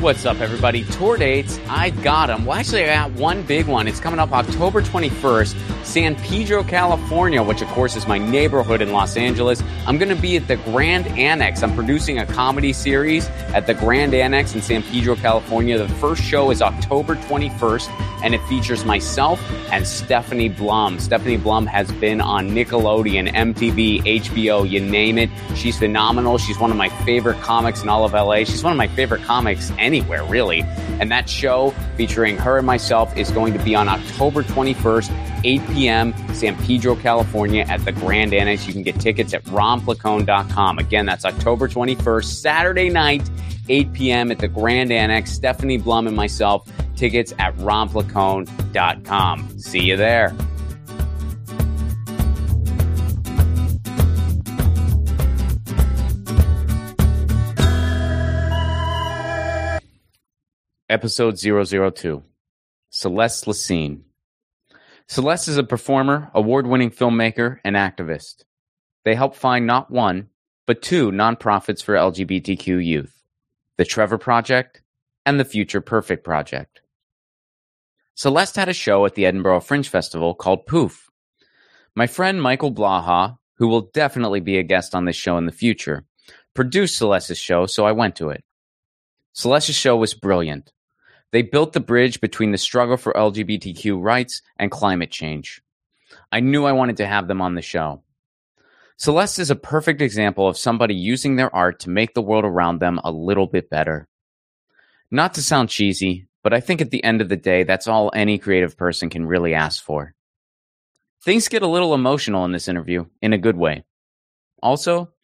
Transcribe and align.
What's 0.00 0.24
up, 0.24 0.40
everybody? 0.40 0.84
Tour 0.84 1.18
dates, 1.18 1.60
I 1.68 1.90
got 1.90 2.28
them. 2.28 2.46
Well, 2.46 2.56
actually, 2.56 2.84
I 2.84 2.94
got 3.06 3.12
one 3.18 3.42
big 3.42 3.66
one. 3.66 3.86
It's 3.86 4.00
coming 4.00 4.18
up 4.18 4.32
October 4.32 4.80
21st, 4.80 5.84
San 5.84 6.16
Pedro, 6.16 6.64
California, 6.64 7.42
which, 7.42 7.60
of 7.60 7.68
course, 7.68 7.96
is 7.96 8.06
my 8.06 8.16
neighborhood 8.16 8.80
in 8.80 8.92
Los 8.92 9.18
Angeles. 9.18 9.62
I'm 9.86 9.98
going 9.98 10.08
to 10.08 10.20
be 10.20 10.38
at 10.38 10.48
the 10.48 10.56
Grand 10.56 11.06
Annex. 11.08 11.62
I'm 11.62 11.74
producing 11.74 12.18
a 12.18 12.24
comedy 12.24 12.72
series 12.72 13.26
at 13.52 13.66
the 13.66 13.74
Grand 13.74 14.14
Annex 14.14 14.54
in 14.54 14.62
San 14.62 14.82
Pedro, 14.84 15.16
California. 15.16 15.76
The 15.76 15.94
first 15.96 16.22
show 16.22 16.50
is 16.50 16.62
October 16.62 17.16
21st, 17.16 18.09
and 18.22 18.34
it 18.34 18.42
features 18.42 18.84
myself 18.84 19.40
and 19.72 19.86
Stephanie 19.86 20.48
Blum. 20.48 20.98
Stephanie 20.98 21.36
Blum 21.36 21.66
has 21.66 21.90
been 21.92 22.20
on 22.20 22.50
Nickelodeon, 22.50 23.32
MTV, 23.32 24.02
HBO, 24.20 24.68
you 24.68 24.80
name 24.80 25.18
it. 25.18 25.30
She's 25.54 25.78
phenomenal. 25.78 26.38
She's 26.38 26.58
one 26.58 26.70
of 26.70 26.76
my 26.76 26.88
favorite 27.04 27.40
comics 27.40 27.82
in 27.82 27.88
all 27.88 28.04
of 28.04 28.12
LA. 28.12 28.44
She's 28.44 28.62
one 28.62 28.72
of 28.72 28.76
my 28.76 28.88
favorite 28.88 29.22
comics 29.22 29.72
anywhere, 29.78 30.24
really. 30.24 30.62
And 31.00 31.10
that 31.10 31.28
show 31.28 31.70
featuring 31.96 32.36
her 32.38 32.58
and 32.58 32.66
myself 32.66 33.16
is 33.16 33.30
going 33.30 33.52
to 33.52 33.64
be 33.64 33.74
on 33.74 33.88
October 33.88 34.42
21st, 34.42 35.42
8 35.44 35.66
p.m., 35.68 36.34
San 36.34 36.56
Pedro, 36.64 36.96
California, 36.96 37.64
at 37.68 37.84
the 37.84 37.92
Grand 37.92 38.34
Annex. 38.34 38.66
You 38.66 38.72
can 38.72 38.82
get 38.82 39.00
tickets 39.00 39.32
at 39.34 39.44
romplacone.com. 39.44 40.78
Again, 40.78 41.06
that's 41.06 41.24
October 41.24 41.68
21st, 41.68 42.24
Saturday 42.24 42.88
night, 42.88 43.28
8 43.70 43.92
p.m. 43.92 44.32
at 44.32 44.40
the 44.40 44.48
Grand 44.48 44.92
Annex. 44.92 45.32
Stephanie 45.32 45.78
Blum 45.78 46.08
and 46.08 46.16
myself, 46.16 46.68
tickets 46.96 47.32
at 47.38 47.56
romplacone.com. 47.56 49.58
See 49.58 49.80
you 49.80 49.96
there. 49.96 50.34
Episode 60.88 61.38
002 61.38 62.24
Celeste 62.90 63.46
Lecesne. 63.46 64.00
Celeste 65.06 65.48
is 65.48 65.56
a 65.56 65.62
performer, 65.62 66.30
award 66.34 66.66
winning 66.66 66.90
filmmaker, 66.90 67.58
and 67.62 67.76
activist. 67.76 68.44
They 69.04 69.14
help 69.14 69.36
find 69.36 69.66
not 69.66 69.92
one, 69.92 70.30
but 70.66 70.82
two 70.82 71.12
nonprofits 71.12 71.82
for 71.82 71.94
LGBTQ 71.94 72.84
youth 72.84 73.19
the 73.80 73.86
Trevor 73.86 74.18
Project 74.18 74.82
and 75.24 75.40
the 75.40 75.44
Future 75.46 75.80
Perfect 75.80 76.22
Project. 76.22 76.82
Celeste 78.14 78.56
had 78.56 78.68
a 78.68 78.74
show 78.74 79.06
at 79.06 79.14
the 79.14 79.24
Edinburgh 79.24 79.60
Fringe 79.60 79.88
Festival 79.88 80.34
called 80.34 80.66
Poof. 80.66 81.08
My 81.96 82.06
friend 82.06 82.42
Michael 82.42 82.74
Blaha, 82.74 83.38
who 83.54 83.68
will 83.68 83.88
definitely 83.94 84.40
be 84.40 84.58
a 84.58 84.62
guest 84.62 84.94
on 84.94 85.06
this 85.06 85.16
show 85.16 85.38
in 85.38 85.46
the 85.46 85.50
future, 85.50 86.04
produced 86.52 86.98
Celeste's 86.98 87.38
show, 87.38 87.64
so 87.64 87.86
I 87.86 87.92
went 87.92 88.16
to 88.16 88.28
it. 88.28 88.44
Celeste's 89.32 89.76
show 89.76 89.96
was 89.96 90.12
brilliant. 90.12 90.72
They 91.32 91.40
built 91.40 91.72
the 91.72 91.80
bridge 91.80 92.20
between 92.20 92.52
the 92.52 92.58
struggle 92.58 92.98
for 92.98 93.14
LGBTQ 93.14 93.98
rights 93.98 94.42
and 94.58 94.70
climate 94.70 95.10
change. 95.10 95.62
I 96.30 96.40
knew 96.40 96.66
I 96.66 96.72
wanted 96.72 96.98
to 96.98 97.06
have 97.06 97.28
them 97.28 97.40
on 97.40 97.54
the 97.54 97.62
show. 97.62 98.02
Celeste 99.00 99.38
is 99.38 99.50
a 99.50 99.56
perfect 99.56 100.02
example 100.02 100.46
of 100.46 100.58
somebody 100.58 100.94
using 100.94 101.36
their 101.36 101.54
art 101.56 101.80
to 101.80 101.88
make 101.88 102.12
the 102.12 102.20
world 102.20 102.44
around 102.44 102.80
them 102.80 103.00
a 103.02 103.10
little 103.10 103.46
bit 103.46 103.70
better. 103.70 104.06
Not 105.10 105.32
to 105.34 105.42
sound 105.42 105.70
cheesy, 105.70 106.28
but 106.42 106.52
I 106.52 106.60
think 106.60 106.82
at 106.82 106.90
the 106.90 107.02
end 107.02 107.22
of 107.22 107.30
the 107.30 107.36
day, 107.38 107.62
that's 107.62 107.88
all 107.88 108.12
any 108.14 108.36
creative 108.36 108.76
person 108.76 109.08
can 109.08 109.24
really 109.24 109.54
ask 109.54 109.82
for. 109.82 110.12
Things 111.24 111.48
get 111.48 111.62
a 111.62 111.66
little 111.66 111.94
emotional 111.94 112.44
in 112.44 112.52
this 112.52 112.68
interview, 112.68 113.06
in 113.22 113.32
a 113.32 113.38
good 113.38 113.56
way. 113.56 113.84
Also, 114.62 115.14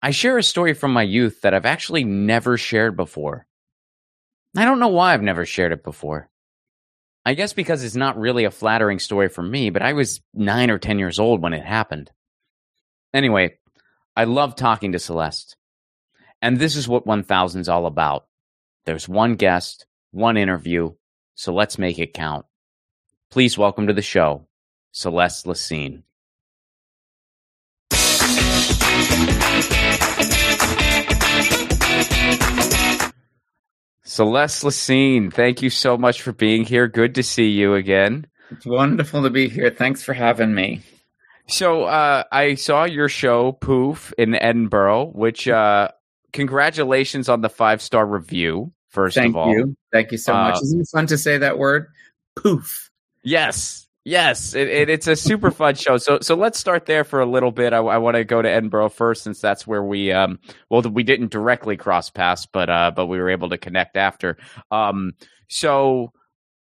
I 0.00 0.10
share 0.10 0.38
a 0.38 0.42
story 0.42 0.72
from 0.72 0.94
my 0.94 1.02
youth 1.02 1.42
that 1.42 1.52
I've 1.52 1.66
actually 1.66 2.04
never 2.04 2.56
shared 2.56 2.96
before. 2.96 3.46
I 4.56 4.64
don't 4.64 4.80
know 4.80 4.88
why 4.88 5.12
I've 5.12 5.20
never 5.20 5.44
shared 5.44 5.72
it 5.72 5.84
before. 5.84 6.30
I 7.26 7.34
guess 7.34 7.52
because 7.52 7.84
it's 7.84 7.94
not 7.94 8.18
really 8.18 8.44
a 8.44 8.50
flattering 8.50 8.98
story 8.98 9.28
for 9.28 9.42
me, 9.42 9.68
but 9.68 9.82
I 9.82 9.92
was 9.92 10.22
nine 10.32 10.70
or 10.70 10.78
10 10.78 10.98
years 10.98 11.18
old 11.18 11.42
when 11.42 11.52
it 11.52 11.62
happened. 11.62 12.10
Anyway, 13.14 13.58
I 14.14 14.24
love 14.24 14.54
talking 14.54 14.92
to 14.92 14.98
Celeste. 14.98 15.56
And 16.42 16.58
this 16.58 16.76
is 16.76 16.86
what 16.86 17.06
1000 17.06 17.60
is 17.60 17.68
all 17.68 17.86
about. 17.86 18.26
There's 18.84 19.08
one 19.08 19.36
guest, 19.36 19.86
one 20.10 20.36
interview, 20.36 20.92
so 21.34 21.52
let's 21.54 21.78
make 21.78 21.98
it 21.98 22.12
count. 22.12 22.44
Please 23.30 23.56
welcome 23.56 23.86
to 23.86 23.92
the 23.92 24.02
show, 24.02 24.46
Celeste 24.92 25.46
Lecesne. 25.46 26.02
Celeste 34.04 34.64
Lecesne, 34.64 35.32
thank 35.32 35.62
you 35.62 35.70
so 35.70 35.96
much 35.96 36.22
for 36.22 36.32
being 36.32 36.64
here. 36.64 36.88
Good 36.88 37.14
to 37.16 37.22
see 37.22 37.48
you 37.48 37.74
again. 37.74 38.26
It's 38.50 38.66
wonderful 38.66 39.22
to 39.22 39.30
be 39.30 39.48
here. 39.48 39.70
Thanks 39.70 40.02
for 40.02 40.12
having 40.12 40.54
me. 40.54 40.82
So 41.48 41.84
uh, 41.84 42.24
I 42.30 42.56
saw 42.56 42.84
your 42.84 43.08
show 43.08 43.52
Poof 43.52 44.12
in 44.18 44.34
Edinburgh, 44.34 45.12
which 45.14 45.48
uh, 45.48 45.88
congratulations 46.32 47.28
on 47.28 47.40
the 47.40 47.48
five 47.48 47.80
star 47.80 48.06
review. 48.06 48.72
First 48.90 49.16
Thank 49.16 49.30
of 49.30 49.36
all, 49.36 49.52
you. 49.52 49.76
Thank 49.90 50.12
you 50.12 50.18
so 50.18 50.34
uh, 50.34 50.50
much. 50.50 50.62
Isn't 50.62 50.80
it 50.82 50.88
fun 50.92 51.06
to 51.06 51.18
say 51.18 51.38
that 51.38 51.58
word? 51.58 51.88
Poof. 52.36 52.90
Yes, 53.22 53.88
yes, 54.04 54.54
it, 54.54 54.68
it, 54.68 54.90
it's 54.90 55.06
a 55.06 55.16
super 55.16 55.50
fun 55.50 55.74
show. 55.74 55.96
So 55.96 56.18
so 56.20 56.34
let's 56.34 56.58
start 56.58 56.86
there 56.86 57.04
for 57.04 57.20
a 57.20 57.26
little 57.26 57.50
bit. 57.50 57.72
I, 57.72 57.78
I 57.78 57.98
want 57.98 58.16
to 58.16 58.24
go 58.24 58.42
to 58.42 58.48
Edinburgh 58.48 58.90
first, 58.90 59.24
since 59.24 59.40
that's 59.40 59.66
where 59.66 59.82
we 59.82 60.12
um 60.12 60.38
well 60.68 60.82
we 60.82 61.02
didn't 61.02 61.30
directly 61.30 61.76
cross 61.76 62.10
paths, 62.10 62.46
but 62.46 62.68
uh 62.68 62.92
but 62.94 63.06
we 63.06 63.18
were 63.18 63.30
able 63.30 63.48
to 63.48 63.58
connect 63.58 63.96
after. 63.96 64.36
Um, 64.70 65.14
so. 65.48 66.12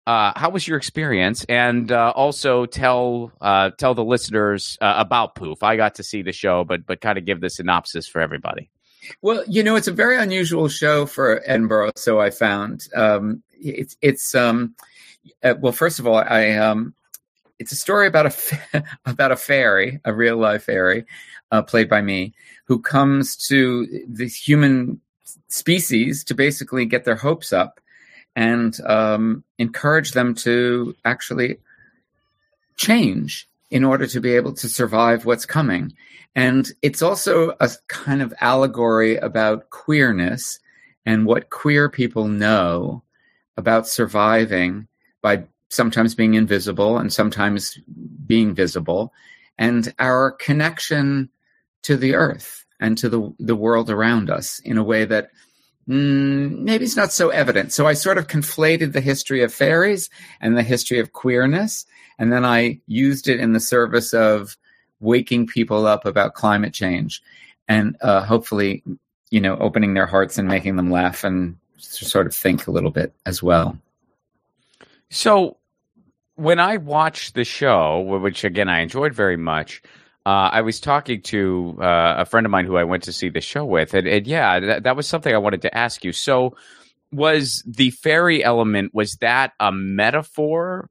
Uh, 0.07 0.33
how 0.35 0.49
was 0.49 0.67
your 0.67 0.77
experience? 0.77 1.45
And 1.47 1.91
uh, 1.91 2.11
also 2.15 2.65
tell 2.65 3.31
uh, 3.41 3.71
tell 3.77 3.93
the 3.93 4.03
listeners 4.03 4.77
uh, 4.81 4.95
about 4.97 5.35
Poof. 5.35 5.61
I 5.61 5.75
got 5.75 5.95
to 5.95 6.03
see 6.03 6.21
the 6.21 6.31
show, 6.31 6.63
but 6.63 6.85
but 6.85 7.01
kind 7.01 7.17
of 7.17 7.25
give 7.25 7.41
the 7.41 7.49
synopsis 7.49 8.07
for 8.07 8.19
everybody. 8.19 8.69
Well, 9.21 9.43
you 9.47 9.63
know, 9.63 9.75
it's 9.75 9.87
a 9.87 9.93
very 9.93 10.17
unusual 10.17 10.67
show 10.67 11.05
for 11.05 11.41
Edinburgh. 11.45 11.91
So 11.95 12.19
I 12.19 12.31
found 12.31 12.87
um, 12.95 13.43
it's 13.51 13.97
it's 14.01 14.33
um, 14.33 14.75
uh, 15.43 15.55
well, 15.59 15.73
first 15.73 15.99
of 15.99 16.07
all, 16.07 16.17
I 16.17 16.53
um, 16.53 16.95
it's 17.59 17.71
a 17.71 17.75
story 17.75 18.07
about 18.07 18.25
a 18.25 18.31
fa- 18.31 18.83
about 19.05 19.31
a 19.31 19.35
fairy, 19.35 19.99
a 20.05 20.13
real 20.13 20.37
life 20.37 20.63
fairy, 20.63 21.05
played 21.67 21.89
by 21.89 22.01
me, 22.01 22.33
who 22.65 22.81
comes 22.81 23.35
to 23.47 23.85
the 24.07 24.27
human 24.27 25.01
species 25.49 26.23
to 26.23 26.33
basically 26.33 26.85
get 26.85 27.05
their 27.05 27.15
hopes 27.15 27.53
up 27.53 27.79
and 28.35 28.79
um, 28.85 29.43
encourage 29.57 30.11
them 30.11 30.33
to 30.33 30.95
actually 31.05 31.57
change 32.77 33.47
in 33.69 33.83
order 33.83 34.07
to 34.07 34.19
be 34.19 34.35
able 34.35 34.53
to 34.53 34.69
survive 34.69 35.25
what's 35.25 35.45
coming. 35.45 35.93
And 36.35 36.71
it's 36.81 37.01
also 37.01 37.55
a 37.59 37.69
kind 37.87 38.21
of 38.21 38.33
allegory 38.39 39.17
about 39.17 39.69
queerness 39.69 40.59
and 41.05 41.25
what 41.25 41.49
queer 41.49 41.89
people 41.89 42.27
know 42.27 43.03
about 43.57 43.87
surviving 43.87 44.87
by 45.21 45.43
sometimes 45.69 46.15
being 46.15 46.33
invisible 46.33 46.97
and 46.97 47.11
sometimes 47.11 47.77
being 48.25 48.55
visible, 48.55 49.13
and 49.57 49.93
our 49.99 50.31
connection 50.31 51.29
to 51.83 51.97
the 51.97 52.15
earth 52.15 52.65
and 52.79 52.97
to 52.97 53.09
the, 53.09 53.33
the 53.39 53.55
world 53.55 53.89
around 53.89 54.29
us 54.29 54.59
in 54.59 54.77
a 54.77 54.83
way 54.83 55.05
that 55.05 55.29
mm, 55.89 56.59
maybe 56.59 56.85
it's 56.85 56.95
not 56.95 57.11
so 57.11 57.29
evident. 57.29 57.73
So 57.73 57.87
I 57.87 57.93
sort 57.93 58.17
of 58.17 58.27
conflated 58.27 58.93
the 58.93 59.01
history 59.01 59.41
of 59.43 59.53
fairies 59.53 60.09
and 60.39 60.55
the 60.55 60.63
history 60.63 60.99
of 60.99 61.13
queerness, 61.13 61.85
and 62.17 62.31
then 62.31 62.45
I 62.45 62.79
used 62.87 63.27
it 63.27 63.39
in 63.39 63.53
the 63.53 63.59
service 63.59 64.13
of 64.13 64.57
waking 64.99 65.47
people 65.47 65.85
up 65.85 66.05
about 66.05 66.33
climate 66.33 66.73
change 66.73 67.21
and 67.69 67.95
uh, 68.01 68.25
hopefully, 68.25 68.83
you 69.29 69.39
know, 69.39 69.55
opening 69.57 69.93
their 69.93 70.07
hearts 70.07 70.37
and 70.37 70.47
making 70.47 70.75
them 70.75 70.91
laugh 70.91 71.23
and 71.23 71.55
sort 71.77 72.27
of 72.27 72.35
think 72.35 72.67
a 72.67 72.71
little 72.71 72.91
bit 72.91 73.13
as 73.25 73.41
well. 73.41 73.77
So, 75.09 75.57
when 76.35 76.59
I 76.59 76.77
watched 76.77 77.35
the 77.35 77.43
show, 77.43 77.99
which 77.99 78.43
again 78.43 78.69
I 78.69 78.79
enjoyed 78.79 79.13
very 79.13 79.37
much, 79.37 79.81
uh, 80.25 80.49
I 80.51 80.61
was 80.61 80.79
talking 80.79 81.21
to 81.23 81.77
uh, 81.81 82.15
a 82.19 82.25
friend 82.25 82.45
of 82.45 82.51
mine 82.51 82.65
who 82.65 82.77
I 82.77 82.83
went 82.83 83.03
to 83.03 83.13
see 83.13 83.29
the 83.29 83.41
show 83.41 83.65
with, 83.65 83.93
and, 83.93 84.07
and 84.07 84.27
yeah, 84.27 84.59
that, 84.59 84.83
that 84.83 84.95
was 84.95 85.07
something 85.07 85.33
I 85.33 85.37
wanted 85.37 85.61
to 85.63 85.77
ask 85.77 86.03
you. 86.03 86.11
So, 86.11 86.55
was 87.11 87.63
the 87.65 87.89
fairy 87.91 88.43
element 88.43 88.93
was 88.93 89.15
that 89.15 89.53
a 89.59 89.71
metaphor, 89.71 90.89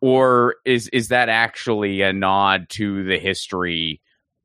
or 0.00 0.56
is 0.64 0.88
is 0.88 1.08
that 1.08 1.28
actually 1.28 2.02
a 2.02 2.12
nod 2.12 2.68
to 2.70 3.04
the 3.04 3.18
history 3.18 4.00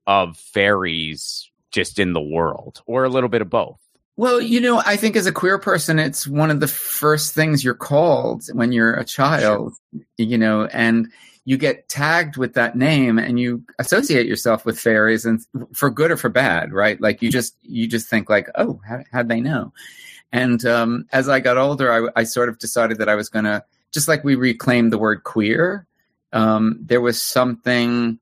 of 0.06 0.38
fairies 0.38 1.50
just 1.72 1.98
in 1.98 2.14
the 2.14 2.22
world, 2.22 2.82
or 2.86 3.06
a 3.06 3.10
little 3.10 3.30
bit 3.30 3.42
of 3.42 3.50
both? 3.50 3.80
Well, 4.18 4.40
you 4.40 4.62
know, 4.62 4.82
I 4.86 4.96
think 4.96 5.16
as 5.16 5.26
a 5.26 5.32
queer 5.32 5.60
person, 5.60 6.00
it's 6.00 6.28
one 6.28 6.50
of 6.50 6.60
the 6.60 6.68
first 6.68 7.34
things 7.34 7.64
you're 7.64 7.74
called 7.74 8.44
when 8.54 8.72
you're 8.72 8.94
a 8.94 9.04
child, 9.04 9.74
sure. 9.94 10.02
you 10.18 10.38
know, 10.38 10.66
and 10.66 11.12
you 11.46 11.58
get 11.58 11.88
tagged 11.88 12.38
with 12.38 12.56
that 12.56 12.76
name 12.76 13.20
and 13.20 13.40
you 13.40 13.64
associate 13.78 14.26
yourself 14.26 14.66
with 14.66 14.80
fairies 14.80 15.26
and 15.26 15.46
for 15.74 15.92
good 15.92 16.10
or 16.10 16.18
for 16.18 16.30
bad, 16.30 16.74
right? 16.74 17.00
Like 17.00 17.22
you 17.22 17.32
just, 17.32 17.56
you 17.62 17.88
just 17.88 18.10
think 18.10 18.30
like, 18.30 18.50
oh, 18.56 18.82
how, 18.86 19.04
how'd 19.12 19.30
they 19.30 19.42
know? 19.42 19.72
And 20.32 20.66
um, 20.66 21.06
as 21.12 21.30
I 21.30 21.40
got 21.40 21.58
older, 21.58 22.10
I, 22.16 22.20
I, 22.20 22.24
sort 22.24 22.50
of 22.50 22.58
decided 22.58 22.98
that 22.98 23.10
I 23.10 23.16
was 23.16 23.30
going 23.30 23.46
to, 23.46 23.64
just 23.94 24.08
like 24.08 24.24
we 24.24 24.34
reclaimed 24.34 24.92
the 24.92 24.98
word 24.98 25.24
queer, 25.24 25.86
um, 26.34 26.80
there 26.82 27.00
was 27.00 27.22
something 27.22 28.20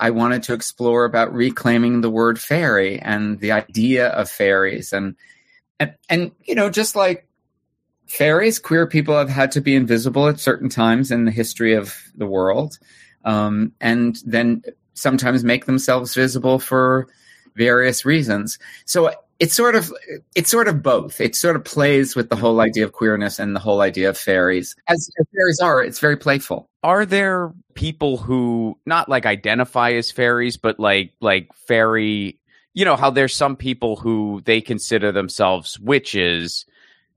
I 0.00 0.10
wanted 0.10 0.42
to 0.44 0.52
explore 0.52 1.04
about 1.04 1.32
reclaiming 1.32 2.00
the 2.00 2.10
word 2.10 2.40
fairy 2.40 2.98
and 2.98 3.38
the 3.38 3.52
idea 3.52 4.08
of 4.08 4.28
fairies. 4.28 4.92
And, 4.92 5.14
and, 5.78 5.94
and 6.10 6.32
you 6.44 6.56
know, 6.56 6.70
just 6.70 6.96
like 6.96 7.28
fairies, 8.06 8.58
queer 8.58 8.86
people 8.86 9.16
have 9.16 9.28
had 9.28 9.52
to 9.52 9.60
be 9.60 9.74
invisible 9.74 10.28
at 10.28 10.40
certain 10.40 10.68
times 10.68 11.10
in 11.10 11.24
the 11.24 11.30
history 11.30 11.74
of 11.74 11.96
the 12.14 12.26
world. 12.26 12.78
Um, 13.24 13.72
and 13.80 14.18
then 14.24 14.62
sometimes 14.94 15.44
make 15.44 15.66
themselves 15.66 16.14
visible 16.14 16.58
for 16.58 17.08
various 17.54 18.04
reasons. 18.04 18.58
So 18.84 19.12
it's 19.38 19.54
sort 19.54 19.74
of 19.74 19.92
it's 20.34 20.50
sort 20.50 20.68
of 20.68 20.82
both. 20.82 21.20
It 21.20 21.34
sort 21.34 21.56
of 21.56 21.64
plays 21.64 22.14
with 22.14 22.30
the 22.30 22.36
whole 22.36 22.60
idea 22.60 22.84
of 22.84 22.92
queerness 22.92 23.38
and 23.38 23.56
the 23.56 23.60
whole 23.60 23.80
idea 23.80 24.08
of 24.08 24.16
fairies. 24.16 24.76
As, 24.86 25.10
as 25.18 25.26
fairies 25.34 25.60
are, 25.60 25.82
it's 25.82 25.98
very 25.98 26.16
playful. 26.16 26.68
Are 26.82 27.04
there 27.04 27.52
people 27.74 28.18
who 28.18 28.78
not 28.86 29.08
like 29.08 29.26
identify 29.26 29.92
as 29.92 30.10
fairies, 30.10 30.56
but 30.56 30.78
like 30.78 31.12
like 31.20 31.52
fairy? 31.54 32.38
You 32.74 32.84
know 32.84 32.96
how 32.96 33.10
there's 33.10 33.34
some 33.34 33.56
people 33.56 33.96
who 33.96 34.42
they 34.44 34.60
consider 34.60 35.12
themselves 35.12 35.78
witches, 35.80 36.64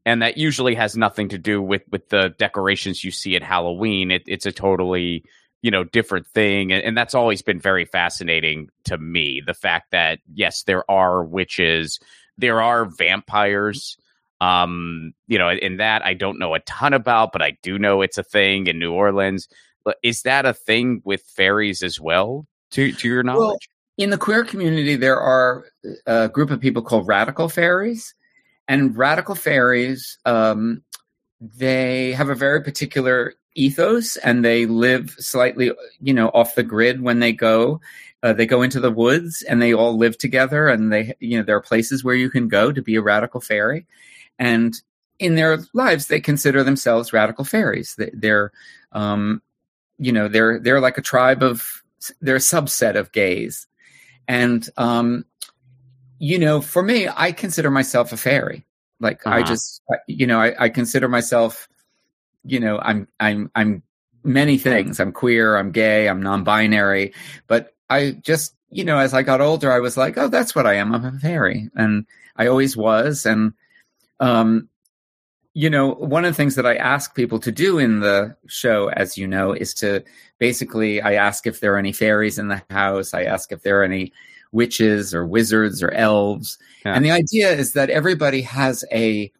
and 0.05 0.21
that 0.21 0.37
usually 0.37 0.75
has 0.75 0.95
nothing 0.95 1.29
to 1.29 1.37
do 1.37 1.61
with 1.61 1.81
with 1.91 2.09
the 2.09 2.33
decorations 2.37 3.03
you 3.03 3.11
see 3.11 3.35
at 3.35 3.43
Halloween. 3.43 4.11
It, 4.11 4.23
it's 4.27 4.45
a 4.45 4.51
totally 4.51 5.25
you 5.65 5.71
know 5.71 5.83
different 5.83 6.27
thing 6.27 6.71
and, 6.71 6.83
and, 6.83 6.95
that's 6.95 7.15
always 7.15 7.41
been 7.41 7.59
very 7.59 7.85
fascinating 7.85 8.69
to 8.83 8.99
me 8.99 9.41
the 9.43 9.53
fact 9.55 9.89
that 9.89 10.19
yes 10.31 10.61
there 10.63 10.89
are 10.91 11.23
witches 11.23 11.99
there 12.37 12.61
are 12.61 12.85
vampires 12.85 13.97
um 14.41 15.11
you 15.27 15.39
know 15.39 15.49
in 15.49 15.77
that 15.77 16.05
i 16.05 16.13
don't 16.13 16.37
know 16.37 16.53
a 16.53 16.59
ton 16.59 16.93
about 16.93 17.31
but 17.31 17.41
i 17.41 17.57
do 17.63 17.79
know 17.79 18.03
it's 18.03 18.19
a 18.19 18.23
thing 18.23 18.67
in 18.67 18.77
new 18.77 18.93
orleans 18.93 19.47
is 20.03 20.21
that 20.21 20.45
a 20.45 20.53
thing 20.53 21.01
with 21.03 21.23
fairies 21.35 21.81
as 21.81 21.99
well 21.99 22.45
to 22.69 22.91
to 22.91 23.07
your 23.07 23.23
knowledge 23.23 23.39
well, 23.39 23.57
in 23.97 24.11
the 24.11 24.19
queer 24.19 24.43
community 24.43 24.95
there 24.95 25.19
are 25.19 25.65
a 26.05 26.29
group 26.29 26.51
of 26.51 26.59
people 26.59 26.83
called 26.83 27.07
radical 27.07 27.49
faeries 27.49 28.13
and 28.67 28.97
radical 28.97 29.35
faeries 29.35 30.17
um 30.25 30.81
they 31.39 32.11
have 32.13 32.29
a 32.29 32.35
very 32.35 32.61
particular 32.61 33.33
ethos 33.55 34.17
and 34.17 34.43
they 34.43 34.65
live 34.65 35.11
slightly 35.19 35.71
you 36.01 36.13
know 36.13 36.29
off 36.29 36.55
the 36.55 36.63
grid 36.63 37.01
when 37.01 37.19
they 37.19 37.31
go 37.31 37.79
uh, 38.25 38.33
they 38.33 38.47
go 38.47 38.63
into 38.63 38.79
the 38.79 38.91
woods 38.91 39.43
and 39.43 39.61
they 39.61 39.71
all 39.71 39.95
live 39.95 40.17
together 40.17 40.67
and 40.67 40.91
they 40.91 41.13
you 41.19 41.37
know 41.37 41.43
there 41.43 41.55
are 41.55 41.61
places 41.61 42.03
where 42.03 42.15
you 42.15 42.27
can 42.27 42.47
go 42.47 42.71
to 42.71 42.81
be 42.81 42.95
a 42.95 43.01
radical 43.01 43.39
faerie. 43.39 43.85
And 44.39 44.75
in 45.19 45.35
their 45.35 45.59
lives 45.73 46.07
they 46.07 46.19
consider 46.19 46.63
themselves 46.63 47.13
radical 47.13 47.45
faeries. 47.45 47.95
They, 47.97 48.29
are 48.31 48.51
um 48.93 49.43
you 49.99 50.11
know 50.11 50.27
they're 50.27 50.59
they're 50.59 50.81
like 50.81 50.97
a 50.97 51.03
tribe 51.03 51.43
of 51.43 51.83
they're 52.19 52.37
a 52.37 52.39
subset 52.39 52.95
of 52.95 53.11
gays. 53.11 53.67
And 54.27 54.67
um 54.75 55.25
you 56.19 56.39
know 56.39 56.61
for 56.61 56.81
me 56.81 57.07
i 57.15 57.31
consider 57.31 57.69
myself 57.69 58.11
a 58.11 58.17
fairy 58.17 58.65
like 58.99 59.25
uh-huh. 59.25 59.37
i 59.37 59.43
just 59.43 59.81
you 60.07 60.25
know 60.25 60.39
I, 60.39 60.65
I 60.65 60.69
consider 60.69 61.07
myself 61.07 61.67
you 62.45 62.59
know, 62.59 62.79
I'm 62.79 63.07
I'm 63.19 63.51
I'm 63.55 63.83
many 64.23 64.57
things. 64.57 64.99
I'm 64.99 65.11
queer, 65.11 65.57
I'm 65.57 65.71
gay, 65.71 66.07
I'm 66.07 66.21
non-binary, 66.21 67.13
but 67.47 67.73
I 67.89 68.11
just, 68.23 68.55
you 68.69 68.83
know, 68.83 68.97
as 68.97 69.13
I 69.13 69.23
got 69.23 69.41
older, 69.41 69.71
I 69.71 69.79
was 69.79 69.97
like, 69.97 70.17
oh, 70.17 70.27
that's 70.27 70.55
what 70.55 70.65
I 70.65 70.75
am. 70.75 70.93
I'm 70.93 71.05
a 71.05 71.19
fairy, 71.19 71.69
and 71.75 72.05
I 72.37 72.47
always 72.47 72.77
was. 72.77 73.25
And 73.25 73.53
um, 74.19 74.69
you 75.53 75.69
know, 75.69 75.93
one 75.93 76.23
of 76.23 76.31
the 76.31 76.37
things 76.37 76.55
that 76.55 76.65
I 76.65 76.75
ask 76.75 77.15
people 77.15 77.39
to 77.39 77.51
do 77.51 77.79
in 77.79 78.01
the 78.01 78.35
show, 78.47 78.89
as 78.89 79.17
you 79.17 79.27
know, 79.27 79.53
is 79.53 79.73
to 79.75 80.03
basically 80.37 81.01
I 81.01 81.13
ask 81.13 81.47
if 81.47 81.59
there 81.59 81.73
are 81.73 81.79
any 81.79 81.93
fairies 81.93 82.37
in 82.37 82.49
the 82.49 82.61
house. 82.69 83.13
I 83.13 83.23
ask 83.23 83.51
if 83.51 83.63
there 83.63 83.81
are 83.81 83.83
any 83.83 84.13
witches 84.51 85.13
or 85.13 85.25
wizards 85.25 85.83
or 85.83 85.91
elves. 85.91 86.57
Yeah. 86.85 86.93
And 86.93 87.03
the 87.03 87.11
idea 87.11 87.51
is 87.51 87.73
that 87.73 87.89
everybody 87.89 88.41
has 88.41 88.83
a 88.91 89.31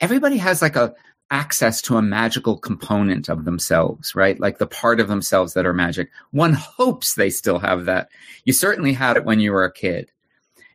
everybody 0.00 0.38
has 0.38 0.62
like 0.62 0.76
a 0.76 0.94
access 1.30 1.82
to 1.82 1.96
a 1.96 2.02
magical 2.02 2.56
component 2.56 3.28
of 3.28 3.44
themselves, 3.44 4.14
right? 4.14 4.38
Like 4.38 4.58
the 4.58 4.66
part 4.66 5.00
of 5.00 5.08
themselves 5.08 5.54
that 5.54 5.66
are 5.66 5.72
magic. 5.72 6.10
One 6.30 6.52
hopes 6.52 7.14
they 7.14 7.30
still 7.30 7.58
have 7.58 7.86
that. 7.86 8.08
You 8.44 8.52
certainly 8.52 8.92
had 8.92 9.16
it 9.16 9.24
when 9.24 9.40
you 9.40 9.52
were 9.52 9.64
a 9.64 9.72
kid. 9.72 10.12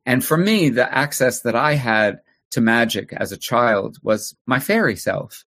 And 0.05 0.25
for 0.25 0.35
me, 0.35 0.69
the 0.69 0.93
access 0.93 1.41
that 1.41 1.55
I 1.55 1.75
had 1.75 2.21
to 2.51 2.61
magic 2.61 3.13
as 3.13 3.31
a 3.31 3.37
child 3.37 3.97
was 4.03 4.35
my 4.45 4.59
fairy 4.59 4.97
self. 4.97 5.45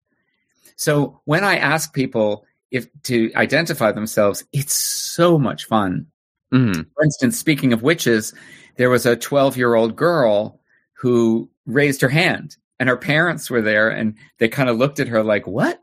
So 0.77 1.21
when 1.25 1.45
I 1.45 1.57
ask 1.57 1.95
people 1.95 2.45
if 2.71 2.89
to 3.05 3.33
identify 3.35 3.93
themselves, 3.93 4.45
it's 4.53 4.75
so 4.75 5.39
much 5.39 5.65
fun. 5.65 6.07
Mm-hmm. 6.53 6.83
For 6.95 7.05
instance, 7.05 7.39
speaking 7.39 7.73
of 7.73 7.83
witches, 7.83 8.35
there 8.77 8.91
was 8.91 9.07
a 9.07 9.17
12 9.17 9.57
year 9.57 9.75
old 9.75 9.97
girl 9.97 10.61
who 10.95 11.49
raised 11.67 12.01
her 12.01 12.09
hand 12.09 12.57
and 12.79 12.89
her 12.89 12.97
parents 12.97 13.51
were 13.51 13.63
there 13.63 13.89
and 13.89 14.15
they 14.39 14.49
kind 14.49 14.69
of 14.69 14.79
looked 14.79 15.01
at 15.01 15.09
her 15.09 15.23
like 15.23 15.47
what? 15.47 15.83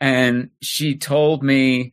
And 0.00 0.50
she 0.60 0.96
told 0.96 1.42
me 1.42 1.92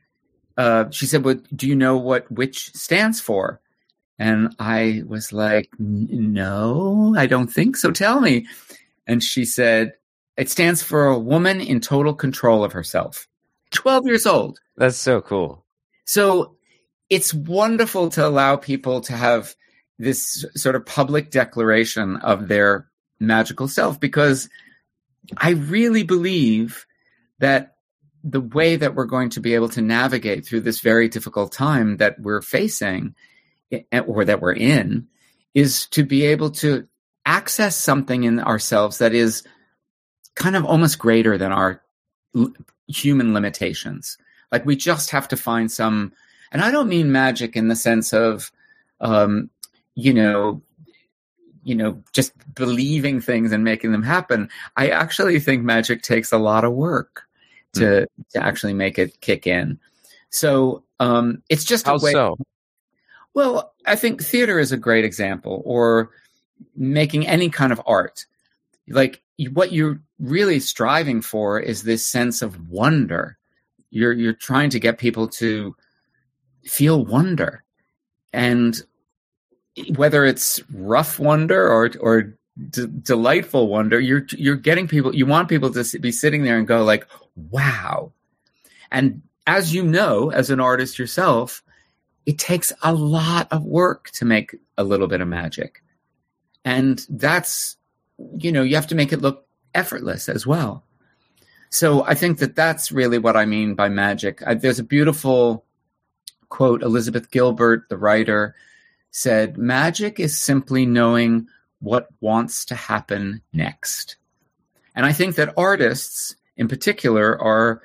uh, 0.58 0.90
she 0.92 1.06
said 1.06 1.24
well 1.24 1.40
do 1.56 1.68
you 1.68 1.76
know 1.76 1.98
what 1.98 2.30
witch 2.32 2.72
stands 2.74 3.22
for? 3.22 3.62
And 4.20 4.54
i 4.60 5.02
was 5.08 5.34
like 5.34 5.70
no 5.80 7.16
i 7.18 7.26
don't 7.26 7.48
think 7.48 7.78
so. 7.78 7.92
Tell 7.92 8.20
me. 8.20 8.48
And 9.08 9.24
she 9.24 9.46
said 9.46 9.94
it 10.38 10.50
stands 10.50 10.82
for 10.82 11.08
a 11.08 11.20
woman 11.20 11.62
in 11.62 11.80
total 11.80 12.14
control 12.14 12.64
of 12.64 12.74
herself. 12.74 13.28
12 13.72 14.06
years 14.06 14.26
old. 14.26 14.60
That's 14.76 14.98
so 14.98 15.22
cool. 15.22 15.66
So 16.06 16.56
it's 17.12 17.34
wonderful 17.34 18.10
to 18.10 18.26
allow 18.26 18.56
people 18.56 19.02
to 19.02 19.14
have 19.14 19.54
this 20.00 20.46
sort 20.56 20.76
of 20.76 20.86
public 20.86 21.30
declaration 21.30 22.16
of 22.16 22.48
their 22.48 22.88
magical 23.20 23.68
self 23.68 24.00
because 24.00 24.50
I 25.38 25.52
really 25.52 26.04
believe 26.04 26.88
that 27.40 27.76
the 28.24 28.40
way 28.40 28.78
that 28.78 28.96
we're 28.96 29.06
going 29.06 29.30
to 29.32 29.42
be 29.42 29.56
able 29.56 29.68
to 29.70 29.82
navigate 29.82 30.46
through 30.46 30.62
this 30.62 30.80
very 30.80 31.10
difficult 31.10 31.52
time 31.52 31.98
that 31.98 32.18
we're 32.18 32.42
facing 32.42 33.14
eh, 33.74 33.82
eh, 33.92 34.00
or 34.00 34.24
that 34.24 34.40
we're 34.40 34.54
in 34.54 35.08
is 35.54 35.88
to 35.88 36.06
be 36.06 36.26
able 36.26 36.52
to 36.52 36.88
access 37.26 37.76
something 37.76 38.24
in 38.24 38.40
ourselves 38.40 39.00
that 39.00 39.14
is 39.14 39.44
kind 40.36 40.56
of 40.56 40.66
almost 40.66 40.98
greater 40.98 41.38
than 41.38 41.52
our 41.52 41.82
human 42.88 43.34
limitations. 43.34 44.18
Like 44.50 44.66
we 44.66 44.78
just 44.78 45.10
have 45.10 45.28
to 45.28 45.38
find 45.38 45.70
some, 45.70 46.14
and 46.52 46.62
I 46.62 46.72
don't 46.72 46.90
mean 46.90 47.12
magic 47.12 47.56
in 47.56 47.68
the 47.68 47.76
sense 47.76 48.14
of, 48.14 48.52
um, 49.00 49.50
you 49.96 50.14
know, 50.14 50.62
you 51.64 51.76
know, 51.76 52.02
just 52.14 52.34
believing 52.56 53.22
things 53.22 53.52
and 53.52 53.64
making 53.64 53.92
them 53.92 54.04
happen. 54.04 54.50
I 54.76 54.90
actually 54.90 55.40
think 55.40 55.64
magic 55.64 56.02
takes 56.02 56.32
a 56.32 56.38
lot 56.38 56.64
of 56.64 56.74
work 56.74 57.24
to 57.74 57.82
mm. 57.82 58.08
to 58.32 58.44
actually 58.44 58.74
make 58.74 58.98
it 58.98 59.22
kick 59.22 59.48
in. 59.48 59.80
So 60.30 60.84
um, 61.00 61.44
it's 61.50 61.66
just 61.66 61.86
how 61.86 62.00
way, 62.00 62.12
so. 62.12 62.38
Well, 63.34 63.74
I 63.86 63.96
think 63.96 64.24
theater 64.24 64.60
is 64.60 64.72
a 64.72 64.78
great 64.78 65.06
example, 65.06 65.62
or 65.66 66.10
making 66.76 67.28
any 67.28 67.50
kind 67.50 67.72
of 67.72 67.82
art. 67.86 68.26
Like 68.88 69.22
what 69.52 69.72
you're 69.72 70.00
really 70.20 70.60
striving 70.60 71.22
for 71.22 71.60
is 71.60 71.84
this 71.84 72.08
sense 72.08 72.42
of 72.42 72.70
wonder. 72.70 73.38
You're 73.90 74.14
you're 74.14 74.34
trying 74.34 74.70
to 74.72 74.80
get 74.80 74.98
people 74.98 75.28
to 75.30 75.76
feel 76.64 77.06
wonder, 77.06 77.64
and 78.34 78.82
whether 79.96 80.26
it's 80.26 80.62
rough 80.74 81.20
wonder 81.20 81.68
or 81.68 81.92
or 82.00 82.38
d- 82.70 82.88
delightful 83.02 83.68
wonder, 83.68 84.00
you're 84.00 84.26
you're 84.32 84.56
getting 84.56 84.88
people. 84.88 85.16
You 85.16 85.26
want 85.26 85.50
people 85.50 85.72
to 85.72 86.00
be 86.00 86.12
sitting 86.12 86.44
there 86.44 86.58
and 86.58 86.68
go 86.68 86.84
like, 86.84 87.08
"Wow!" 87.36 88.12
And 88.92 89.22
as 89.48 89.74
you 89.74 89.84
know, 89.84 90.32
as 90.32 90.50
an 90.50 90.60
artist 90.60 91.00
yourself, 91.00 91.64
it 92.26 92.38
takes 92.38 92.72
a 92.84 92.94
lot 92.94 93.48
of 93.52 93.64
work 93.64 94.12
to 94.12 94.26
make 94.26 94.56
a 94.78 94.84
little 94.84 95.08
bit 95.08 95.22
of 95.22 95.28
magic, 95.28 95.82
and 96.66 97.06
that's 97.10 97.78
you 98.38 98.52
know 98.52 98.64
you 98.64 98.76
have 98.76 98.88
to 98.88 98.96
make 98.96 99.14
it 99.14 99.22
look 99.22 99.46
effortless 99.74 100.30
as 100.30 100.46
well. 100.46 100.84
So 101.70 102.04
I 102.04 102.16
think 102.16 102.40
that 102.40 102.56
that's 102.56 102.92
really 102.92 103.18
what 103.18 103.38
I 103.38 103.46
mean 103.46 103.76
by 103.76 103.88
magic. 103.88 104.44
I, 104.46 104.56
there's 104.56 104.80
a 104.80 104.84
beautiful 104.84 105.64
quote, 106.52 106.84
Elizabeth 106.84 107.32
Gilbert, 107.32 107.90
the 107.90 107.98
writer 107.98 108.56
said, 109.10 109.58
Magic 109.58 110.20
is 110.20 110.38
simply 110.38 110.86
knowing 110.86 111.48
what 111.80 112.10
wants 112.20 112.66
to 112.66 112.76
happen 112.76 113.42
next. 113.52 114.18
And 114.96 115.06
I 115.06 115.14
think 115.14 115.36
that 115.36 115.54
artists 115.58 116.36
in 116.58 116.68
particular 116.68 117.42
are 117.42 117.82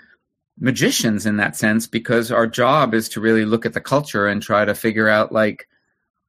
magicians 0.61 1.25
in 1.25 1.39
that 1.39 1.57
sense 1.57 1.87
because 1.87 2.31
our 2.31 2.47
job 2.47 2.93
is 2.93 3.09
to 3.11 3.21
really 3.21 3.47
look 3.47 3.65
at 3.65 3.73
the 3.73 3.81
culture 3.81 4.27
and 4.27 4.43
try 4.43 4.65
to 4.65 4.75
figure 4.75 5.09
out 5.09 5.33
like 5.33 5.69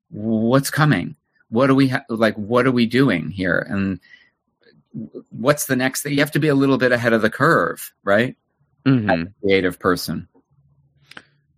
what's 0.10 0.70
coming 0.70 1.15
what 1.50 1.70
are 1.70 1.75
we 1.75 1.88
ha- 1.88 2.03
like 2.10 2.36
what 2.36 2.67
are 2.67 2.72
we 2.72 2.86
doing 2.86 3.32
here 3.32 3.65
and 3.70 4.00
what's 5.29 5.65
the 5.65 5.75
next 5.75 6.01
thing? 6.01 6.13
You 6.13 6.20
have 6.20 6.32
to 6.32 6.39
be 6.39 6.48
a 6.48 6.56
little 6.56 6.77
bit 6.77 6.91
ahead 6.91 7.13
of 7.13 7.22
the 7.22 7.29
curve, 7.29 7.94
right? 8.03 8.36
Mhm. 8.86 9.12
As 9.12 9.27
a 9.27 9.34
creative 9.41 9.79
person. 9.79 10.27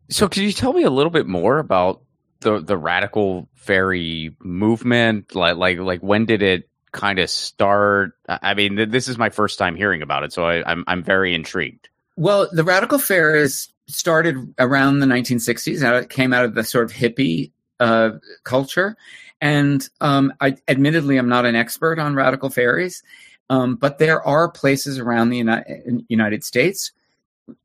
So, 0.09 0.27
could 0.27 0.43
you 0.43 0.51
tell 0.51 0.73
me 0.73 0.83
a 0.83 0.89
little 0.89 1.11
bit 1.11 1.27
more 1.27 1.59
about 1.59 2.01
the 2.41 2.59
the 2.59 2.77
radical 2.77 3.47
faerie 3.55 4.35
movement? 4.39 5.35
Like, 5.35 5.57
like, 5.57 5.79
like, 5.79 6.01
when 6.01 6.25
did 6.25 6.41
it 6.41 6.69
kind 6.91 7.19
of 7.19 7.29
start? 7.29 8.13
I 8.27 8.53
mean, 8.53 8.75
th- 8.75 8.89
this 8.89 9.07
is 9.07 9.17
my 9.17 9.29
first 9.29 9.59
time 9.59 9.75
hearing 9.75 10.01
about 10.01 10.23
it, 10.23 10.33
so 10.33 10.45
I, 10.45 10.69
I'm 10.69 10.83
I'm 10.87 11.03
very 11.03 11.33
intrigued. 11.33 11.89
Well, 12.15 12.49
the 12.51 12.63
radical 12.63 12.99
faeries 12.99 13.69
started 13.87 14.53
around 14.59 14.99
the 14.99 15.05
1960s. 15.05 15.81
and 15.83 16.03
It 16.03 16.09
came 16.09 16.33
out 16.33 16.45
of 16.45 16.53
the 16.53 16.63
sort 16.63 16.85
of 16.85 16.91
hippie 16.91 17.51
uh, 17.79 18.11
culture, 18.43 18.97
and 19.41 19.87
um, 20.01 20.33
I 20.41 20.57
admittedly 20.67 21.17
I'm 21.17 21.29
not 21.29 21.45
an 21.45 21.55
expert 21.55 21.99
on 21.99 22.15
radical 22.15 22.49
faeries, 22.49 23.03
um, 23.49 23.75
but 23.75 23.97
there 23.99 24.25
are 24.25 24.49
places 24.49 24.99
around 24.99 25.29
the 25.29 25.37
Uni- 25.37 26.05
United 26.09 26.43
States. 26.43 26.91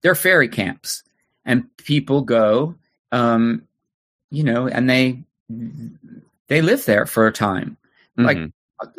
They're 0.03 0.15
fairy 0.15 0.49
camps, 0.49 1.03
and 1.45 1.65
people 1.77 2.23
go, 2.23 2.75
um, 3.13 3.63
you 4.31 4.43
know, 4.45 4.67
and 4.69 4.89
they 4.89 5.23
they 6.49 6.63
live 6.63 6.85
there 6.85 7.07
for 7.07 7.27
a 7.27 7.33
time 7.33 7.77
Like, 8.17 8.39
Mhm. 8.39 8.53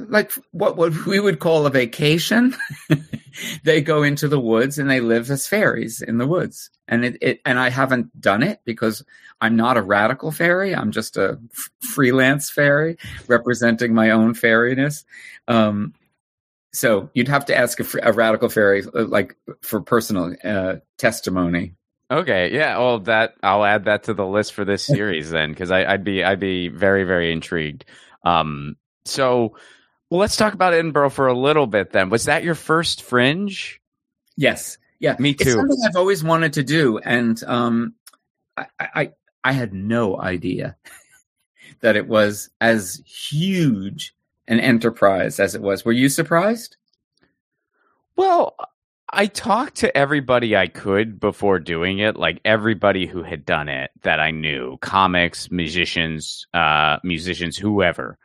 like 0.09 0.31
what 0.51 0.77
what 0.77 1.05
we 1.05 1.19
would 1.19 1.39
call 1.39 1.65
a 1.65 1.69
vacation. 1.69 2.55
they 3.63 3.81
go 3.81 4.03
into 4.03 4.27
the 4.27 4.39
woods 4.39 4.77
and 4.79 4.89
they 4.89 4.99
live 5.01 5.29
as 5.31 5.47
fairies 5.47 6.01
in 6.01 6.17
the 6.17 6.27
woods. 6.27 6.69
And 6.87 7.03
it, 7.05 7.17
it 7.21 7.41
and 7.45 7.59
I 7.59 7.69
haven't 7.69 8.19
done 8.19 8.43
it 8.43 8.59
because 8.65 9.03
I'm 9.41 9.55
not 9.55 9.77
a 9.77 9.81
radical 9.81 10.31
faerie. 10.31 10.73
I'm 10.75 10.91
just 10.91 11.17
a 11.17 11.39
f- 11.51 11.69
freelance 11.79 12.49
fairy 12.49 12.97
representing 13.27 13.93
my 13.93 14.11
own 14.11 14.33
fairiness. 14.33 15.03
Um, 15.47 15.93
so 16.73 17.09
you'd 17.13 17.27
have 17.29 17.45
to 17.45 17.57
ask 17.57 17.79
a, 17.79 17.85
a 18.03 18.11
radical 18.13 18.49
faerie 18.49 18.83
uh, 18.93 19.05
like 19.05 19.35
for 19.61 19.81
personal 19.81 20.35
uh, 20.43 20.75
testimony. 20.97 21.73
Okay, 22.15 22.53
yeah. 22.53 22.77
Well, 22.77 22.99
that 23.01 23.35
I'll 23.43 23.65
add 23.65 23.85
that 23.85 24.03
to 24.03 24.13
the 24.13 24.25
list 24.25 24.53
for 24.53 24.63
this 24.63 24.83
series 24.83 25.31
then, 25.31 25.49
because 25.49 25.69
I'd 25.69 26.05
be 26.05 26.23
I'd 26.23 26.39
be 26.39 26.69
very 26.69 27.03
very 27.03 27.31
intrigued. 27.31 27.83
Um, 28.23 28.77
so, 29.03 29.57
well, 30.09 30.21
let's 30.21 30.37
talk 30.37 30.53
about 30.53 30.73
Edinburgh 30.73 31.09
for 31.09 31.27
a 31.27 31.37
little 31.37 31.67
bit 31.67 31.91
then. 31.91 32.09
Was 32.09 32.25
that 32.25 32.43
your 32.43 32.55
first 32.55 33.03
Fringe? 33.03 33.81
Yes. 34.37 34.77
Yeah. 34.99 35.17
Me 35.19 35.33
too. 35.33 35.43
It's 35.43 35.53
something 35.53 35.77
I've 35.85 35.95
always 35.97 36.23
wanted 36.23 36.53
to 36.53 36.63
do. 36.63 36.97
And 36.99 37.41
um, 37.43 37.95
I, 38.55 38.65
I, 38.79 39.11
I 39.43 39.51
had 39.51 39.73
no 39.73 40.19
idea 40.19 40.77
that 41.81 41.97
it 41.97 42.07
was 42.07 42.49
as 42.61 43.01
huge 43.05 44.15
an 44.47 44.59
enterprise 44.59 45.39
as 45.39 45.53
it 45.53 45.61
was. 45.61 45.83
Were 45.83 45.91
you 45.91 46.07
surprised? 46.07 46.77
Well, 48.15 48.55
I 49.11 49.27
talked 49.27 49.77
to 49.77 49.95
everybody 49.95 50.55
I 50.55 50.67
could 50.67 51.19
before 51.19 51.59
doing 51.59 51.99
it, 51.99 52.15
like 52.15 52.41
everybody 52.43 53.05
who 53.05 53.23
had 53.23 53.45
done 53.45 53.69
it 53.69 53.91
that 54.01 54.19
I 54.19 54.31
knew, 54.31 54.77
comics, 54.81 55.51
musicians, 55.51 56.47
uh, 56.53 56.97
musicians, 57.03 57.55
whoever. 57.57 58.17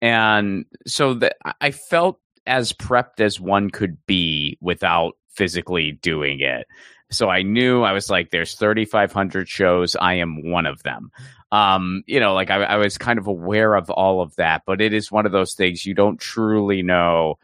And 0.00 0.64
so 0.86 1.14
that 1.14 1.36
I 1.60 1.70
felt 1.70 2.18
as 2.46 2.72
prepped 2.72 3.20
as 3.20 3.38
one 3.38 3.70
could 3.70 4.04
be 4.06 4.58
without 4.60 5.16
physically 5.28 5.92
doing 5.92 6.40
it. 6.40 6.66
So 7.10 7.28
I 7.28 7.42
knew 7.42 7.82
I 7.82 7.92
was 7.92 8.08
like, 8.08 8.30
there's 8.30 8.54
3,500 8.54 9.48
shows. 9.48 9.94
I 9.96 10.14
am 10.14 10.50
one 10.50 10.66
of 10.66 10.82
them. 10.82 11.12
Um, 11.52 12.02
you 12.06 12.18
know, 12.18 12.32
like 12.32 12.50
I, 12.50 12.62
I 12.62 12.76
was 12.76 12.96
kind 12.96 13.18
of 13.18 13.26
aware 13.26 13.74
of 13.74 13.90
all 13.90 14.22
of 14.22 14.34
that, 14.36 14.62
but 14.66 14.80
it 14.80 14.94
is 14.94 15.12
one 15.12 15.26
of 15.26 15.32
those 15.32 15.54
things 15.54 15.84
you 15.84 15.94
don't 15.94 16.18
truly 16.18 16.82
know 16.82 17.38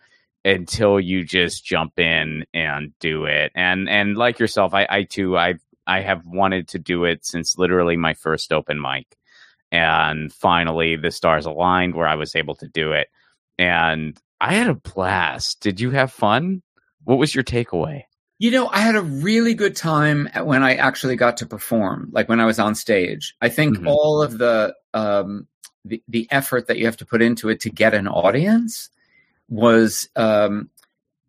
until 0.44 1.00
you 1.00 1.24
just 1.24 1.64
jump 1.64 1.98
in 1.98 2.44
and 2.54 2.92
do 3.00 3.24
it. 3.24 3.52
And 3.54 3.88
and 3.88 4.16
like 4.16 4.38
yourself, 4.38 4.74
I, 4.74 4.86
I 4.88 5.02
too 5.04 5.36
I 5.36 5.54
I 5.86 6.00
have 6.00 6.24
wanted 6.26 6.68
to 6.68 6.78
do 6.78 7.04
it 7.04 7.24
since 7.24 7.58
literally 7.58 7.96
my 7.96 8.14
first 8.14 8.52
open 8.52 8.80
mic. 8.80 9.16
And 9.70 10.32
finally 10.32 10.96
the 10.96 11.10
stars 11.10 11.46
aligned 11.46 11.94
where 11.94 12.08
I 12.08 12.14
was 12.14 12.34
able 12.36 12.54
to 12.56 12.68
do 12.68 12.92
it. 12.92 13.08
And 13.58 14.18
I 14.40 14.54
had 14.54 14.68
a 14.68 14.74
blast. 14.74 15.60
Did 15.60 15.80
you 15.80 15.90
have 15.90 16.12
fun? 16.12 16.62
What 17.04 17.18
was 17.18 17.34
your 17.34 17.44
takeaway? 17.44 18.04
You 18.38 18.52
know, 18.52 18.68
I 18.68 18.78
had 18.78 18.94
a 18.94 19.02
really 19.02 19.52
good 19.52 19.74
time 19.74 20.28
when 20.44 20.62
I 20.62 20.76
actually 20.76 21.16
got 21.16 21.36
to 21.38 21.46
perform, 21.46 22.08
like 22.12 22.28
when 22.28 22.38
I 22.38 22.46
was 22.46 22.60
on 22.60 22.76
stage. 22.76 23.34
I 23.40 23.48
think 23.48 23.78
Mhm. 23.78 23.88
all 23.88 24.22
of 24.22 24.38
the 24.38 24.76
um, 24.94 25.48
the, 25.84 26.02
the 26.06 26.28
effort 26.30 26.66
that 26.68 26.78
you 26.78 26.84
have 26.84 26.96
to 26.98 27.06
put 27.06 27.20
into 27.22 27.48
it 27.48 27.60
to 27.60 27.70
get 27.70 27.94
an 27.94 28.06
audience 28.06 28.90
was, 29.48 30.08
um, 30.16 30.70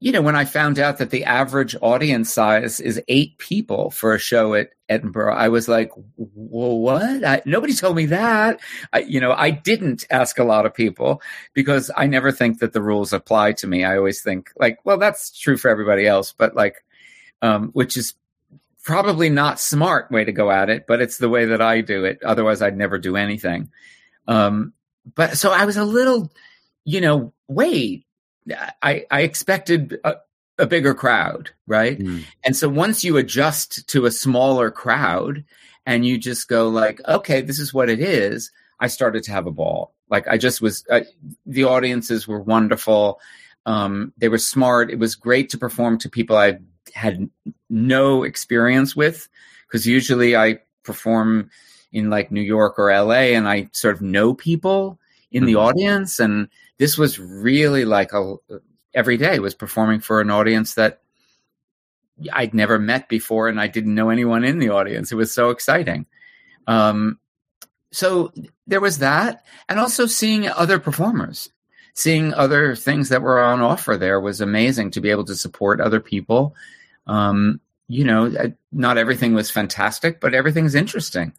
you 0.01 0.13
know, 0.13 0.21
when 0.21 0.35
I 0.35 0.45
found 0.45 0.79
out 0.79 0.97
that 0.99 1.09
the 1.09 1.25
average 1.25 1.75
audience 1.81 2.33
size 2.33 2.79
is 2.79 3.01
eight 3.09 3.37
people 3.37 3.91
for 3.91 4.13
a 4.13 4.19
show 4.19 4.53
at 4.53 4.69
Edinburgh, 4.87 5.35
I 5.35 5.49
was 5.49 5.67
like, 5.67 5.91
well, 6.15 6.79
what? 6.79 7.25
I, 7.25 7.41
nobody 7.45 7.73
told 7.73 7.97
me 7.97 8.05
that. 8.07 8.61
I, 8.93 8.99
you 8.99 9.19
know, 9.19 9.33
I 9.33 9.49
didn't 9.51 10.05
ask 10.09 10.39
a 10.39 10.45
lot 10.45 10.65
of 10.65 10.73
people 10.73 11.21
because 11.53 11.91
I 11.97 12.07
never 12.07 12.31
think 12.31 12.59
that 12.59 12.71
the 12.71 12.81
rules 12.81 13.11
apply 13.11 13.53
to 13.53 13.67
me. 13.67 13.83
I 13.83 13.97
always 13.97 14.21
think 14.21 14.51
like, 14.57 14.79
well, 14.85 14.97
that's 14.97 15.37
true 15.37 15.57
for 15.57 15.69
everybody 15.69 16.07
else, 16.07 16.31
but 16.31 16.55
like, 16.55 16.83
um, 17.41 17.69
which 17.73 17.97
is 17.97 18.13
probably 18.83 19.29
not 19.29 19.59
smart 19.59 20.09
way 20.11 20.23
to 20.23 20.31
go 20.31 20.49
at 20.49 20.69
it, 20.69 20.85
but 20.87 21.01
it's 21.01 21.17
the 21.17 21.29
way 21.29 21.45
that 21.45 21.61
I 21.61 21.81
do 21.81 22.05
it. 22.05 22.23
Otherwise, 22.23 22.61
I'd 22.61 22.77
never 22.77 22.97
do 22.97 23.17
anything. 23.17 23.69
Um, 24.27 24.73
but 25.15 25.37
so 25.37 25.51
I 25.51 25.65
was 25.65 25.75
a 25.75 25.83
little, 25.83 26.31
you 26.85 27.01
know, 27.01 27.33
wait, 27.47 28.05
I, 28.81 29.05
I 29.11 29.21
expected 29.21 29.99
a, 30.03 30.15
a 30.57 30.65
bigger 30.65 30.93
crowd, 30.93 31.51
right? 31.67 31.99
And 32.43 32.55
so 32.55 32.67
once 32.69 33.03
you 33.03 33.17
adjust 33.17 33.87
to 33.89 34.05
a 34.05 34.11
smaller 34.11 34.71
crowd 34.71 35.43
and 35.85 36.05
you 36.05 36.17
just 36.17 36.47
go 36.47 36.67
like, 36.69 37.01
okay, 37.07 37.41
this 37.41 37.59
is 37.59 37.73
what 37.73 37.89
it 37.89 37.99
is, 37.99 38.51
I 38.79 38.87
started 38.87 39.23
to 39.23 39.31
have 39.31 39.47
a 39.47 39.51
ball. 39.51 39.93
Like 40.09 40.27
I 40.27 40.37
just 40.37 40.61
was, 40.61 40.83
uh, 40.89 41.01
the 41.45 41.65
audiences 41.65 42.27
were 42.27 42.41
wonderful. 42.41 43.19
Um, 43.65 44.13
they 44.17 44.29
were 44.29 44.37
smart. 44.37 44.89
It 44.89 44.99
was 44.99 45.15
great 45.15 45.49
to 45.51 45.57
perform 45.57 45.97
to 45.99 46.09
people 46.09 46.35
I 46.35 46.59
had 46.93 47.29
no 47.69 48.23
experience 48.23 48.95
with 48.95 49.29
because 49.67 49.85
usually 49.85 50.35
I 50.35 50.59
perform 50.83 51.51
in 51.91 52.09
like 52.09 52.31
New 52.31 52.41
York 52.41 52.79
or 52.79 52.91
LA 52.91 53.35
and 53.35 53.47
I 53.47 53.69
sort 53.73 53.95
of 53.95 54.01
know 54.01 54.33
people 54.33 54.99
in 55.31 55.45
the 55.45 55.53
Mhm. 55.53 55.59
audience. 55.59 56.19
And 56.19 56.47
this 56.79 56.97
was 56.97 57.19
really 57.19 57.85
like 57.85 58.13
a, 58.13 58.37
every 58.93 59.17
day 59.17 59.37
was 59.39 59.53
performing 59.53 59.99
for 59.99 60.21
an 60.21 60.31
audience 60.31 60.73
that 60.73 61.01
I'd 62.33 62.53
never 62.53 62.79
met 62.79 63.07
before 63.07 63.47
and 63.47 63.59
I 63.61 63.67
didn't 63.67 63.93
know 63.93 64.09
anyone 64.09 64.43
in 64.43 64.59
the 64.59 64.69
audience. 64.69 65.11
It 65.11 65.15
was 65.15 65.31
so 65.31 65.51
exciting. 65.51 66.07
Um, 66.65 67.19
so 67.91 68.31
there 68.65 68.81
was 68.81 68.99
that. 68.99 69.45
And 69.67 69.79
also 69.79 70.05
seeing 70.05 70.47
other 70.47 70.79
performers, 70.79 71.49
seeing 71.93 72.33
other 72.33 72.75
things 72.75 73.09
that 73.09 73.21
were 73.21 73.41
on 73.43 73.61
offer 73.61 73.97
there 73.97 74.19
was 74.19 74.41
amazing 74.41 74.91
to 74.91 75.01
be 75.01 75.09
able 75.11 75.25
to 75.25 75.35
support 75.35 75.81
other 75.81 75.99
people. 75.99 76.55
Um, 77.07 77.59
you 77.87 78.05
know, 78.05 78.53
not 78.71 78.97
everything 78.97 79.33
was 79.33 79.51
fantastic, 79.51 80.21
but 80.21 80.33
everything's 80.33 80.75
interesting. 80.75 81.33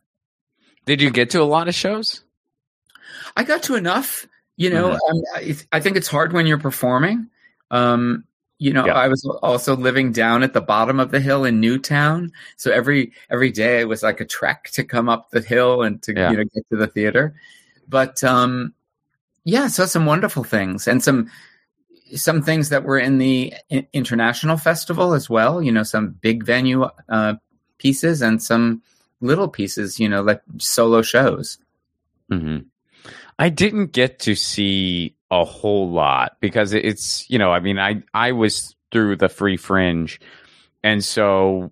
Did 0.85 1.01
you 1.01 1.11
get 1.11 1.31
to 1.31 1.43
a 1.43 1.45
lot 1.45 1.69
of 1.69 1.75
shows? 1.75 2.23
I 3.37 3.45
got 3.45 3.63
to 3.65 3.77
enough. 3.77 4.27
You 4.61 4.69
know, 4.69 4.91
Mhm. 4.91 4.99
um, 5.11 5.23
I, 5.37 5.57
I 5.73 5.81
think 5.81 5.97
it's 5.97 6.07
hard 6.07 6.35
when 6.35 6.47
you're 6.47 6.59
performing. 6.59 7.29
Um, 7.71 8.25
you 8.59 8.75
know, 8.75 8.85
Yeah. 8.85 8.93
I 8.93 9.09
was 9.09 9.25
also 9.43 9.75
living 9.75 10.13
down 10.13 10.43
at 10.43 10.53
the 10.53 10.61
bottom 10.61 11.01
of 11.01 11.13
the 11.13 11.21
hill 11.21 11.47
in 11.47 11.61
Newtown, 11.61 12.31
so 12.59 12.71
every 12.71 13.13
every 13.31 13.51
day 13.51 13.81
it 13.81 13.89
was 13.89 14.03
like 14.03 14.21
a 14.21 14.27
trek 14.27 14.69
to 14.73 14.85
come 14.85 15.09
up 15.09 15.31
the 15.31 15.41
hill 15.41 15.83
and 15.83 16.03
to 16.03 16.13
Yeah. 16.15 16.31
you 16.31 16.37
know 16.37 16.45
get 16.45 16.69
to 16.69 16.77
the 16.77 16.87
theater. 16.87 17.35
But 17.89 18.23
um, 18.23 18.75
yeah, 19.45 19.69
so 19.69 19.87
some 19.87 20.05
wonderful 20.05 20.45
things 20.45 20.87
and 20.87 21.03
some 21.03 21.31
some 22.15 22.43
things 22.43 22.69
that 22.69 22.85
were 22.85 22.99
in 22.99 23.17
the 23.17 23.55
international 23.95 24.59
festival 24.59 25.15
as 25.15 25.31
well. 25.31 25.63
You 25.63 25.73
know, 25.73 25.85
some 25.85 26.11
big 26.21 26.45
venue 26.45 26.85
uh, 27.09 27.35
pieces 27.79 28.21
and 28.21 28.43
some 28.43 28.83
little 29.23 29.49
pieces. 29.49 29.99
You 29.99 30.11
know, 30.11 30.21
like 30.21 30.43
solo 30.59 31.01
shows. 31.01 31.57
hmm 32.29 32.59
I 33.41 33.49
didn't 33.49 33.93
get 33.93 34.19
to 34.21 34.35
see 34.35 35.17
a 35.31 35.45
whole 35.47 35.91
lot 35.91 36.37
because 36.41 36.75
it's 36.75 37.29
you 37.31 37.39
know 37.39 37.51
I 37.53 37.61
mean 37.61 37.79
I 37.79 38.03
I 38.13 38.33
was 38.33 38.77
through 38.93 39.17
the 39.17 39.31
free 39.31 39.57
fringe, 39.57 40.21
and 40.85 41.03
so 41.03 41.71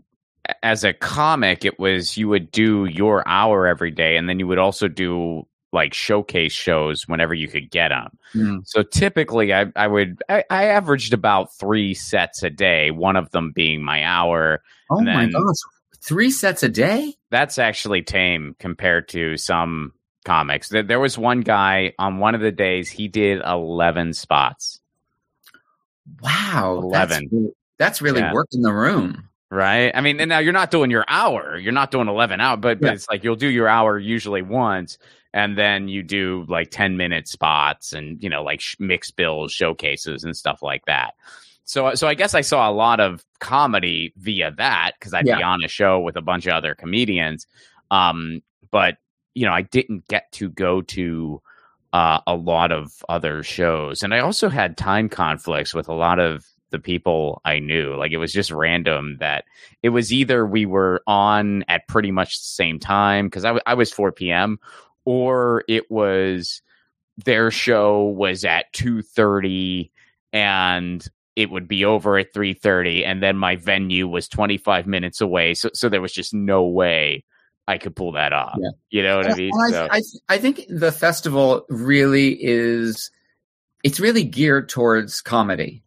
as 0.63 0.83
a 0.83 0.95
comic 0.95 1.67
it 1.67 1.79
was 1.79 2.17
you 2.17 2.27
would 2.29 2.51
do 2.51 2.87
your 2.87 3.23
hour 3.29 3.67
every 3.67 3.91
day, 3.91 4.17
and 4.17 4.31
then 4.31 4.39
you 4.39 4.47
would 4.47 4.59
also 4.59 4.89
do 4.89 5.47
like 5.71 5.93
showcase 5.93 6.55
shows 6.55 7.07
whenever 7.07 7.35
you 7.35 7.49
could 7.49 7.71
get 7.71 7.89
them. 7.89 8.19
Mm. 8.35 8.61
So 8.65 8.83
typically 8.83 9.53
I 9.53 9.67
I 9.77 9.89
would 9.89 10.23
I, 10.27 10.45
I 10.49 10.65
averaged 10.65 11.13
about 11.13 11.55
three 11.59 11.93
sets 11.93 12.43
a 12.43 12.49
day, 12.49 12.93
one 12.93 13.17
of 13.17 13.31
them 13.33 13.53
being 13.55 13.85
my 13.85 14.05
hour. 14.05 14.63
Oh 14.91 15.03
my 15.03 15.27
gosh, 15.27 15.57
three 16.03 16.31
sets 16.31 16.63
a 16.63 16.71
day? 16.71 17.15
that's 17.31 17.59
actually 17.59 18.03
tame 18.03 18.57
compared 18.59 19.09
to 19.09 19.37
some 19.37 19.93
comics. 20.29 20.69
There, 20.69 21.01
was 21.01 21.17
one 21.17 21.41
guy 21.41 21.95
on 21.99 22.19
one 22.19 22.35
of 22.35 22.43
the 22.43 22.53
days 22.53 22.91
he 22.91 23.09
did 23.09 23.41
eleven 23.45 24.13
spots. 24.13 24.81
Wow, 26.23 26.81
11. 26.83 27.29
That's, 27.31 27.55
that's 27.79 28.03
really 28.03 28.21
Yeah. 28.21 28.33
working 28.33 28.63
the 28.63 28.73
room. 28.73 29.29
right? 29.51 29.91
I 29.95 30.01
mean, 30.03 30.21
and 30.21 30.29
now 30.29 30.39
you're 30.41 30.53
not 30.53 30.71
doing 30.71 30.91
your 30.91 31.05
hour. 31.09 31.57
You're 31.57 31.73
not 31.73 31.91
doing 31.91 32.09
11 32.09 32.41
hour, 32.41 32.57
but, 32.59 32.81
but 32.81 32.93
it's 32.95 33.09
like 33.09 33.25
you'll 33.25 33.37
do 33.37 33.49
your 33.49 33.69
hour 33.69 33.99
usually 33.99 34.43
once 34.43 34.99
and 35.33 35.57
then 35.57 35.89
you 35.89 36.03
do 36.03 36.45
like 36.49 36.71
10 36.71 36.97
minute 36.99 37.29
spots 37.29 37.93
and, 37.95 38.23
you 38.23 38.29
know, 38.29 38.43
like 38.43 38.61
sh- 38.61 38.77
mixed 38.79 39.17
bills, 39.17 39.53
showcases 39.53 40.25
and 40.25 40.37
stuff 40.37 40.63
like 40.63 40.85
that. 40.87 41.15
So, 41.65 41.95
so 41.95 42.07
I 42.09 42.15
guess 42.15 42.35
I 42.35 42.43
saw 42.43 42.69
a 42.69 42.73
lot 42.73 43.01
of 43.01 43.25
comedy 43.41 44.13
via 44.17 44.51
that 44.59 44.93
because 44.99 45.15
I'd 45.15 45.25
be 45.25 45.33
on 45.33 45.63
a 45.65 45.69
show 45.69 46.01
with 46.01 46.17
a 46.17 46.23
bunch 46.23 46.47
of 46.47 46.53
other 46.55 46.75
comedians. 46.75 47.47
Um, 47.91 48.43
but 48.71 48.97
you 49.39 49.47
know, 49.47 49.53
I 49.53 49.63
didn't 49.63 50.09
get 50.09 50.33
to 50.33 50.49
go 50.51 50.83
to 50.83 51.41
uh, 51.93 52.21
a 52.27 52.35
lot 52.35 52.73
of 52.73 53.05
other 53.09 53.45
shows, 53.45 54.03
and 54.03 54.13
I 54.13 54.19
also 54.19 54.49
had 54.49 54.77
time 54.77 55.09
conflicts 55.09 55.73
with 55.73 55.89
a 55.89 55.95
lot 55.95 56.19
of 56.19 56.45
the 56.71 56.81
people 56.81 57.41
I 57.45 57.61
knew. 57.61 57.95
Like 57.95 58.11
it 58.11 58.19
was 58.19 58.33
just 58.33 58.51
random 58.51 59.17
that 59.21 59.45
it 59.83 59.91
was 59.91 60.13
either 60.13 60.45
we 60.45 60.67
were 60.67 61.03
on 61.07 61.65
at 61.69 61.87
pretty 61.87 62.11
much 62.11 62.39
the 62.39 62.47
same 62.47 62.79
time 62.81 63.27
because 63.27 63.45
I, 63.45 63.49
w- 63.49 63.63
I 63.65 63.75
was 63.75 63.93
4 63.93 64.13
p.m. 64.13 64.59
or 65.05 65.65
it 65.69 65.91
was 65.91 66.61
their 67.25 67.51
show 67.51 68.05
was 68.05 68.45
at 68.45 68.73
2:30 68.75 69.91
and 70.33 71.07
it 71.37 71.51
would 71.51 71.69
be 71.69 71.85
over 71.85 72.19
at 72.19 72.35
3:30 72.35 73.07
and 73.07 73.23
then 73.23 73.37
my 73.37 73.55
venue 73.55 74.09
was 74.09 74.29
25 74.29 74.87
minutes 74.87 75.21
away 75.21 75.55
so 75.55 75.71
so 75.73 75.89
there 75.89 76.03
was 76.03 76.13
just 76.13 76.35
no 76.35 76.65
way 76.65 77.25
I 77.69 77.79
could 77.79 77.95
pull 77.95 78.13
that 78.13 78.33
off. 78.33 78.57
Yeah. 78.61 78.71
You 78.91 79.03
know 79.05 79.19
what 79.19 79.31
I 79.31 79.35
mean? 79.37 79.51
And 79.55 79.73
So- 79.73 79.89
I, 79.91 79.99
I, 79.99 80.03
I 80.35 80.39
think 80.39 80.63
the 80.69 80.91
festival 80.91 81.67
really 81.69 82.37
is 82.43 83.11
it's 83.85 84.01
really 84.01 84.25
geared 84.25 84.69
towards 84.69 85.21
comedy 85.21 85.85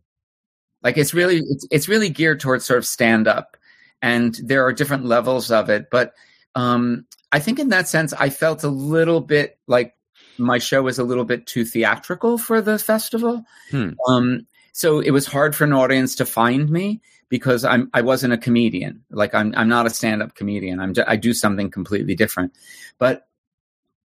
like 0.83 0.97
it's 0.97 1.13
really 1.13 1.37
it's, 1.49 1.67
it's 1.69 1.87
really 1.89 2.07
geared 2.09 2.39
towards 2.39 2.63
sort 2.65 2.77
of 2.77 2.85
stand 2.85 3.27
up 3.27 3.57
and 4.01 4.39
there 4.43 4.65
are 4.65 4.71
different 4.71 5.05
levels 5.05 5.51
of 5.51 5.69
it 5.69 5.87
but 5.91 6.13
um 6.55 7.05
i 7.33 7.39
think 7.39 7.59
in 7.59 7.67
that 7.69 7.89
sense 7.89 8.13
i 8.13 8.29
felt 8.29 8.63
a 8.63 8.69
little 8.69 9.19
bit 9.19 9.59
like 9.67 9.93
my 10.37 10.57
show 10.57 10.81
was 10.81 10.97
a 10.99 11.03
little 11.03 11.25
bit 11.25 11.45
too 11.45 11.65
theatrical 11.65 12.37
for 12.37 12.61
the 12.61 12.79
festival 12.79 13.43
Hmm. 13.69 13.89
um 14.07 14.47
so 14.71 14.99
it 14.99 15.11
was 15.11 15.25
hard 15.25 15.55
for 15.55 15.63
an 15.63 15.73
audience 15.73 16.15
to 16.15 16.25
find 16.25 16.69
me 16.69 17.01
because 17.29 17.63
i'm 17.63 17.89
i 17.93 18.01
wasn't 18.01 18.33
a 18.33 18.37
comedian. 18.37 19.03
Like 19.09 19.33
i'm 19.33 19.53
i'm 19.55 19.69
not 19.69 19.85
a 19.85 19.89
stand-up 19.89 20.35
comedian. 20.35 20.79
I'm 20.79 20.93
i 21.07 21.15
do 21.15 21.33
something 21.33 21.69
completely 21.71 22.15
different. 22.15 22.53
But 22.97 23.27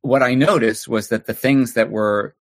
what 0.01 0.23
i 0.23 0.35
noticed 0.35 0.87
was 0.87 1.09
that 1.09 1.25
the 1.25 1.33
things 1.33 1.73
that 1.73 1.91
were 1.91 2.35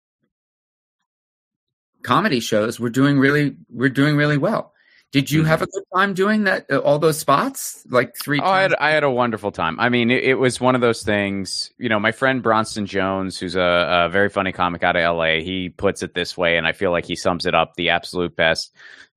comedy 2.02 2.40
shows 2.40 2.80
were 2.80 2.90
doing 2.90 3.18
really 3.18 3.56
were 3.70 3.90
doing 3.90 4.16
really 4.16 4.38
well 4.38 4.72
did 5.12 5.30
you 5.30 5.42
Mhm. 5.42 5.46
have 5.46 5.62
a 5.62 5.66
good 5.66 5.82
time 5.94 6.14
doing 6.14 6.44
that 6.44 6.66
uh, 6.70 6.78
all 6.78 6.98
those 6.98 7.18
spots 7.18 7.84
like 7.90 8.14
three 8.16 8.38
Oh, 8.40 8.44
I 8.44 8.62
had? 8.62 8.74
I 8.74 8.90
had 8.90 9.02
a 9.02 9.10
wonderful 9.10 9.50
time. 9.50 9.78
I 9.80 9.88
mean, 9.88 10.10
it, 10.10 10.22
it 10.24 10.34
was 10.34 10.60
one 10.60 10.74
of 10.74 10.80
those 10.80 11.02
things. 11.02 11.70
You 11.78 11.88
know, 11.88 11.98
my 11.98 12.12
friend 12.12 12.42
Bronson 12.42 12.86
Jones, 12.86 13.38
who's 13.38 13.56
a, 13.56 14.06
a 14.06 14.08
very 14.08 14.28
funny 14.28 14.52
comic 14.52 14.82
out 14.84 14.94
of 14.96 15.02
L.A., 15.02 15.42
he 15.42 15.68
puts 15.70 16.02
it 16.02 16.14
this 16.14 16.36
way, 16.36 16.56
and 16.56 16.66
I 16.66 16.72
feel 16.72 16.92
like 16.92 17.04
he 17.06 17.16
sums 17.16 17.44
it 17.46 17.54
up 17.54 17.74
the 17.74 17.90
absolute 17.90 18.36
best. 18.36 18.72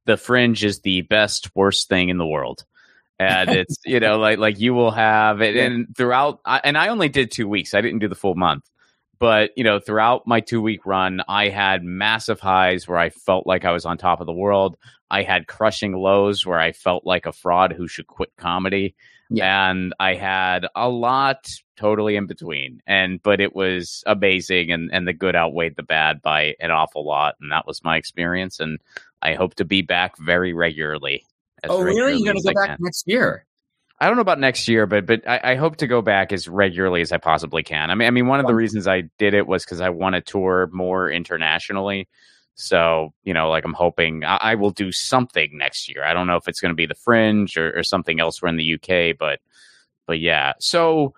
The 0.06 0.18
Fringe 0.18 0.64
is 0.64 0.80
the 0.82 1.02
best 1.02 1.50
worst 1.56 1.88
thing 1.90 2.10
in 2.10 2.18
the 2.18 2.28
world, 2.28 2.66
and 3.20 3.50
it's 3.52 3.78
you 3.86 4.00
know 4.00 4.18
like 4.18 4.40
like 4.40 4.60
you 4.60 4.74
will 4.74 4.92
have 4.92 5.42
it, 5.42 5.56
and 5.64 5.96
throughout. 5.96 6.40
I, 6.44 6.60
and 6.64 6.78
I 6.78 6.88
only 6.88 7.08
did 7.10 7.30
two 7.32 7.48
weeks. 7.48 7.74
I 7.74 7.82
didn't 7.82 8.00
do 8.00 8.08
the 8.08 8.16
full 8.16 8.36
month. 8.36 8.68
But 9.24 9.52
you 9.56 9.64
know, 9.64 9.80
throughout 9.80 10.28
my 10.28 10.42
two 10.42 10.62
week 10.62 10.86
run, 10.86 11.22
I 11.30 11.48
had 11.48 11.82
massive 11.82 12.42
highs 12.42 12.90
where 12.90 12.98
I 12.98 13.10
felt 13.10 13.48
like 13.48 13.64
I 13.64 13.72
was 13.72 13.86
on 13.86 13.98
top 13.98 14.20
of 14.20 14.26
the 14.26 14.34
world. 14.34 14.76
I 15.12 15.24
had 15.24 15.48
crushing 15.48 15.94
lows 15.94 16.46
where 16.46 16.60
I 16.60 16.74
felt 16.74 17.06
like 17.06 17.26
a 17.26 17.32
fraud 17.32 17.72
who 17.72 17.88
should 17.88 18.08
quit 18.08 18.34
comedy. 18.36 18.96
And 19.46 19.94
I 19.98 20.16
had 20.16 20.68
a 20.76 20.90
lot 20.90 21.50
totally 21.78 22.18
in 22.18 22.28
between. 22.28 22.82
And 22.86 23.24
but 23.24 23.40
it 23.40 23.56
was 23.56 24.04
amazing 24.08 24.74
and, 24.74 24.90
and 24.92 25.08
the 25.08 25.14
good 25.14 25.38
outweighed 25.38 25.78
the 25.78 25.84
bad 25.84 26.22
by 26.22 26.56
an 26.60 26.72
awful 26.72 27.06
lot. 27.06 27.36
And 27.40 27.50
that 27.50 27.66
was 27.66 27.82
my 27.82 27.96
experience. 27.96 28.60
And 28.60 28.78
I 29.22 29.36
hope 29.36 29.56
to 29.56 29.64
be 29.64 29.82
back 29.82 30.18
very 30.18 30.52
regularly. 30.52 31.24
as 31.64 31.72
oh 31.72 31.82
really 31.82 32.18
you're 32.18 32.34
gonna 32.34 32.42
go 32.44 32.62
back 32.62 32.78
next 32.82 33.08
year 33.08 33.46
I 34.04 34.08
don't 34.08 34.18
know 34.18 34.22
about 34.22 34.40
next 34.40 34.68
year, 34.68 34.86
but 34.86 35.06
but 35.06 35.26
I, 35.26 35.52
I 35.52 35.56
hope 35.56 35.78
to 35.78 35.88
go 35.88 36.02
back 36.02 36.34
as 36.34 36.50
regularly 36.50 37.00
as 37.00 37.14
I 37.14 37.18
possibly 37.20 37.64
can. 37.64 37.90
I 37.90 37.96
mean, 37.96 38.06
I 38.06 38.12
mean, 38.12 38.28
one 38.28 38.42
of 38.42 38.48
the 38.48 38.54
reasons 38.54 38.86
I 38.86 39.04
did 39.18 39.34
it 39.34 39.48
was 39.48 39.64
because 39.64 39.80
I 39.80 39.92
want 39.92 40.16
to 40.16 40.22
tour 40.22 40.70
more 40.74 41.10
internationally. 41.10 42.10
So 42.56 43.14
you 43.24 43.34
know, 43.34 43.50
like 43.50 43.64
I'm 43.64 43.72
hoping 43.72 44.26
I, 44.26 44.36
I 44.36 44.56
will 44.56 44.72
do 44.72 44.92
something 44.92 45.58
next 45.58 45.88
year. 45.88 46.04
I 46.04 46.14
don't 46.14 46.28
know 46.28 46.36
if 46.36 46.50
it's 46.50 46.60
going 46.60 46.72
to 46.72 46.76
be 46.76 46.86
the 46.86 46.96
Fringe 46.96 47.56
or, 47.56 47.80
or 47.80 47.82
something 47.82 48.20
elsewhere 48.20 48.50
in 48.50 48.58
the 48.58 48.74
UK, 48.74 49.18
but 49.18 49.40
but 50.06 50.20
yeah. 50.20 50.52
So 50.60 51.14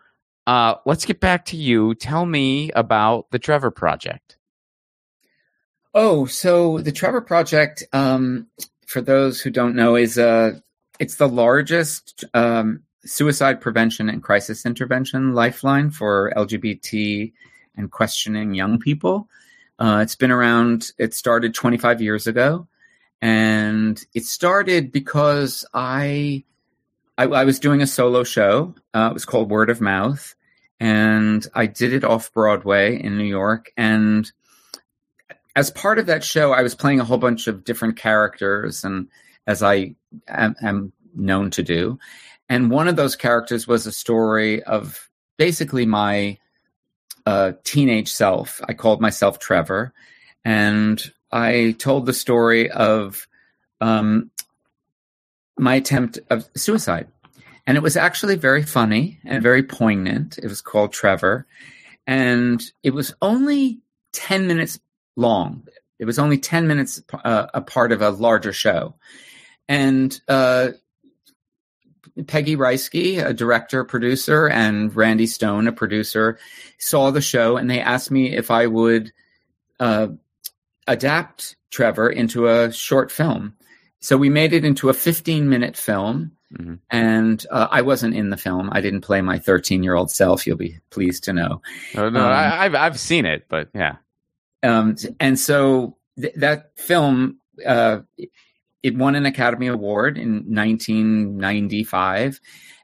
uh, 0.45 0.76
let's 0.86 1.06
get 1.06 1.19
back 1.19 1.45
to 1.45 1.58
you. 1.58 1.95
Tell 1.95 2.28
me 2.28 2.71
about 2.74 3.32
the 3.32 3.39
Trevor 3.39 3.71
Project. 3.71 4.38
Oh, 5.95 6.28
so 6.28 6.78
the 6.78 6.91
Trevor 6.91 7.21
Project, 7.21 7.84
um, 7.93 8.45
for 8.86 9.02
those 9.02 9.41
who 9.41 9.50
don't 9.50 9.76
know, 9.76 9.95
is 9.95 10.19
uh, 10.19 10.60
it's 10.99 11.15
the 11.15 11.27
largest 11.27 12.23
um, 12.34 12.84
suicide 13.05 13.62
prevention 13.62 14.10
and 14.10 14.23
crisis 14.23 14.65
intervention 14.65 15.34
lifeline 15.34 15.91
for 15.91 16.34
LGBT 16.36 17.31
and 17.77 17.91
questioning 17.91 18.53
young 18.53 18.79
people. 18.79 19.27
Uh, 19.77 19.99
it's 20.01 20.15
been 20.15 20.31
around. 20.31 20.91
It 20.97 21.13
started 21.13 21.53
25 21.53 22.01
years 22.01 22.27
ago, 22.27 22.67
and 23.21 24.03
it 24.13 24.25
started 24.25 24.91
because 24.91 25.65
I, 25.73 26.43
I, 27.17 27.25
I 27.25 27.43
was 27.43 27.60
doing 27.60 27.81
a 27.81 27.88
solo 27.88 28.23
show. 28.23 28.73
Uh, 28.93 29.10
it 29.12 29.13
was 29.13 29.25
called 29.25 29.49
Word 29.49 29.69
of 29.69 29.81
Mouth, 29.81 30.36
and 30.79 31.45
I 31.53 31.65
did 31.65 31.93
it 31.93 32.05
off 32.05 32.31
Broadway 32.31 33.01
in 33.01 33.17
New 33.17 33.25
York, 33.25 33.71
and 33.75 34.31
as 35.58 35.71
part 35.71 35.99
of 35.99 36.08
that 36.08 36.23
show, 36.23 36.51
I 36.51 36.63
was 36.63 36.75
playing 36.75 36.99
a 36.99 37.05
whole 37.05 37.17
bunch 37.17 37.47
of 37.47 37.63
different 37.63 37.97
characters, 37.97 38.84
and 38.84 39.08
as 39.47 39.63
I 39.63 39.95
am, 40.27 40.55
am 40.62 40.93
known 41.15 41.51
to 41.51 41.63
do, 41.63 41.99
and 42.49 42.69
one 42.69 42.88
of 42.88 42.95
those 42.95 43.15
characters 43.15 43.67
was 43.67 43.86
a 43.86 43.91
story 43.91 44.63
of 44.63 45.10
basically 45.38 45.86
my 45.86 46.38
uh, 47.25 47.53
teenage 47.63 48.12
self. 48.12 48.62
I 48.67 48.73
called 48.73 49.01
myself 49.01 49.39
Trevor, 49.39 49.93
and 50.43 51.01
I 51.31 51.75
told 51.77 52.05
the 52.05 52.13
story 52.13 52.69
of 52.69 53.27
um, 53.81 54.31
my 55.58 55.75
attempt 55.75 56.19
of 56.29 56.47
suicide, 56.55 57.08
and 57.65 57.77
it 57.77 57.84
was 57.84 57.97
actually 57.97 58.36
very 58.36 58.63
funny 58.63 59.19
and 59.23 59.41
very 59.41 59.63
poignant. 59.63 60.38
It 60.38 60.47
was 60.47 60.62
called 60.62 60.93
Trevor, 60.93 61.47
and 62.05 62.63
it 62.84 62.93
was 62.93 63.15
only 63.21 63.79
ten 64.12 64.47
minutes 64.47 64.79
long. 65.15 65.67
It 65.99 66.05
was 66.05 66.19
only 66.19 66.38
10 66.38 66.67
minutes 66.67 67.01
uh, 67.23 67.47
a 67.53 67.62
part 67.62 67.91
of 67.91 68.01
a 68.01 68.10
larger 68.10 68.53
show. 68.53 68.95
And 69.67 70.19
uh, 70.28 70.69
Peggy 72.28 72.56
Rajski, 72.56 73.23
a 73.25 73.34
director, 73.34 73.84
producer, 73.84 74.47
and 74.47 74.95
Randy 74.95 75.28
Stone, 75.28 75.67
a 75.67 75.71
producer, 75.71 76.38
saw 76.78 77.12
the 77.12 77.21
show 77.21 77.58
and 77.58 77.69
they 77.69 77.80
asked 77.82 78.12
me 78.12 78.36
if 78.36 78.51
I 78.51 78.67
would 78.67 79.12
uh, 79.80 80.08
adapt 80.88 81.56
Trevor 81.71 82.10
into 82.10 82.47
a 82.47 82.71
short 82.71 83.12
film. 83.12 83.56
So 83.99 84.15
we 84.17 84.30
made 84.30 84.54
it 84.54 84.63
into 84.63 84.89
a 84.89 84.93
15 84.93 85.49
minute 85.49 85.75
film. 85.75 86.32
Mhm. 86.54 86.80
And 86.91 87.45
uh, 87.51 87.67
I 87.71 87.82
wasn't 87.82 88.13
in 88.15 88.30
the 88.30 88.38
film. 88.38 88.69
I 88.71 88.80
didn't 88.80 89.01
play 89.01 89.19
my 89.21 89.39
13 89.39 89.84
year 89.84 89.95
old 89.95 90.12
self, 90.12 90.45
you'll 90.47 90.56
be 90.58 90.78
pleased 90.91 91.23
to 91.25 91.34
know. 91.34 91.62
No, 91.95 92.10
no, 92.10 92.19
Um, 92.21 92.25
I, 92.32 92.65
I've 92.65 92.75
I've 92.75 92.99
seen 92.99 93.25
it, 93.25 93.47
but 93.49 93.69
yeah. 93.73 93.95
um, 94.63 94.95
and 95.19 95.38
so 95.39 95.97
th- 96.21 96.36
that 96.36 96.78
film 96.78 97.39
uh, 97.65 98.01
it 98.86 98.95
won 98.95 99.15
an 99.15 99.26
Academy 99.26 99.65
Award 99.65 100.15
in 100.15 100.43
1995, 100.45 102.39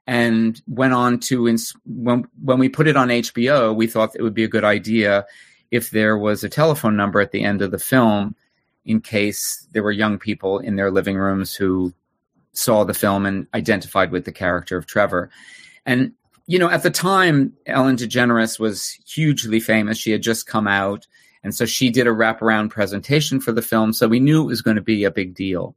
and 0.08 0.60
went 0.66 0.94
on 0.94 1.20
to 1.20 1.48
ins- 1.48 1.76
when 1.86 2.26
when 2.44 2.58
we 2.58 2.70
put 2.70 2.88
it 2.88 2.98
on 2.98 3.10
HBO, 3.10 3.76
we 3.76 3.86
thought 3.86 4.16
it 4.16 4.24
would 4.24 4.34
be 4.34 4.44
a 4.44 4.48
good 4.48 4.64
idea 4.64 5.28
if 5.70 5.92
there 5.92 6.18
was 6.18 6.44
a 6.44 6.50
telephone 6.50 6.98
number 6.98 7.22
at 7.22 7.32
the 7.32 7.44
end 7.44 7.62
of 7.62 7.70
the 7.70 7.78
film 7.78 8.36
in 8.84 9.00
case 9.00 9.68
there 9.74 9.84
were 9.84 9.92
young 9.92 10.18
people 10.18 10.58
in 10.58 10.76
their 10.76 10.90
living 10.90 11.18
rooms 11.18 11.54
who 11.54 11.94
saw 12.54 12.84
the 12.84 12.96
film 12.96 13.28
and 13.28 13.46
identified 13.54 14.12
with 14.12 14.26
the 14.26 14.32
character 14.32 14.78
of 14.78 14.88
Trevor. 14.88 15.30
And 15.86 16.14
you 16.48 16.58
know, 16.58 16.70
at 16.70 16.82
the 16.82 16.90
time, 16.90 17.54
Ellen 17.68 17.96
DeGeneres 17.96 18.60
was 18.60 18.98
hugely 19.06 19.60
famous. 19.60 20.00
She 20.00 20.12
had 20.12 20.24
just 20.24 20.48
come 20.48 20.68
out. 20.68 21.06
And 21.44 21.54
so 21.54 21.68
she 21.68 21.92
did 21.92 22.08
a 22.08 22.12
wraparound 22.12 22.72
presentation 22.72 23.40
for 23.40 23.52
the 23.52 23.62
film. 23.62 23.94
So 23.94 24.08
we 24.08 24.20
knew 24.20 24.42
it 24.42 24.48
was 24.48 24.64
going 24.64 24.78
to 24.78 24.82
be 24.82 25.04
a 25.04 25.12
big 25.12 25.36
deal. 25.36 25.76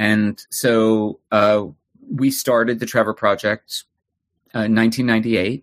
And 0.00 0.42
so 0.48 1.20
uh, 1.30 1.66
we 2.10 2.30
started 2.30 2.80
the 2.80 2.86
Trevor 2.86 3.12
Project 3.12 3.84
uh, 4.54 4.64
in 4.64 4.74
1998. 4.74 5.62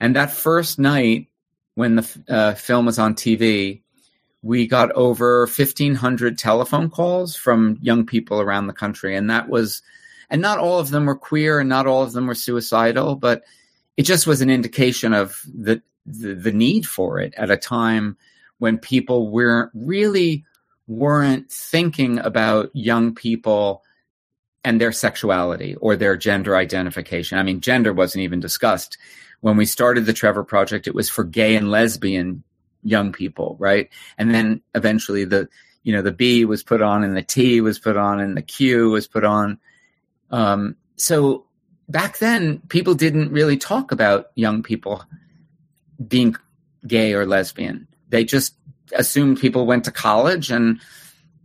And 0.00 0.16
that 0.16 0.32
first 0.32 0.80
night 0.80 1.28
when 1.76 1.94
the 1.94 2.24
uh, 2.28 2.54
film 2.54 2.86
was 2.86 2.98
on 2.98 3.14
TV, 3.14 3.82
we 4.42 4.66
got 4.66 4.90
over 4.92 5.42
1500 5.42 6.36
telephone 6.36 6.90
calls 6.90 7.36
from 7.36 7.78
young 7.80 8.04
people 8.04 8.40
around 8.40 8.66
the 8.66 8.72
country 8.72 9.14
and 9.14 9.30
that 9.30 9.48
was 9.48 9.80
and 10.28 10.42
not 10.42 10.58
all 10.58 10.80
of 10.80 10.90
them 10.90 11.06
were 11.06 11.14
queer 11.14 11.60
and 11.60 11.68
not 11.68 11.86
all 11.86 12.02
of 12.02 12.12
them 12.12 12.26
were 12.26 12.34
suicidal 12.34 13.14
but 13.14 13.44
it 13.96 14.02
just 14.02 14.26
was 14.26 14.40
an 14.40 14.50
indication 14.50 15.14
of 15.14 15.40
the 15.54 15.80
the, 16.06 16.34
the 16.34 16.50
need 16.50 16.84
for 16.84 17.20
it 17.20 17.32
at 17.36 17.52
a 17.52 17.56
time 17.56 18.16
when 18.58 18.78
people 18.78 19.30
weren't 19.30 19.70
really 19.74 20.44
weren't 20.96 21.50
thinking 21.50 22.18
about 22.18 22.70
young 22.74 23.14
people 23.14 23.82
and 24.64 24.80
their 24.80 24.92
sexuality 24.92 25.74
or 25.76 25.96
their 25.96 26.16
gender 26.16 26.56
identification. 26.56 27.38
I 27.38 27.42
mean, 27.42 27.60
gender 27.60 27.92
wasn't 27.92 28.22
even 28.22 28.40
discussed. 28.40 28.96
When 29.40 29.56
we 29.56 29.66
started 29.66 30.06
the 30.06 30.12
Trevor 30.12 30.44
Project, 30.44 30.86
it 30.86 30.94
was 30.94 31.08
for 31.08 31.24
gay 31.24 31.56
and 31.56 31.70
lesbian 31.70 32.44
young 32.82 33.12
people, 33.12 33.56
right? 33.58 33.88
And 34.18 34.32
then 34.32 34.60
eventually 34.74 35.24
the, 35.24 35.48
you 35.82 35.92
know, 35.92 36.02
the 36.02 36.12
B 36.12 36.44
was 36.44 36.62
put 36.62 36.80
on 36.80 37.02
and 37.02 37.16
the 37.16 37.22
T 37.22 37.60
was 37.60 37.78
put 37.78 37.96
on 37.96 38.20
and 38.20 38.36
the 38.36 38.42
Q 38.42 38.90
was 38.90 39.08
put 39.08 39.24
on. 39.24 39.58
Um, 40.30 40.76
so 40.96 41.46
back 41.88 42.18
then, 42.18 42.60
people 42.68 42.94
didn't 42.94 43.32
really 43.32 43.56
talk 43.56 43.90
about 43.90 44.30
young 44.36 44.62
people 44.62 45.04
being 46.06 46.36
gay 46.86 47.14
or 47.14 47.26
lesbian. 47.26 47.88
They 48.08 48.24
just 48.24 48.54
assumed 48.94 49.40
people 49.40 49.66
went 49.66 49.84
to 49.84 49.90
college 49.90 50.50
and 50.50 50.80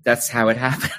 that's 0.04 0.30
how 0.30 0.50
it 0.50 0.58
happened. 0.68 0.92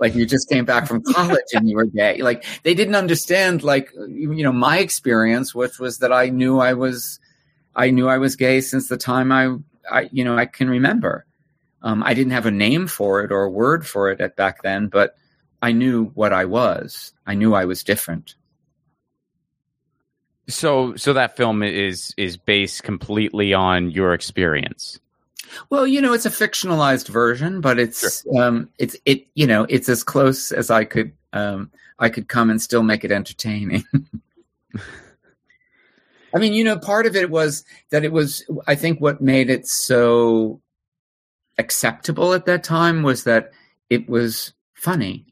like 0.00 0.14
you 0.14 0.26
just 0.26 0.48
came 0.48 0.64
back 0.64 0.86
from 0.86 1.02
college 1.02 1.52
and 1.54 1.68
you 1.68 1.76
were 1.76 1.86
gay. 1.86 2.20
Like 2.22 2.44
they 2.64 2.74
didn't 2.74 2.96
understand 2.96 3.62
like 3.62 3.90
you 4.08 4.42
know 4.42 4.52
my 4.52 4.78
experience 4.78 5.54
which 5.54 5.78
was 5.78 5.98
that 5.98 6.12
I 6.12 6.28
knew 6.28 6.58
I 6.58 6.74
was 6.74 7.20
I 7.74 7.90
knew 7.90 8.08
I 8.08 8.18
was 8.18 8.36
gay 8.36 8.60
since 8.60 8.88
the 8.88 8.96
time 8.96 9.30
I 9.30 9.56
I 9.90 10.08
you 10.12 10.24
know 10.24 10.36
I 10.36 10.46
can 10.46 10.68
remember. 10.68 11.24
Um, 11.82 12.02
I 12.02 12.14
didn't 12.14 12.32
have 12.32 12.46
a 12.46 12.50
name 12.50 12.88
for 12.88 13.22
it 13.22 13.30
or 13.30 13.42
a 13.42 13.50
word 13.50 13.86
for 13.86 14.10
it 14.10 14.20
at 14.20 14.34
back 14.34 14.62
then, 14.62 14.88
but 14.88 15.14
I 15.62 15.72
knew 15.72 16.06
what 16.14 16.32
I 16.32 16.44
was. 16.44 17.12
I 17.26 17.34
knew 17.34 17.54
I 17.54 17.64
was 17.64 17.84
different. 17.84 18.34
So 20.48 20.96
so 20.96 21.12
that 21.12 21.36
film 21.36 21.62
is 21.62 22.14
is 22.16 22.36
based 22.36 22.82
completely 22.82 23.52
on 23.54 23.90
your 23.90 24.14
experience. 24.14 24.98
Well, 25.70 25.86
you 25.86 26.00
know, 26.00 26.12
it's 26.12 26.26
a 26.26 26.30
fictionalized 26.30 27.08
version, 27.08 27.60
but 27.60 27.78
it's 27.78 28.22
sure. 28.22 28.42
um, 28.42 28.68
it's 28.78 28.96
it 29.04 29.26
you 29.34 29.46
know 29.46 29.66
it's 29.68 29.88
as 29.88 30.02
close 30.02 30.52
as 30.52 30.70
I 30.70 30.84
could 30.84 31.12
um, 31.32 31.70
I 31.98 32.08
could 32.08 32.28
come 32.28 32.50
and 32.50 32.60
still 32.60 32.82
make 32.82 33.04
it 33.04 33.12
entertaining. 33.12 33.84
I 36.34 36.38
mean, 36.38 36.52
you 36.52 36.64
know, 36.64 36.78
part 36.78 37.06
of 37.06 37.16
it 37.16 37.30
was 37.30 37.64
that 37.90 38.04
it 38.04 38.12
was 38.12 38.44
I 38.66 38.74
think 38.74 39.00
what 39.00 39.20
made 39.20 39.48
it 39.50 39.66
so 39.66 40.60
acceptable 41.58 42.34
at 42.34 42.46
that 42.46 42.62
time 42.62 43.02
was 43.02 43.24
that 43.24 43.52
it 43.88 44.08
was 44.08 44.52
funny 44.74 45.24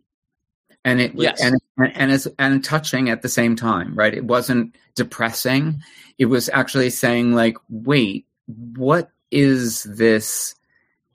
and 0.85 1.01
it 1.01 1.13
yes. 1.15 1.41
and 1.43 1.61
and 1.79 2.11
as 2.11 2.29
and 2.39 2.65
touching 2.65 3.09
at 3.09 3.23
the 3.23 3.29
same 3.29 3.57
time 3.57 3.95
right 3.95 4.15
it 4.15 4.25
wasn't 4.25 4.75
depressing 4.95 5.83
it 6.19 6.27
was 6.27 6.49
actually 6.51 6.91
saying 6.91 7.35
like 7.35 7.57
wait 7.69 8.27
what 8.47 9.11
is 9.35 9.83
this 9.83 10.55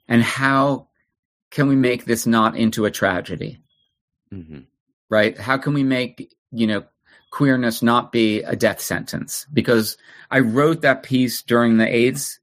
and 0.06 0.22
how 0.22 0.88
can 1.50 1.68
we 1.68 1.76
make 1.76 2.04
this 2.04 2.26
not 2.26 2.56
into 2.56 2.84
a 2.84 2.90
tragedy? 2.90 3.58
Mm-hmm. 4.32 4.60
right? 5.08 5.36
How 5.36 5.56
can 5.56 5.74
we 5.74 5.82
make 5.82 6.32
you 6.52 6.66
know 6.66 6.84
queerness 7.30 7.82
not 7.82 8.12
be 8.12 8.42
a 8.42 8.54
death 8.54 8.80
sentence? 8.80 9.46
Because 9.52 9.96
i 10.30 10.38
wrote 10.38 10.82
that 10.82 11.02
piece 11.02 11.42
during 11.42 11.78
the 11.78 11.88
aids 11.92 12.38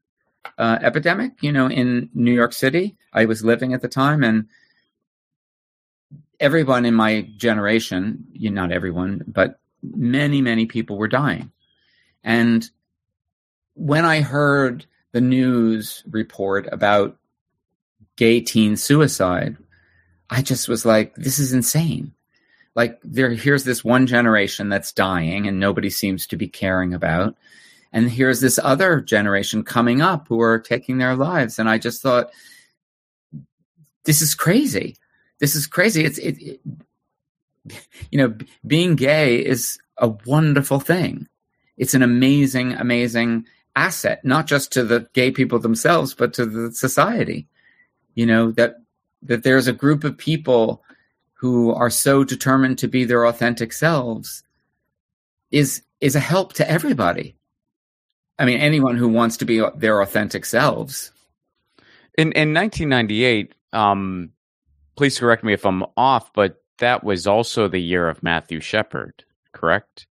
uh, 0.58 0.78
epidemic 0.82 1.32
you 1.42 1.52
know 1.52 1.70
in 1.70 2.10
new 2.14 2.34
york 2.34 2.52
city. 2.54 2.98
I 3.14 3.26
was 3.26 3.44
living 3.44 3.74
at 3.74 3.82
the 3.82 3.88
time 3.88 4.24
and 4.24 4.48
everyone 6.40 6.86
in 6.86 6.94
my 6.94 7.30
generation 7.38 8.26
you 8.34 8.50
know, 8.50 8.62
not 8.62 8.72
everyone 8.72 9.24
but 9.28 9.60
many 9.82 10.42
many 10.42 10.66
people 10.66 10.98
were 10.98 11.08
dying. 11.08 11.52
And 12.24 12.70
when 13.76 14.04
i 14.04 14.22
heard 14.22 14.86
the 15.18 15.22
news 15.22 16.04
report 16.12 16.70
about 16.72 17.18
gay 18.18 18.40
teen 18.40 18.78
suicide, 18.78 19.58
I 20.30 20.44
just 20.44 20.70
was 20.70 20.86
like, 20.86 21.16
this 21.16 21.40
is 21.40 21.54
insane. 21.54 22.14
Like 22.76 23.00
there 23.04 23.32
here's 23.32 23.64
this 23.64 23.84
one 23.84 24.06
generation 24.06 24.70
that's 24.70 24.94
dying 24.94 25.48
and 25.48 25.60
nobody 25.60 25.90
seems 25.90 26.28
to 26.28 26.36
be 26.36 26.48
caring 26.48 26.94
about. 26.94 27.36
And 27.92 28.12
here's 28.12 28.40
this 28.40 28.60
other 28.64 29.02
generation 29.02 29.64
coming 29.64 30.04
up 30.04 30.28
who 30.28 30.40
are 30.40 30.60
taking 30.60 31.00
their 31.00 31.16
lives. 31.16 31.58
And 31.58 31.68
I 31.68 31.80
just 31.80 32.04
thought, 32.04 32.30
this 34.04 34.22
is 34.22 34.36
crazy. 34.36 34.98
This 35.40 35.56
is 35.56 35.66
crazy. 35.66 36.06
It's 36.06 36.20
it, 36.20 36.38
it 36.40 36.62
you 38.12 38.20
know, 38.20 38.38
being 38.68 38.96
gay 38.96 39.44
is 39.44 39.80
a 39.98 40.10
wonderful 40.10 40.80
thing. 40.80 41.28
It's 41.76 41.96
an 41.96 42.04
amazing, 42.04 42.74
amazing 42.74 43.48
asset, 43.78 44.26
not 44.26 44.48
just 44.48 44.72
to 44.74 44.84
the 44.84 45.08
gay 45.14 45.32
people 45.32 45.60
themselves, 45.60 46.14
but 46.14 46.34
to 46.34 46.46
the 46.46 46.74
society. 46.74 47.48
You 48.16 48.26
know, 48.26 48.52
that 48.52 48.78
that 49.22 49.44
there's 49.44 49.68
a 49.68 49.74
group 49.74 50.04
of 50.04 50.18
people 50.18 50.84
who 51.34 51.72
are 51.74 51.90
so 51.90 52.24
determined 52.24 52.80
to 52.80 52.88
be 52.88 53.06
their 53.06 53.26
authentic 53.26 53.72
selves 53.72 54.44
is 55.52 55.84
is 56.02 56.16
a 56.16 56.20
help 56.20 56.54
to 56.54 56.70
everybody. 56.70 57.36
I 58.40 58.46
mean, 58.46 58.60
anyone 58.60 58.98
who 58.98 59.08
wants 59.08 59.38
to 59.38 59.46
be 59.46 59.64
their 59.76 60.02
authentic 60.02 60.46
selves. 60.46 61.12
In 62.18 62.32
in 62.34 62.54
1998, 62.54 63.54
um, 63.74 64.32
please 64.96 65.20
correct 65.20 65.44
me 65.44 65.54
if 65.54 65.66
I'm 65.66 65.84
off, 65.96 66.34
but 66.34 66.64
that 66.80 67.04
was 67.04 67.28
also 67.28 67.68
the 67.68 67.80
year 67.80 68.10
of 68.10 68.24
Matthew 68.24 68.60
Shepard, 68.60 69.24
correct? 69.52 70.08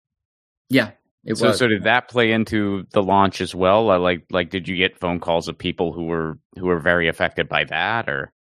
Yeah, 0.70 0.92
it 1.26 1.38
so, 1.38 1.48
was. 1.48 1.58
so 1.58 1.68
did 1.68 1.84
that 1.84 2.10
play 2.10 2.32
into 2.32 2.86
the 2.92 3.02
launch 3.02 3.40
as 3.40 3.56
well? 3.56 3.86
Like, 3.86 4.26
like, 4.30 4.50
did 4.50 4.68
you 4.68 4.76
get 4.76 5.00
phone 5.00 5.20
calls 5.20 5.48
of 5.48 5.58
people 5.58 5.94
who 5.94 6.06
were 6.06 6.38
who 6.58 6.66
were 6.66 6.80
very 6.80 7.08
affected 7.08 7.48
by 7.48 7.64
that, 7.66 8.10
or? 8.10 8.34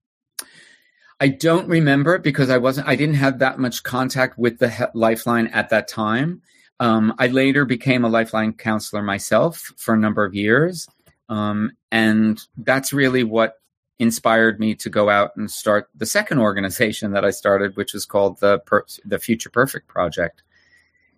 I 1.20 1.28
don't 1.28 1.68
remember 1.68 2.18
because 2.18 2.50
I 2.50 2.58
wasn't. 2.58 2.88
I 2.88 2.96
didn't 2.96 3.16
have 3.16 3.40
that 3.40 3.60
much 3.60 3.84
contact 3.84 4.40
with 4.40 4.58
the 4.58 4.90
Lifeline 4.96 5.48
at 5.48 5.70
that 5.70 5.88
time. 5.88 6.42
Um, 6.80 7.14
I 7.20 7.28
later 7.28 7.64
became 7.66 8.04
a 8.04 8.10
Lifeline 8.10 8.54
counselor 8.54 9.04
myself 9.04 9.72
for 9.78 9.94
a 9.94 10.00
number 10.00 10.26
of 10.26 10.34
years, 10.34 10.88
um, 11.30 11.74
and 11.92 12.42
that's 12.58 12.92
really 12.92 13.24
what 13.24 13.54
inspired 14.00 14.60
me 14.60 14.74
to 14.74 14.90
go 14.90 15.12
out 15.12 15.30
and 15.38 15.52
start 15.52 15.88
the 15.94 16.08
second 16.08 16.40
organization 16.40 17.12
that 17.12 17.24
I 17.24 17.30
started, 17.30 17.78
which 17.78 17.94
was 17.94 18.08
called 18.08 18.40
the 18.40 18.58
per- 18.58 18.86
the 19.06 19.20
Future 19.20 19.52
Perfect 19.52 19.88
Project. 19.88 20.42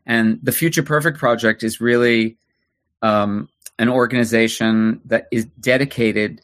And 0.05 0.39
the 0.43 0.51
Future 0.51 0.83
Perfect 0.83 1.17
Project 1.17 1.63
is 1.63 1.79
really 1.79 2.37
um, 3.01 3.49
an 3.79 3.89
organization 3.89 5.01
that 5.05 5.27
is 5.31 5.45
dedicated 5.59 6.41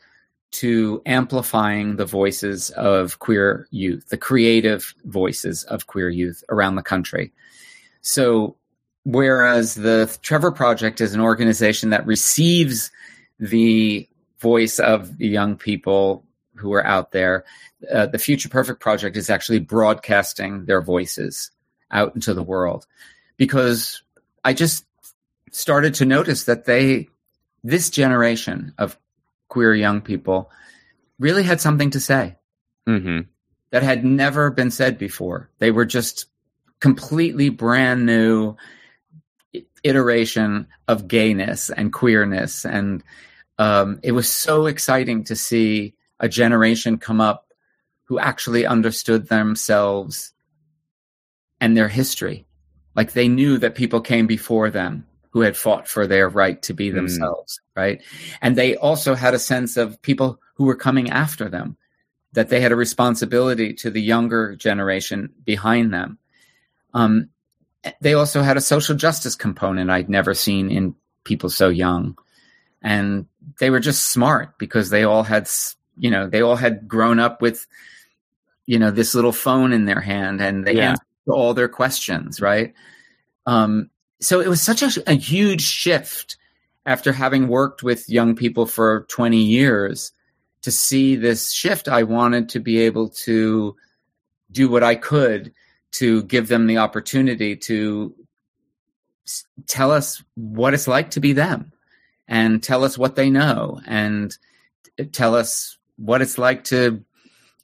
to 0.51 1.01
amplifying 1.05 1.97
the 1.97 2.05
voices 2.05 2.71
of 2.71 3.19
queer 3.19 3.67
youth, 3.71 4.09
the 4.09 4.17
creative 4.17 4.93
voices 5.05 5.63
of 5.65 5.87
queer 5.87 6.09
youth 6.09 6.43
around 6.49 6.75
the 6.75 6.81
country. 6.81 7.31
So, 8.01 8.55
whereas 9.03 9.75
the 9.75 10.17
Trevor 10.21 10.51
Project 10.51 11.01
is 11.01 11.13
an 11.13 11.21
organization 11.21 11.91
that 11.91 12.05
receives 12.05 12.91
the 13.39 14.07
voice 14.39 14.79
of 14.79 15.17
the 15.17 15.27
young 15.27 15.55
people 15.55 16.25
who 16.55 16.73
are 16.73 16.85
out 16.85 17.11
there, 17.11 17.45
uh, 17.93 18.07
the 18.07 18.17
Future 18.17 18.49
Perfect 18.49 18.79
Project 18.79 19.15
is 19.17 19.29
actually 19.29 19.59
broadcasting 19.59 20.65
their 20.65 20.81
voices 20.81 21.51
out 21.91 22.15
into 22.15 22.33
the 22.33 22.43
world 22.43 22.85
because 23.39 24.03
I 24.43 24.53
just 24.53 24.85
started 25.49 25.95
to 25.95 26.05
notice 26.05 26.43
that 26.43 26.65
they, 26.65 27.07
this 27.63 27.89
generation 27.89 28.73
of 28.77 28.99
queer 29.47 29.73
young 29.73 30.01
people, 30.01 30.51
really 31.17 31.43
had 31.43 31.61
something 31.61 31.89
to 31.91 32.01
say 32.01 32.35
mm-hmm. 32.87 33.21
that 33.71 33.81
had 33.81 34.05
never 34.05 34.51
been 34.51 34.69
said 34.69 34.99
before. 34.99 35.49
They 35.57 35.71
were 35.71 35.85
just 35.85 36.25
completely 36.81 37.49
brand 37.49 38.05
new 38.05 38.57
iteration 39.83 40.67
of 40.89 41.07
gayness 41.07 41.69
and 41.69 41.93
queerness. 41.93 42.65
And 42.65 43.01
um, 43.57 44.01
it 44.03 44.11
was 44.11 44.29
so 44.29 44.65
exciting 44.65 45.23
to 45.25 45.35
see 45.35 45.95
a 46.19 46.27
generation 46.27 46.97
come 46.97 47.21
up 47.21 47.53
who 48.03 48.19
actually 48.19 48.65
understood 48.65 49.29
themselves 49.29 50.33
and 51.61 51.77
their 51.77 51.87
history 51.87 52.45
like 52.99 53.13
they 53.13 53.29
knew 53.29 53.57
that 53.57 53.75
people 53.75 54.01
came 54.01 54.27
before 54.27 54.69
them 54.69 55.05
who 55.29 55.39
had 55.39 55.55
fought 55.55 55.87
for 55.87 56.05
their 56.05 56.27
right 56.27 56.61
to 56.63 56.73
be 56.73 56.89
hmm. 56.89 56.97
themselves, 56.97 57.61
mm. 57.61 57.81
right? 57.81 58.03
And 58.41 58.57
they 58.57 58.75
also 58.75 59.15
had 59.15 59.33
a 59.33 59.39
sense 59.39 59.77
of 59.77 60.01
people 60.01 60.37
who 60.55 60.65
were 60.65 60.75
coming 60.75 61.09
after 61.09 61.47
them, 61.47 61.77
that 62.33 62.49
they 62.49 62.59
had 62.59 62.73
a 62.73 62.75
responsibility 62.75 63.73
to 63.75 63.89
the 63.89 64.01
younger 64.01 64.53
generation 64.57 65.29
behind 65.45 65.93
them. 65.93 66.17
Um, 66.93 67.29
they 68.01 68.15
also 68.15 68.41
had 68.41 68.57
a 68.57 68.61
social 68.61 68.97
justice 68.97 69.35
component 69.35 69.89
I'd 69.89 70.09
never 70.09 70.33
seen 70.33 70.69
in 70.69 70.93
people 71.23 71.49
so 71.49 71.69
young. 71.69 72.17
And 72.81 73.27
they 73.61 73.69
were 73.69 73.79
just 73.79 74.07
smart 74.07 74.57
because 74.57 74.89
they 74.89 75.05
all 75.05 75.23
had 75.23 75.47
you 75.97 76.11
know 76.11 76.27
they 76.27 76.41
all 76.41 76.57
had 76.57 76.85
grown 76.85 77.17
up 77.17 77.41
with 77.41 77.65
you 78.65 78.77
know 78.77 78.91
this 78.91 79.15
little 79.15 79.31
phone 79.31 79.71
in 79.71 79.85
their 79.85 80.01
hand 80.01 80.41
and 80.41 80.67
they 80.67 80.75
yeah. 80.75 80.95
Answered 81.27 81.35
all 81.35 81.53
their 81.53 81.69
questions 81.69 82.41
right 82.41 82.73
um, 83.45 83.89
so 84.21 84.41
it 84.41 84.47
was 84.47 84.61
such 84.61 84.81
a, 84.83 84.89
a 85.07 85.13
huge 85.13 85.61
shift 85.61 86.37
after 86.85 87.11
having 87.11 87.47
worked 87.47 87.83
with 87.83 88.09
young 88.09 88.35
people 88.35 88.65
for 88.65 89.05
20 89.09 89.37
years 89.37 90.11
to 90.61 90.71
see 90.71 91.15
this 91.15 91.51
shift 91.51 91.87
i 91.87 92.03
wanted 92.03 92.49
to 92.49 92.59
be 92.59 92.79
able 92.79 93.09
to 93.09 93.75
do 94.51 94.69
what 94.69 94.83
i 94.83 94.95
could 94.95 95.53
to 95.91 96.23
give 96.23 96.47
them 96.47 96.67
the 96.67 96.77
opportunity 96.77 97.55
to 97.55 98.13
tell 99.67 99.91
us 99.91 100.23
what 100.35 100.73
it's 100.73 100.87
like 100.87 101.11
to 101.11 101.19
be 101.19 101.33
them 101.33 101.71
and 102.27 102.61
tell 102.61 102.83
us 102.83 102.97
what 102.97 103.15
they 103.15 103.29
know 103.29 103.79
and 103.85 104.37
tell 105.11 105.35
us 105.35 105.77
what 105.97 106.21
it's 106.21 106.37
like 106.37 106.63
to 106.63 107.03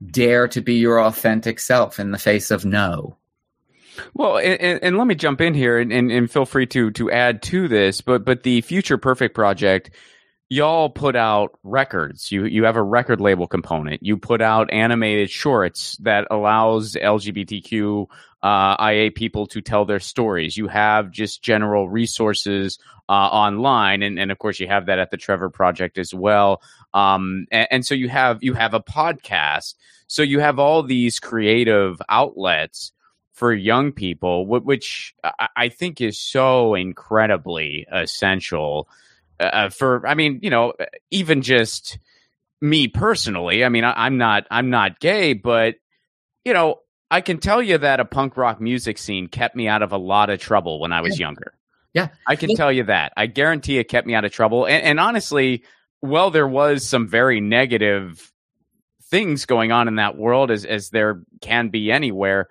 dare 0.06 0.48
to 0.48 0.62
be 0.62 0.76
your 0.76 1.02
authentic 1.02 1.60
self 1.60 2.00
in 2.00 2.12
the 2.12 2.18
face 2.18 2.52
of 2.52 2.66
no. 2.66 3.18
Well, 4.14 4.38
and, 4.38 4.84
and 4.84 4.98
let 4.98 5.08
me 5.08 5.16
jump 5.16 5.42
in 5.42 5.54
here 5.54 5.78
and, 5.78 5.92
and, 5.92 6.12
and, 6.12 6.32
feel 6.32 6.46
free 6.46 6.66
to 6.68 6.92
to 6.92 7.12
add 7.12 7.42
to 7.44 7.68
this, 7.68 8.02
but 8.02 8.26
but 8.26 8.44
the 8.44 8.62
Future 8.62 8.98
Perfect 8.98 9.36
project, 9.36 9.92
y'all 10.50 10.90
put 10.90 11.16
out 11.16 11.58
records. 11.64 12.32
You 12.32 12.46
you 12.46 12.66
have 12.66 12.76
a 12.76 12.84
record 12.84 13.22
label 13.22 13.48
component. 13.48 14.04
You 14.04 14.18
put 14.18 14.42
out 14.42 14.72
animated 14.72 15.30
shorts 15.30 15.98
that 15.98 16.28
allows 16.32 16.94
LGBTQ 16.94 18.08
uh, 18.44 18.76
IA 18.80 19.12
people 19.12 19.48
to 19.48 19.62
tell 19.62 19.86
their 19.86 20.00
stories. 20.00 20.56
You 20.56 20.68
have 20.68 21.12
just 21.12 21.42
general 21.42 21.90
resources 21.90 22.80
uh, 23.10 23.12
online, 23.12 24.04
and, 24.04 24.20
and 24.20 24.32
of 24.32 24.40
course 24.40 24.60
you 24.60 24.68
have 24.68 24.88
that 24.88 25.00
at 25.00 25.12
the 25.12 25.18
Trevor 25.18 25.50
Project 25.50 25.98
as 25.98 26.14
well. 26.14 26.62
Um, 26.94 27.48
and, 27.52 27.68
and 27.72 27.86
so 27.86 27.96
you 27.96 28.10
have 28.10 28.44
you 28.44 28.54
have 28.54 28.74
a 28.74 28.82
podcast. 28.82 29.76
So 30.08 30.22
you 30.22 30.40
have 30.40 30.60
all 30.60 30.84
these 30.84 31.20
creative 31.20 32.00
outlets 32.10 32.92
for 33.36 33.54
young 33.54 33.92
people, 33.92 34.48
which 34.48 35.14
I 35.56 35.70
think 35.70 36.02
is 36.02 36.20
so 36.20 36.74
incredibly 36.74 37.86
essential 37.92 38.90
uh, 39.40 39.70
for. 39.70 40.08
I 40.08 40.16
mean, 40.16 40.40
you 40.42 40.50
know, 40.50 40.74
even 41.12 41.42
just 41.42 42.00
me 42.62 42.88
personally. 42.88 43.64
I 43.64 43.70
mean, 43.70 43.84
I, 43.84 44.06
I'm 44.06 44.18
not 44.18 44.48
I'm 44.50 44.70
not 44.70 45.00
gay, 45.00 45.34
but 45.34 45.76
you 46.46 46.54
know, 46.54 46.80
I 47.12 47.22
can 47.22 47.40
tell 47.40 47.62
you 47.62 47.78
that 47.78 48.00
a 48.00 48.06
punk 48.06 48.38
rock 48.38 48.60
music 48.60 48.98
scene 48.98 49.28
kept 49.28 49.56
me 49.56 49.68
out 49.68 49.82
of 49.82 49.92
a 49.92 49.98
lot 49.98 50.30
of 50.30 50.40
trouble 50.40 50.80
when 50.80 50.92
I 50.92 51.02
was 51.02 51.20
yeah. 51.20 51.28
younger. 51.28 51.54
Yeah. 51.94 52.10
I 52.28 52.36
can 52.36 52.50
yeah. 52.50 52.58
tell 52.58 52.72
you 52.72 52.84
that. 52.84 53.14
I 53.16 53.28
guarantee 53.28 53.78
it 53.78 53.86
kept 53.86 54.06
me 54.06 54.16
out 54.16 54.26
of 54.26 54.32
trouble. 54.32 54.66
And, 54.66 54.84
and, 54.84 55.00
honestly, 55.00 55.64
well, 56.02 56.30
there 56.30 56.48
was 56.48 56.86
some 56.86 57.08
very 57.08 57.40
negative 57.40 58.34
things 59.04 59.46
going 59.46 59.72
on 59.72 59.88
in 59.88 59.96
that 59.96 60.18
world 60.18 60.52
as, 60.52 60.66
as 60.66 60.90
there 60.90 61.22
can 61.42 61.70
be 61.70 61.92
anywhere. 61.94 62.50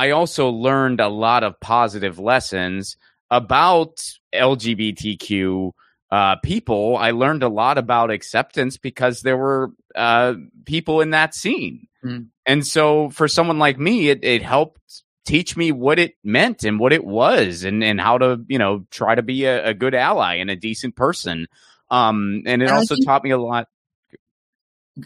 I 0.00 0.12
also 0.12 0.48
learned 0.48 0.98
a 0.98 1.08
lot 1.08 1.44
of 1.44 1.60
positive 1.60 2.18
lessons 2.18 2.96
about 3.30 4.02
LGBTQ 4.34 5.72
uh, 6.10 6.36
people. 6.36 6.96
I 6.96 7.10
learned 7.10 7.42
a 7.42 7.50
lot 7.50 7.76
about 7.76 8.10
acceptance 8.10 8.78
because 8.78 9.20
there 9.20 9.36
were 9.36 9.72
uh, 9.94 10.36
people 10.64 11.02
in 11.02 11.10
that 11.10 11.34
scene. 11.34 11.86
Mm. 12.02 12.28
And 12.46 12.66
so 12.66 13.10
for 13.10 13.28
someone 13.28 13.58
like 13.58 13.78
me, 13.78 14.08
it, 14.08 14.24
it 14.24 14.40
helped 14.40 14.80
teach 15.26 15.54
me 15.54 15.70
what 15.70 15.98
it 15.98 16.14
meant 16.24 16.64
and 16.64 16.80
what 16.80 16.94
it 16.94 17.04
was 17.04 17.64
and, 17.64 17.84
and 17.84 18.00
how 18.00 18.16
to, 18.16 18.40
you 18.48 18.58
know, 18.58 18.86
try 18.90 19.14
to 19.14 19.22
be 19.22 19.44
a, 19.44 19.66
a 19.66 19.74
good 19.74 19.94
ally 19.94 20.36
and 20.36 20.50
a 20.50 20.56
decent 20.56 20.96
person. 20.96 21.46
Um, 21.90 22.44
and 22.46 22.62
it 22.62 22.70
and 22.70 22.74
also 22.74 22.94
think, 22.94 23.04
taught 23.04 23.22
me 23.22 23.32
a 23.32 23.38
lot. 23.38 23.68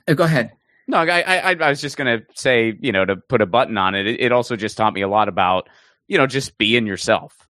Uh, 0.07 0.15
go 0.15 0.23
ahead. 0.23 0.53
No, 0.87 0.99
I, 0.99 1.21
I, 1.21 1.57
I 1.59 1.69
was 1.71 1.81
just 1.81 1.97
going 1.97 2.19
to 2.19 2.27
say, 2.35 2.77
you 2.81 2.93
know, 2.93 3.05
to 3.05 3.17
put 3.17 3.41
a 3.41 3.47
button 3.47 3.79
on 3.79 3.95
it, 3.95 4.07
it, 4.07 4.21
it 4.21 4.33
also 4.33 4.57
just 4.57 4.77
taught 4.77 4.93
me 4.93 5.03
a 5.03 5.09
lot 5.09 5.29
about, 5.29 5.69
you 6.09 6.19
know, 6.19 6.27
just 6.27 6.59
being 6.59 6.87
yourself. 6.87 7.49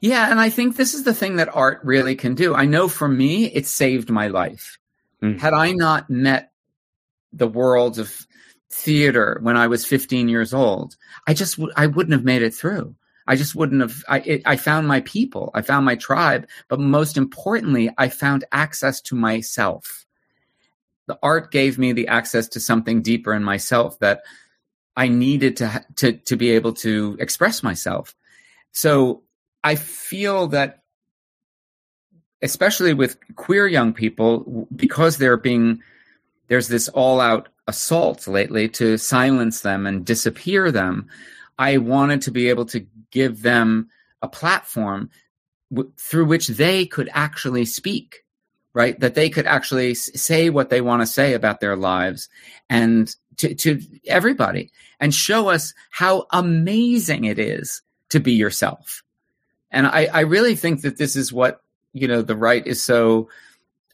Yeah, 0.00 0.30
and 0.30 0.40
I 0.40 0.48
think 0.48 0.76
this 0.76 0.94
is 0.94 1.04
the 1.04 1.14
thing 1.14 1.36
that 1.36 1.54
art 1.54 1.80
really 1.82 2.14
can 2.14 2.34
do. 2.34 2.54
I 2.54 2.66
know 2.66 2.88
for 2.88 3.08
me, 3.08 3.46
it 3.46 3.66
saved 3.66 4.10
my 4.10 4.28
life. 4.28 4.78
Mm-hmm. 5.22 5.38
Had 5.38 5.54
I 5.54 5.72
not 5.72 6.10
met 6.10 6.52
the 7.32 7.48
worlds 7.48 7.98
of 7.98 8.26
theater 8.70 9.38
when 9.42 9.56
I 9.56 9.66
was 9.66 9.84
15 9.84 10.28
years 10.28 10.54
old, 10.54 10.96
I 11.26 11.34
just 11.34 11.58
I 11.76 11.86
wouldn't 11.86 12.12
have 12.12 12.24
made 12.24 12.42
it 12.42 12.54
through. 12.54 12.96
I 13.26 13.36
just 13.36 13.54
wouldn't 13.54 13.80
have. 13.80 14.04
I 14.08 14.18
it, 14.20 14.42
I 14.44 14.56
found 14.56 14.88
my 14.88 15.00
people, 15.00 15.50
I 15.54 15.62
found 15.62 15.84
my 15.84 15.96
tribe, 15.96 16.48
but 16.68 16.80
most 16.80 17.16
importantly, 17.16 17.90
I 17.98 18.08
found 18.08 18.44
access 18.50 19.00
to 19.02 19.14
myself. 19.14 20.01
The 21.06 21.18
art 21.22 21.50
gave 21.50 21.78
me 21.78 21.92
the 21.92 22.08
access 22.08 22.48
to 22.48 22.60
something 22.60 23.02
deeper 23.02 23.34
in 23.34 23.44
myself 23.44 23.98
that 23.98 24.22
I 24.96 25.08
needed 25.08 25.56
to 25.58 25.84
to 25.96 26.12
to 26.12 26.36
be 26.36 26.50
able 26.50 26.74
to 26.74 27.16
express 27.20 27.62
myself. 27.62 28.14
So 28.72 29.22
I 29.64 29.74
feel 29.74 30.48
that, 30.48 30.82
especially 32.42 32.94
with 32.94 33.16
queer 33.36 33.66
young 33.66 33.92
people, 33.92 34.68
because 34.74 35.18
they're 35.18 35.36
being 35.36 35.82
there's 36.48 36.68
this 36.68 36.88
all 36.88 37.20
out 37.20 37.48
assault 37.66 38.26
lately 38.26 38.68
to 38.68 38.98
silence 38.98 39.60
them 39.60 39.86
and 39.86 40.04
disappear 40.04 40.70
them. 40.70 41.08
I 41.58 41.78
wanted 41.78 42.22
to 42.22 42.30
be 42.30 42.48
able 42.48 42.66
to 42.66 42.86
give 43.10 43.42
them 43.42 43.88
a 44.20 44.28
platform 44.28 45.10
w- 45.72 45.92
through 45.98 46.26
which 46.26 46.48
they 46.48 46.86
could 46.86 47.08
actually 47.12 47.64
speak, 47.64 48.21
right? 48.74 48.98
That 49.00 49.14
they 49.14 49.28
could 49.30 49.46
actually 49.46 49.94
say 49.94 50.50
what 50.50 50.70
they 50.70 50.80
want 50.80 51.02
to 51.02 51.06
say 51.06 51.34
about 51.34 51.60
their 51.60 51.76
lives 51.76 52.28
and 52.70 53.14
to, 53.38 53.54
to 53.54 53.80
everybody 54.06 54.70
and 55.00 55.14
show 55.14 55.48
us 55.48 55.74
how 55.90 56.26
amazing 56.30 57.24
it 57.24 57.38
is 57.38 57.82
to 58.10 58.20
be 58.20 58.32
yourself. 58.32 59.02
And 59.70 59.86
I, 59.86 60.08
I 60.12 60.20
really 60.20 60.54
think 60.54 60.82
that 60.82 60.98
this 60.98 61.16
is 61.16 61.32
what, 61.32 61.62
you 61.92 62.08
know, 62.08 62.22
the 62.22 62.36
right 62.36 62.66
is 62.66 62.82
so 62.82 63.28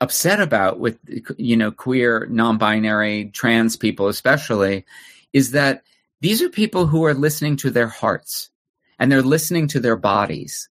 upset 0.01 0.41
about 0.41 0.79
with 0.79 0.99
you 1.38 1.57
know 1.57 1.71
queer 1.71 2.27
non-binary 2.31 3.31
trans 3.35 3.77
people 3.77 4.09
especially 4.09 4.85
is 5.33 5.53
that 5.53 5.83
these 6.21 6.43
are 6.43 6.49
people 6.49 6.87
who 6.87 7.05
are 7.05 7.14
listening 7.14 7.57
to 7.57 7.71
their 7.71 7.88
hearts 7.88 8.51
and 8.99 9.11
they're 9.11 9.23
listening 9.23 9.67
to 9.67 9.81
their 9.81 9.97
bodies 9.97 10.69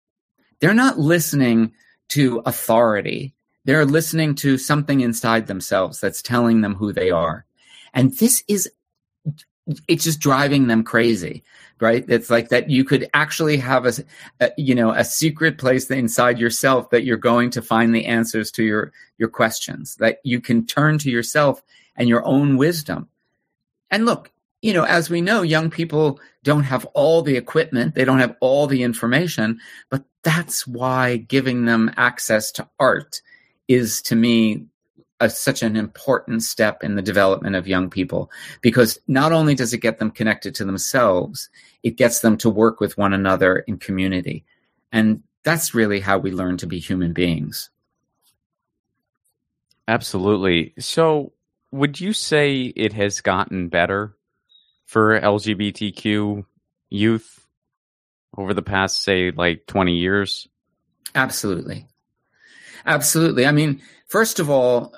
they're 0.61 0.75
not 0.75 0.99
listening 0.99 1.73
to 2.09 2.41
authority 2.47 3.35
they're 3.67 3.85
listening 3.85 4.35
to 4.37 4.57
something 4.57 5.01
inside 5.01 5.47
themselves 5.47 6.01
that's 6.01 6.23
telling 6.23 6.63
them 6.63 6.75
who 6.75 6.93
they 6.93 7.11
are. 7.11 7.45
And 7.93 8.17
this 8.17 8.43
is 8.49 8.71
it's 9.89 10.05
just 10.05 10.21
driving 10.21 10.69
them 10.69 10.85
crazy 10.85 11.43
right? 11.81 12.05
It's 12.09 12.31
like 12.31 12.49
that 12.49 12.71
you 12.71 12.85
could 12.85 13.09
actually 13.13 13.59
have 13.59 13.87
a, 13.87 13.93
a, 14.41 14.51
you 14.57 14.75
know 14.75 14.91
a 14.93 15.05
secret 15.05 15.59
place 15.59 15.91
inside 15.91 16.39
yourself 16.39 16.91
that 16.91 17.05
you're 17.05 17.17
going 17.17 17.51
to 17.51 17.63
find 17.63 17.95
the 17.95 18.07
answers 18.07 18.51
to 18.53 18.65
your 18.65 18.93
your 19.19 19.29
questions 19.29 19.97
that 19.97 20.19
you 20.25 20.41
can 20.41 20.67
turn 20.67 20.99
to 20.99 21.11
yourself 21.11 21.63
and 21.97 22.09
your 22.09 22.25
own 22.25 22.57
wisdom. 22.57 23.09
And 23.91 24.07
look 24.07 24.33
you 24.63 24.73
know 24.73 24.85
as 24.85 25.11
we 25.11 25.21
know 25.21 25.43
young 25.43 25.71
people 25.71 26.19
don't 26.43 26.63
have 26.63 26.85
all 26.87 27.23
the 27.23 27.37
equipment 27.37 27.95
they 27.95 28.05
don't 28.05 28.21
have 28.21 28.37
all 28.41 28.67
the 28.67 28.83
information 28.83 29.61
but 29.91 30.03
that's 30.23 30.67
why 30.67 31.19
giving 31.19 31.67
them 31.67 31.93
access 31.97 32.51
to 32.53 32.67
art 32.81 33.21
is 33.69 34.03
to 34.03 34.17
me 34.17 34.67
a, 35.21 35.31
such 35.31 35.63
an 35.63 35.77
important 35.77 36.43
step 36.43 36.83
in 36.85 36.95
the 36.95 37.03
development 37.03 37.57
of 37.57 37.67
young 37.67 37.89
people 37.89 38.31
because 38.61 38.99
not 39.09 39.33
only 39.33 39.55
does 39.55 39.73
it 39.73 39.79
get 39.79 39.99
them 39.99 40.11
connected 40.11 40.55
to 40.57 40.65
themselves, 40.65 41.49
it 41.83 41.97
gets 41.97 42.21
them 42.21 42.37
to 42.39 42.51
work 42.51 42.81
with 42.81 42.99
one 42.99 43.13
another 43.13 43.59
in 43.61 43.79
community. 43.79 44.45
And 44.93 45.23
that's 45.43 45.75
really 45.75 46.01
how 46.01 46.19
we 46.19 46.33
learn 46.33 46.57
to 46.59 46.67
be 46.67 46.79
human 46.79 47.13
beings. 47.13 47.71
Absolutely. 49.89 50.75
So, 50.79 51.33
would 51.71 52.01
you 52.01 52.13
say 52.13 52.73
it 52.77 52.93
has 52.93 53.21
gotten 53.21 53.69
better 53.69 54.17
for 54.87 55.21
LGBTQ 55.21 56.45
youth 56.91 57.47
over 58.37 58.55
the 58.55 58.63
past, 58.63 59.03
say, 59.03 59.31
like 59.31 59.67
20 59.67 59.95
years? 59.95 60.49
Absolutely. 61.15 61.87
Absolutely. 62.87 63.47
I 63.47 63.53
mean, 63.53 63.83
first 64.07 64.39
of 64.39 64.49
all, 64.49 64.95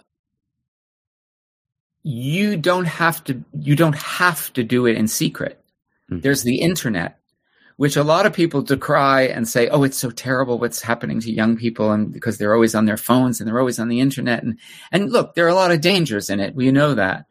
you 2.03 2.57
don't 2.57 2.87
have 2.87 3.25
to 3.25 3.43
you 3.59 3.75
don't 3.77 3.97
have 3.97 4.53
to 4.55 4.63
do 4.63 4.87
it 4.87 4.97
in 4.97 5.09
secret. 5.09 5.63
Mm-hmm. 6.11 6.21
There's 6.21 6.43
the 6.43 6.61
internet, 6.61 7.19
which 7.77 7.97
a 7.97 8.05
lot 8.05 8.25
of 8.25 8.33
people 8.33 8.63
decry 8.63 9.23
and 9.23 9.49
say, 9.49 9.69
"Oh, 9.69 9.83
it's 9.83 9.99
so 9.99 10.11
terrible 10.11 10.59
what's 10.59 10.81
happening 10.81 11.21
to 11.21 11.33
young 11.33 11.57
people," 11.57 11.91
and 11.91 12.13
because 12.13 12.39
they're 12.39 12.55
always 12.55 12.75
on 12.75 12.85
their 12.85 12.97
phones 12.97 13.41
and 13.41 13.49
they're 13.49 13.59
always 13.59 13.79
on 13.79 13.89
the 13.89 14.01
internet. 14.01 14.43
And 14.43 14.59
and 14.93 15.11
look, 15.11 15.35
there 15.35 15.45
are 15.47 15.51
a 15.51 15.55
lot 15.55 15.73
of 15.73 15.81
dangers 15.81 16.31
in 16.31 16.41
it. 16.41 16.55
We 16.55 16.71
know 16.71 16.95
that, 16.95 17.27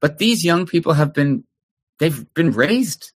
but 0.00 0.18
these 0.18 0.44
young 0.44 0.66
people 0.66 0.94
have 0.94 1.14
been 1.14 1.44
they've 1.98 2.32
been 2.34 2.52
raised 2.52 3.12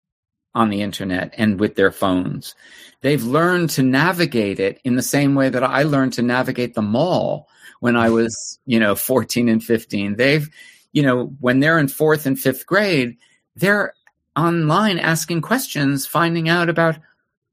on 0.55 0.71
the 0.71 0.83
internet 0.83 1.35
and 1.37 1.59
with 1.59 1.77
their 1.77 1.91
phones. 1.91 2.55
They've 3.01 3.23
learned 3.23 3.71
to 3.71 3.83
navigate 3.83 4.61
it 4.61 4.81
in 4.85 4.97
the 4.97 5.03
same 5.03 5.35
way 5.35 5.49
that 5.49 5.65
I 5.65 5.83
learned 5.83 6.13
to 6.15 6.23
navigate 6.23 6.75
the 6.75 6.83
mall 6.83 7.49
when 7.81 7.97
I 7.97 8.11
was, 8.11 8.59
you 8.67 8.79
know, 8.79 8.95
14 8.95 9.49
and 9.49 9.63
15. 9.63 10.17
They've, 10.17 10.49
you 10.93 11.03
know, 11.03 11.35
when 11.41 11.61
they're 11.61 11.79
in 11.79 11.89
fourth 11.89 12.27
and 12.27 12.39
fifth 12.39 12.67
grade, 12.67 13.17
they're 13.57 13.95
online 14.37 14.99
asking 14.99 15.41
questions, 15.41 16.07
finding 16.07 16.49
out 16.49 16.69
about 16.69 16.99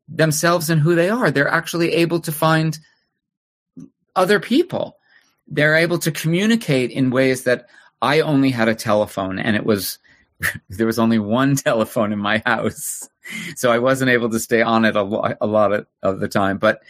themselves 0.07 0.69
and 0.69 0.81
who 0.81 0.95
they 0.95 1.09
are. 1.09 1.31
They're 1.31 1.47
actually 1.47 1.93
able 1.93 2.19
to 2.21 2.31
find 2.31 2.77
other 4.15 4.39
people. 4.39 4.97
They're 5.47 5.75
able 5.75 5.99
to 5.99 6.11
communicate 6.11 6.91
in 6.91 7.09
ways 7.09 7.43
that 7.45 7.67
I 8.01 8.21
only 8.21 8.51
had 8.51 8.67
a 8.67 8.75
telephone 8.75 9.39
and 9.39 9.55
it 9.55 9.65
was 9.65 9.97
there 10.69 10.87
was 10.87 10.99
only 10.99 11.19
one 11.19 11.55
telephone 11.55 12.13
in 12.13 12.19
my 12.19 12.41
house. 12.45 13.07
So 13.55 13.71
I 13.71 13.79
wasn't 13.79 14.11
able 14.11 14.29
to 14.29 14.39
stay 14.39 14.61
on 14.61 14.85
it 14.85 14.95
a, 14.95 15.03
lo- 15.03 15.35
a 15.39 15.47
lot 15.47 15.71
of, 15.71 15.87
of 16.01 16.19
the 16.19 16.27
time, 16.27 16.57
but 16.57 16.81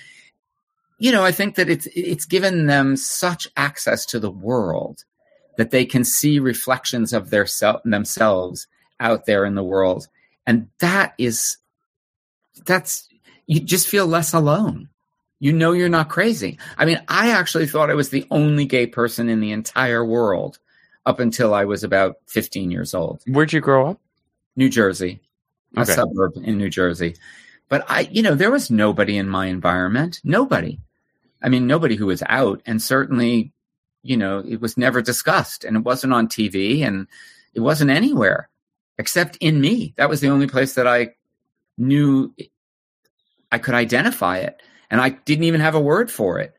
you 1.00 1.14
know, 1.14 1.24
I 1.24 1.32
think 1.32 1.56
that 1.56 1.70
it's 1.70 1.88
it's 1.96 2.26
given 2.26 2.68
them 2.68 2.98
such 2.98 3.48
access 3.56 4.06
to 4.08 4.20
the 4.20 4.30
world 4.30 5.06
that 5.58 5.72
they 5.72 5.86
can 5.86 6.04
see 6.04 6.40
reflections 6.40 7.14
of 7.14 7.30
their 7.30 7.46
self, 7.46 7.82
themselves 7.84 8.68
out 9.00 9.26
there 9.26 9.46
in 9.46 9.56
the 9.56 9.64
world, 9.64 10.08
and 10.46 10.68
that 10.80 11.14
is 11.18 11.58
that's 12.66 13.08
you 13.48 13.62
just 13.62 13.88
feel 13.88 14.06
less 14.06 14.34
alone. 14.34 14.90
You 15.40 15.54
know 15.54 15.72
you're 15.72 15.88
not 15.88 16.10
crazy. 16.10 16.60
I 16.78 16.84
mean, 16.84 17.02
I 17.08 17.32
actually 17.32 17.66
thought 17.66 17.90
I 17.90 17.96
was 17.96 18.10
the 18.10 18.28
only 18.30 18.66
gay 18.66 18.86
person 18.86 19.30
in 19.30 19.40
the 19.40 19.54
entire 19.54 20.04
world 20.04 20.60
up 21.10 21.20
until 21.20 21.56
I 21.56 21.66
was 21.66 21.84
about 21.84 22.18
15 22.28 22.70
years 22.70 22.94
old. 22.94 23.24
Where'd 23.26 23.52
you 23.52 23.62
grow 23.62 23.90
up? 23.90 24.00
New 24.56 24.70
Jersey, 24.70 25.20
a 25.76 25.84
suburb 25.84 26.34
in 26.36 26.60
New 26.60 26.70
Jersey. 26.70 27.16
But 27.68 27.84
I, 27.90 28.02
you 28.12 28.22
know, 28.22 28.36
there 28.36 28.52
was 28.52 28.70
nobody 28.70 29.18
in 29.18 29.28
my 29.28 29.48
environment. 29.48 30.22
Nobody. 30.24 30.80
I 31.42 31.50
mean, 31.50 31.66
nobody 31.66 31.96
who 31.96 32.06
was 32.06 32.22
out, 32.28 32.62
and 32.68 32.80
certainly, 32.80 33.52
you 34.04 34.18
know, 34.18 34.44
it 34.48 34.62
was 34.62 34.78
never 34.78 35.02
discussed, 35.02 35.64
and 35.64 35.76
it 35.78 35.84
wasn't 35.84 36.14
on 36.14 36.28
TV, 36.28 36.86
and 36.86 37.08
it 37.56 37.62
wasn't 37.62 37.90
anywhere 37.90 38.48
except 39.00 39.36
in 39.38 39.60
me. 39.60 39.96
That 39.98 40.10
was 40.10 40.22
the 40.22 40.30
only 40.30 40.46
place 40.46 40.76
that 40.76 40.86
I 40.86 41.16
knew 41.78 42.36
I 43.52 43.58
could 43.58 43.74
identify 43.74 44.38
it, 44.40 44.62
and 44.92 45.02
I 45.02 45.10
didn't 45.10 45.46
even 45.46 45.62
have 45.62 45.74
a 45.74 45.82
word 45.82 46.12
for 46.12 46.38
it. 46.38 46.54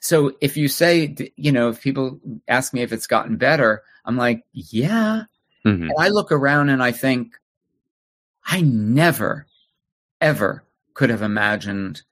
So 0.00 0.36
if 0.40 0.56
you 0.56 0.68
say, 0.68 1.14
you 1.36 1.52
know, 1.52 1.70
if 1.70 1.80
people 1.82 2.20
ask 2.48 2.72
me 2.72 2.82
if 2.82 2.92
it's 2.92 3.06
gotten 3.06 3.36
better, 3.36 3.82
I'm 4.04 4.16
like, 4.16 4.44
yeah. 4.52 5.24
Mhm. 5.64 5.88
And 5.88 5.92
I 5.98 6.08
look 6.08 6.30
around 6.30 6.68
and 6.68 6.82
I 6.82 6.92
think, 6.92 7.34
I 8.46 8.60
never, 8.60 9.46
ever 10.20 10.62
could 10.94 11.10
have 11.10 11.22
imagined 11.22 12.02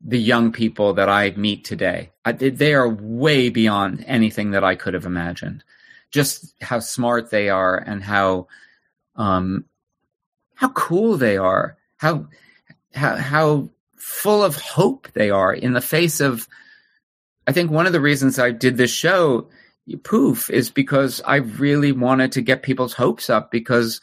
the 0.00 0.18
young 0.18 0.52
people 0.52 0.94
that 0.94 1.08
I 1.08 1.32
meet 1.32 1.64
today. 1.64 2.10
I, 2.24 2.32
they 2.32 2.72
are 2.72 2.88
way 2.88 3.50
beyond 3.50 4.04
anything 4.06 4.52
that 4.52 4.64
I 4.64 4.74
could 4.74 4.94
have 4.94 5.04
imagined. 5.04 5.64
Just 6.10 6.54
how 6.62 6.78
smart 6.78 7.30
they 7.30 7.50
are 7.50 7.76
and 7.76 8.02
how, 8.02 8.46
um, 9.16 9.64
how 10.54 10.68
cool 10.70 11.16
they 11.16 11.36
are. 11.36 11.76
How, 11.98 12.26
how, 12.94 13.16
how 13.16 13.68
full 13.96 14.42
of 14.42 14.56
hope 14.56 15.08
they 15.12 15.30
are 15.30 15.52
in 15.52 15.74
the 15.74 15.80
face 15.82 16.20
of. 16.20 16.48
I 17.48 17.52
think 17.52 17.70
one 17.70 17.86
of 17.86 17.94
the 17.94 18.00
reasons 18.00 18.38
I 18.38 18.50
did 18.50 18.76
this 18.76 18.90
show, 18.90 19.48
Poof, 20.02 20.50
is 20.50 20.70
because 20.70 21.22
I 21.24 21.36
really 21.36 21.92
wanted 21.92 22.30
to 22.32 22.42
get 22.42 22.62
people's 22.62 22.92
hopes 22.92 23.30
up 23.30 23.50
because 23.50 24.02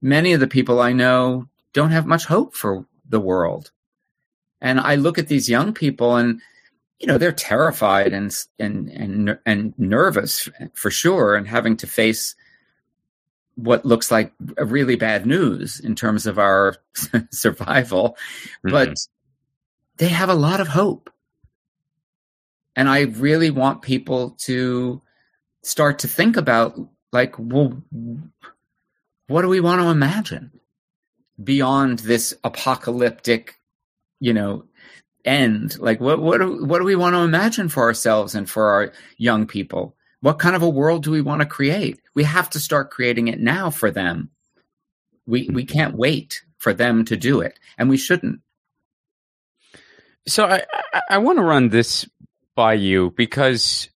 many 0.00 0.32
of 0.32 0.38
the 0.38 0.46
people 0.46 0.80
I 0.80 0.92
know 0.92 1.48
don't 1.72 1.90
have 1.90 2.06
much 2.06 2.24
hope 2.24 2.54
for 2.54 2.86
the 3.08 3.18
world. 3.18 3.72
And 4.60 4.78
I 4.78 4.94
look 4.94 5.18
at 5.18 5.26
these 5.26 5.50
young 5.50 5.74
people 5.74 6.14
and 6.14 6.40
you 7.00 7.08
know 7.08 7.18
they're 7.18 7.32
terrified 7.32 8.12
and 8.12 8.32
and 8.60 8.88
and 8.88 9.38
and 9.44 9.74
nervous 9.76 10.48
for 10.74 10.92
sure 10.92 11.34
and 11.34 11.48
having 11.48 11.76
to 11.78 11.88
face 11.88 12.36
what 13.56 13.84
looks 13.84 14.12
like 14.12 14.32
really 14.56 14.94
bad 14.94 15.26
news 15.26 15.80
in 15.80 15.96
terms 15.96 16.28
of 16.28 16.38
our 16.38 16.76
survival. 17.32 18.16
But 18.62 18.90
mm-hmm. 18.90 19.96
they 19.96 20.08
have 20.10 20.28
a 20.28 20.34
lot 20.34 20.60
of 20.60 20.68
hope 20.68 21.10
and 22.76 22.88
i 22.88 23.02
really 23.02 23.50
want 23.50 23.82
people 23.82 24.36
to 24.38 25.00
start 25.62 25.98
to 26.00 26.08
think 26.08 26.36
about 26.36 26.78
like 27.12 27.34
well 27.38 27.82
what 29.28 29.42
do 29.42 29.48
we 29.48 29.60
want 29.60 29.80
to 29.80 29.88
imagine 29.88 30.50
beyond 31.42 32.00
this 32.00 32.34
apocalyptic 32.44 33.56
you 34.20 34.32
know 34.32 34.64
end? 35.24 35.78
Like 35.78 36.00
what 36.00 36.20
what 36.20 36.40
do, 36.40 36.64
what 36.64 36.78
do 36.78 36.84
we 36.84 36.96
want 36.96 37.14
to 37.14 37.20
imagine 37.20 37.68
for 37.68 37.82
ourselves 37.82 38.34
and 38.34 38.48
for 38.48 38.70
our 38.70 38.92
young 39.16 39.46
people? 39.46 39.96
What 40.20 40.38
kind 40.38 40.56
of 40.56 40.62
a 40.62 40.68
world 40.68 41.02
do 41.02 41.10
we 41.10 41.20
want 41.20 41.40
to 41.40 41.46
create? 41.46 42.00
We 42.14 42.24
have 42.24 42.50
to 42.50 42.60
start 42.60 42.90
creating 42.90 43.28
it 43.28 43.40
now 43.40 43.70
for 43.70 43.90
them. 43.90 44.30
We 45.26 45.48
we 45.48 45.64
can't 45.64 45.96
wait 45.96 46.42
for 46.58 46.72
them 46.72 47.04
to 47.06 47.16
do 47.16 47.40
it 47.40 47.58
and 47.78 47.88
we 47.88 47.96
shouldn't. 47.96 48.40
So 50.26 50.46
I, 50.46 50.62
I, 50.92 51.02
I 51.10 51.18
want 51.18 51.38
to 51.38 51.44
run 51.44 51.68
this 51.68 52.08
by 52.54 52.74
you 52.74 53.10
because, 53.16 53.88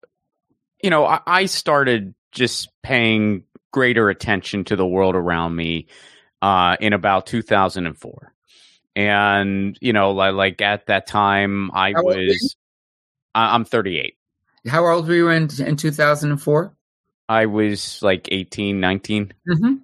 you 0.83 0.91
know, 0.91 1.05
I, 1.07 1.21
I 1.27 1.47
started 1.47 2.15
just 2.33 2.71
paying 2.83 3.45
greater 3.73 4.09
attention 4.09 4.65
to 4.65 4.77
the 4.77 4.87
world 4.87 5.15
around 5.17 5.55
me 5.57 5.89
uh, 6.43 6.77
in 6.81 6.93
about 6.93 7.27
2004. 7.27 8.33
And, 8.95 9.77
you 9.81 9.93
know, 9.93 10.13
like, 10.13 10.61
at 10.63 10.87
that 10.87 11.07
time, 11.07 11.71
I 11.73 11.93
How 11.93 12.03
old 12.03 12.17
were 12.17 12.21
you? 12.21 12.29
was, 12.29 12.57
I'm 13.35 13.65
38. 13.65 14.17
how 14.69 14.87
old 14.87 15.07
were 15.07 15.15
you 15.15 15.29
in 15.29 15.49
in 15.61 15.77
2004 15.77 16.73
I 17.29 17.47
was 17.47 18.03
like 18.03 18.29
18, 18.31 18.81
19. 18.81 19.33
mm-hmm. 19.49 19.75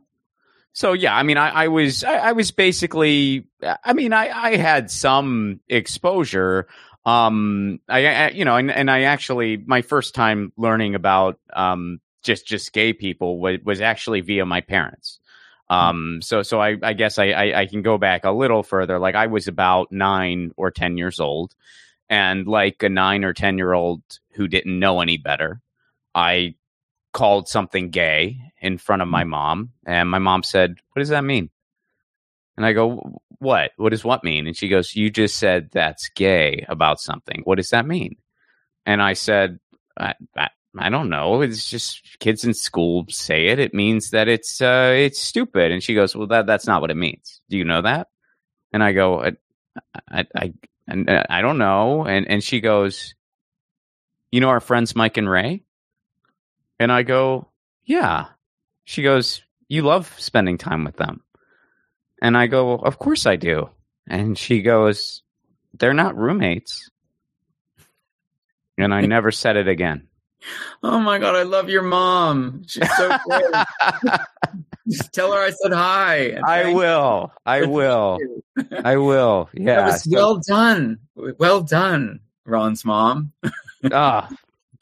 So 0.75 0.93
yeah, 0.95 1.15
I 1.15 1.23
mean, 1.23 1.37
I, 1.37 1.65
I 1.65 1.69
was, 1.69 2.03
I, 2.05 2.15
I 2.15 2.33
was 2.33 2.51
basically, 2.51 3.47
I 3.85 3.93
mean, 3.93 4.13
I, 4.13 4.31
I 4.31 4.57
had 4.57 4.91
some 4.91 5.61
exposure. 5.69 6.67
Um, 7.05 7.81
I, 7.89 8.07
I 8.07 8.29
you 8.31 8.45
know, 8.45 8.57
and, 8.57 8.71
and 8.71 8.91
I 8.91 9.03
actually, 9.03 9.57
my 9.57 9.83
first 9.83 10.15
time 10.15 10.53
learning 10.57 10.95
about, 10.95 11.39
um, 11.53 12.01
just, 12.23 12.47
just 12.47 12.73
gay 12.73 12.93
people 12.93 13.41
was, 13.41 13.59
was 13.65 13.81
actually 13.81 14.21
via 14.21 14.47
my 14.47 14.61
parents. 14.61 15.19
Um, 15.69 16.21
so, 16.23 16.43
so 16.43 16.61
I, 16.61 16.77
I 16.83 16.93
guess 16.93 17.19
I, 17.19 17.31
I, 17.31 17.61
I 17.61 17.67
can 17.67 17.83
go 17.83 17.97
back 17.99 18.25
a 18.25 18.31
little 18.31 18.63
further. 18.63 18.99
Like 18.99 19.15
I 19.15 19.27
was 19.27 19.49
about 19.49 19.91
nine 19.91 20.53
or 20.57 20.71
10 20.71 20.99
years 20.99 21.19
old 21.19 21.55
and 22.11 22.47
like 22.47 22.83
a 22.83 22.89
nine 22.89 23.25
or 23.25 23.33
10 23.33 23.57
year 23.57 23.73
old 23.73 24.03
who 24.35 24.49
didn't 24.49 24.79
know 24.79 25.01
any 25.01 25.17
better, 25.17 25.63
I 26.15 26.57
called 27.13 27.49
something 27.49 27.91
gay 27.91 28.41
in 28.61 28.79
front 28.79 29.03
of 29.03 29.09
my 29.09 29.25
mom 29.25 29.71
and 29.87 30.11
my 30.11 30.19
mom 30.19 30.43
said 30.43 30.77
what 30.93 31.01
does 31.01 31.11
that 31.11 31.25
mean 31.25 31.51
and 32.57 32.65
i 32.65 32.73
go 32.73 33.21
what? 33.43 33.73
What 33.77 33.91
does 33.91 34.05
what 34.05 34.23
mean? 34.23 34.47
And 34.47 34.57
she 34.57 34.69
goes 34.69 34.95
you 34.95 35.11
just 35.11 35.37
said 35.37 35.71
that's 35.73 36.09
gay 36.11 36.65
about 36.69 37.01
something. 37.01 37.43
What 37.45 37.57
does 37.57 37.71
that 37.71 37.87
mean? 37.87 38.17
And 38.87 39.03
i 39.03 39.13
said 39.13 39.59
i, 39.99 40.15
I, 40.37 40.49
I 40.79 40.89
don't 40.89 41.11
know. 41.11 41.43
It's 41.43 41.69
just 41.69 42.19
kids 42.21 42.45
in 42.45 42.55
school 42.55 43.05
say 43.09 43.49
it. 43.49 43.59
It 43.59 43.75
means 43.75 44.11
that 44.11 44.29
it's 44.29 44.61
uh 44.61 44.93
it's 44.97 45.21
stupid. 45.21 45.73
And 45.73 45.83
she 45.83 45.95
goes 45.95 46.15
well 46.15 46.29
that 46.29 46.47
that's 46.47 46.67
not 46.67 46.81
what 46.81 46.91
it 46.91 46.97
means. 46.97 47.41
Do 47.51 47.59
you 47.59 47.65
know 47.65 47.83
that? 47.83 48.09
And 48.73 48.83
i 48.83 48.93
go 48.93 49.23
i 49.23 49.33
i 50.09 50.27
i, 50.89 51.25
I, 51.29 51.43
don't 51.43 51.59
know. 51.59 52.05
And 52.07 52.29
and 52.29 52.43
she 52.45 52.61
goes 52.61 53.15
you 54.31 54.41
know 54.41 54.49
our 54.49 54.61
friends 54.61 54.95
mike 54.95 55.17
and 55.17 55.29
ray? 55.29 55.65
And 56.79 56.91
I 56.91 57.03
go, 57.03 57.49
yeah. 57.85 58.27
She 58.85 59.03
goes, 59.03 59.43
you 59.69 59.83
love 59.83 60.13
spending 60.19 60.59
time 60.59 60.85
with 60.85 60.97
them. 60.97 61.23
And 62.23 62.37
I 62.39 62.47
go, 62.47 62.75
of 62.77 62.99
course 62.99 63.27
I 63.27 63.35
do. 63.37 63.69
And 64.09 64.39
she 64.39 64.63
goes, 64.63 65.23
they're 65.79 65.93
not 65.93 66.17
roommates. 66.17 66.89
And 68.79 68.95
I 68.95 69.01
never 69.07 69.31
said 69.33 69.57
it 69.57 69.69
again. 69.69 70.07
oh 70.83 70.99
my 70.99 71.19
god 71.21 71.37
i 71.37 71.45
love 71.45 71.69
your 71.69 71.83
mom 71.87 72.65
she's 72.67 72.83
so 72.97 73.17
great 73.29 73.45
Just 74.91 75.13
tell 75.13 75.31
her 75.31 75.39
i 75.39 75.51
said 75.51 75.73
hi 75.73 76.33
I 76.45 76.73
will. 76.75 77.31
I 77.47 77.63
will. 77.65 78.19
I 78.85 78.97
will. 78.97 79.49
that 79.55 79.61
Yeah. 79.63 79.87
was 79.87 80.03
So- 80.03 80.11
well 80.11 80.41
done 80.45 80.99
well 81.15 81.61
done 81.63 82.19
ron's 82.45 82.85
mom 82.85 83.31
Ah, 83.93 84.29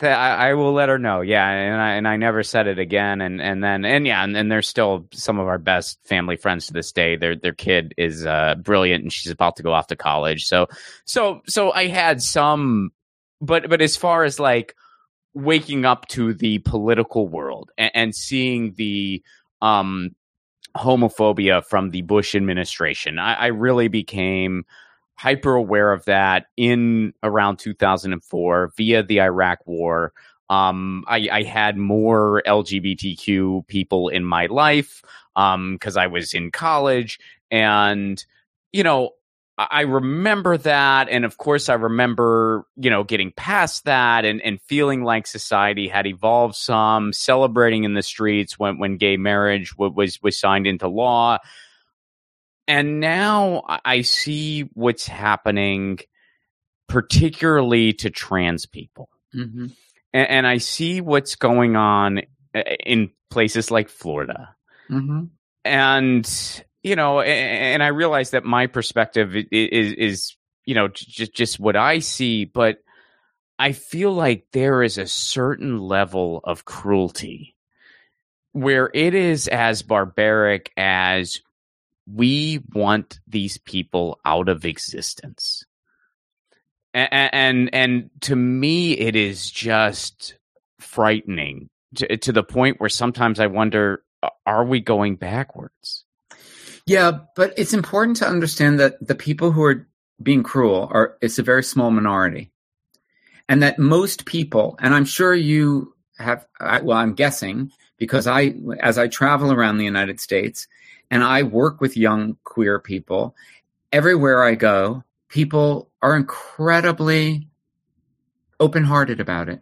I, 0.02 0.50
I 0.50 0.54
will 0.54 0.72
let 0.72 0.88
her 0.88 0.98
know. 0.98 1.20
Yeah, 1.20 1.48
and 1.48 1.80
I 1.80 1.90
and 1.94 2.08
I 2.08 2.16
never 2.16 2.42
said 2.42 2.66
it 2.66 2.78
again. 2.78 3.20
And 3.20 3.40
and 3.40 3.62
then 3.62 3.84
and 3.84 4.06
yeah, 4.06 4.22
and, 4.22 4.36
and 4.36 4.50
they're 4.50 4.62
still 4.62 5.06
some 5.12 5.38
of 5.38 5.48
our 5.48 5.58
best 5.58 5.98
family 6.04 6.36
friends 6.36 6.66
to 6.66 6.72
this 6.72 6.92
day. 6.92 7.16
Their 7.16 7.36
their 7.36 7.52
kid 7.52 7.94
is 7.96 8.24
uh, 8.24 8.54
brilliant, 8.58 9.02
and 9.02 9.12
she's 9.12 9.32
about 9.32 9.56
to 9.56 9.62
go 9.62 9.72
off 9.72 9.88
to 9.88 9.96
college. 9.96 10.46
So 10.46 10.68
so 11.04 11.42
so 11.46 11.72
I 11.72 11.88
had 11.88 12.22
some, 12.22 12.92
but 13.40 13.68
but 13.68 13.82
as 13.82 13.96
far 13.96 14.24
as 14.24 14.40
like 14.40 14.74
waking 15.34 15.84
up 15.84 16.08
to 16.08 16.34
the 16.34 16.58
political 16.58 17.28
world 17.28 17.70
and, 17.78 17.90
and 17.94 18.14
seeing 18.14 18.72
the 18.74 19.22
um 19.62 20.14
homophobia 20.76 21.64
from 21.64 21.90
the 21.90 22.02
Bush 22.02 22.34
administration, 22.34 23.18
I, 23.18 23.34
I 23.34 23.46
really 23.46 23.88
became 23.88 24.64
hyper 25.20 25.54
aware 25.54 25.92
of 25.92 26.06
that 26.06 26.46
in 26.56 27.12
around 27.22 27.58
2004 27.58 28.72
via 28.74 29.02
the 29.02 29.20
Iraq 29.20 29.58
War. 29.66 30.14
Um, 30.48 31.04
I, 31.06 31.28
I 31.30 31.42
had 31.42 31.76
more 31.76 32.42
LGBTQ 32.46 33.66
people 33.66 34.08
in 34.08 34.24
my 34.24 34.46
life 34.46 35.02
because 35.34 35.96
um, 35.96 36.02
I 36.02 36.06
was 36.06 36.32
in 36.32 36.50
college, 36.50 37.18
and 37.50 38.24
you 38.72 38.82
know, 38.82 39.10
I 39.58 39.82
remember 39.82 40.56
that. 40.56 41.10
And 41.10 41.26
of 41.26 41.36
course, 41.36 41.68
I 41.68 41.74
remember, 41.74 42.64
you 42.76 42.88
know, 42.88 43.04
getting 43.04 43.30
past 43.30 43.84
that 43.84 44.24
and, 44.24 44.40
and 44.40 44.58
feeling 44.62 45.04
like 45.04 45.26
society 45.26 45.86
had 45.86 46.06
evolved 46.06 46.54
some, 46.54 47.12
celebrating 47.12 47.84
in 47.84 47.92
the 47.92 48.02
streets 48.02 48.58
when, 48.58 48.78
when 48.78 48.96
gay 48.96 49.18
marriage 49.18 49.76
was, 49.76 50.18
was 50.22 50.40
signed 50.40 50.66
into 50.66 50.88
law. 50.88 51.38
And 52.66 53.00
now 53.00 53.64
I 53.84 54.02
see 54.02 54.62
what's 54.74 55.06
happening, 55.06 55.98
particularly 56.88 57.92
to 57.94 58.10
trans 58.10 58.66
people. 58.66 59.08
Mm-hmm. 59.34 59.66
And, 60.12 60.28
and, 60.28 60.46
I 60.46 60.58
see 60.58 61.00
what's 61.00 61.36
going 61.36 61.76
on 61.76 62.20
uh, 62.54 62.62
in 62.84 63.10
places 63.30 63.70
like 63.70 63.88
Florida. 63.88 64.54
Mm-hmm. 64.90 65.26
And 65.64 66.62
you 66.82 66.96
know, 66.96 67.20
and, 67.20 67.74
and 67.74 67.82
I 67.82 67.88
realize 67.88 68.30
that 68.30 68.44
my 68.44 68.66
perspective 68.66 69.36
is, 69.36 69.46
is, 69.52 69.92
is 69.92 70.36
you 70.64 70.74
know, 70.74 70.88
just 70.88 71.34
just 71.34 71.60
what 71.60 71.76
I 71.76 72.00
see, 72.00 72.44
but 72.44 72.78
I 73.58 73.72
feel 73.72 74.12
like 74.12 74.46
there 74.52 74.82
is 74.82 74.98
a 74.98 75.06
certain 75.06 75.78
level 75.78 76.40
of 76.44 76.64
cruelty 76.64 77.56
where 78.52 78.90
it 78.94 79.14
is 79.14 79.48
as 79.48 79.82
barbaric 79.82 80.72
as 80.76 81.40
we 82.12 82.62
want 82.72 83.20
these 83.26 83.58
people 83.58 84.20
out 84.24 84.48
of 84.48 84.64
existence. 84.64 85.64
And, 86.92 87.30
and 87.32 87.74
and, 87.74 88.10
to 88.22 88.34
me 88.34 88.92
it 88.92 89.14
is 89.14 89.48
just 89.48 90.34
frightening 90.80 91.68
to, 91.96 92.16
to 92.16 92.32
the 92.32 92.42
point 92.42 92.80
where 92.80 92.88
sometimes 92.88 93.38
I 93.38 93.46
wonder 93.46 94.02
are 94.44 94.64
we 94.64 94.80
going 94.80 95.16
backwards? 95.16 96.04
Yeah, 96.86 97.20
but 97.36 97.54
it's 97.56 97.74
important 97.74 98.16
to 98.18 98.26
understand 98.26 98.80
that 98.80 98.94
the 99.06 99.14
people 99.14 99.52
who 99.52 99.62
are 99.62 99.86
being 100.22 100.42
cruel 100.42 100.88
are 100.90 101.16
it's 101.20 101.38
a 101.38 101.42
very 101.42 101.62
small 101.62 101.90
minority. 101.90 102.50
And 103.48 103.62
that 103.62 103.78
most 103.78 104.26
people, 104.26 104.76
and 104.80 104.94
I'm 104.94 105.04
sure 105.04 105.34
you 105.34 105.94
have 106.18 106.46
well, 106.82 106.98
I'm 106.98 107.14
guessing 107.14 107.72
because 107.98 108.26
I 108.26 108.54
as 108.80 108.98
I 108.98 109.08
travel 109.08 109.52
around 109.52 109.78
the 109.78 109.84
United 109.84 110.20
States 110.20 110.66
and 111.10 111.22
I 111.22 111.42
work 111.42 111.80
with 111.80 111.96
young 111.96 112.36
queer 112.44 112.78
people, 112.78 113.34
everywhere 113.92 114.44
I 114.44 114.54
go, 114.54 115.04
people 115.28 115.90
are 116.02 116.16
incredibly 116.16 117.48
open-hearted 118.58 119.20
about 119.20 119.48
it. 119.48 119.60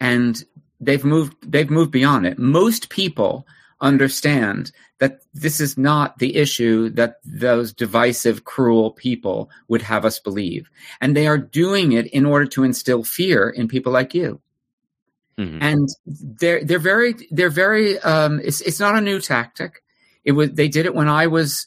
And 0.00 0.42
they've 0.80 1.04
moved 1.04 1.36
they've 1.50 1.70
moved 1.70 1.92
beyond 1.92 2.26
it. 2.26 2.38
Most 2.38 2.88
people 2.88 3.46
understand 3.80 4.72
that 4.98 5.20
this 5.34 5.60
is 5.60 5.76
not 5.76 6.18
the 6.18 6.36
issue 6.36 6.88
that 6.90 7.16
those 7.24 7.72
divisive, 7.72 8.44
cruel 8.44 8.92
people 8.92 9.50
would 9.68 9.82
have 9.82 10.04
us 10.04 10.20
believe. 10.20 10.70
And 11.00 11.16
they 11.16 11.26
are 11.26 11.38
doing 11.38 11.92
it 11.92 12.06
in 12.06 12.24
order 12.24 12.46
to 12.46 12.62
instill 12.62 13.02
fear 13.02 13.50
in 13.50 13.66
people 13.66 13.92
like 13.92 14.14
you. 14.14 14.40
Mm-hmm. 15.38 15.58
And 15.60 15.88
they're 16.06 16.64
they're 16.64 16.78
very 16.78 17.14
they're 17.30 17.50
very 17.50 17.98
um, 18.00 18.40
it's 18.44 18.60
it's 18.60 18.78
not 18.78 18.96
a 18.96 19.00
new 19.00 19.20
tactic. 19.20 19.81
It 20.24 20.32
was 20.32 20.52
they 20.52 20.68
did 20.68 20.86
it 20.86 20.94
when 20.94 21.08
I 21.08 21.26
was 21.26 21.66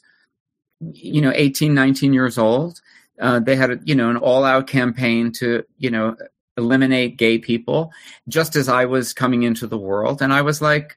you 0.80 1.20
know 1.20 1.32
18 1.34 1.74
19 1.74 2.12
years 2.12 2.38
old. 2.38 2.80
Uh, 3.20 3.40
they 3.40 3.56
had 3.56 3.70
a, 3.70 3.80
you 3.84 3.94
know 3.94 4.10
an 4.10 4.16
all 4.16 4.44
out 4.44 4.66
campaign 4.66 5.32
to 5.32 5.64
you 5.78 5.90
know 5.90 6.16
eliminate 6.56 7.18
gay 7.18 7.38
people 7.38 7.92
just 8.28 8.56
as 8.56 8.68
I 8.68 8.86
was 8.86 9.12
coming 9.12 9.42
into 9.42 9.66
the 9.66 9.76
world 9.76 10.22
and 10.22 10.32
I 10.32 10.40
was 10.40 10.62
like 10.62 10.96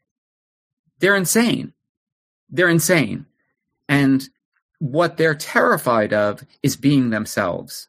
they're 1.00 1.16
insane. 1.16 1.74
They're 2.50 2.70
insane. 2.70 3.26
And 3.88 4.28
what 4.80 5.18
they're 5.18 5.36
terrified 5.36 6.14
of 6.14 6.44
is 6.62 6.76
being 6.76 7.10
themselves. 7.10 7.88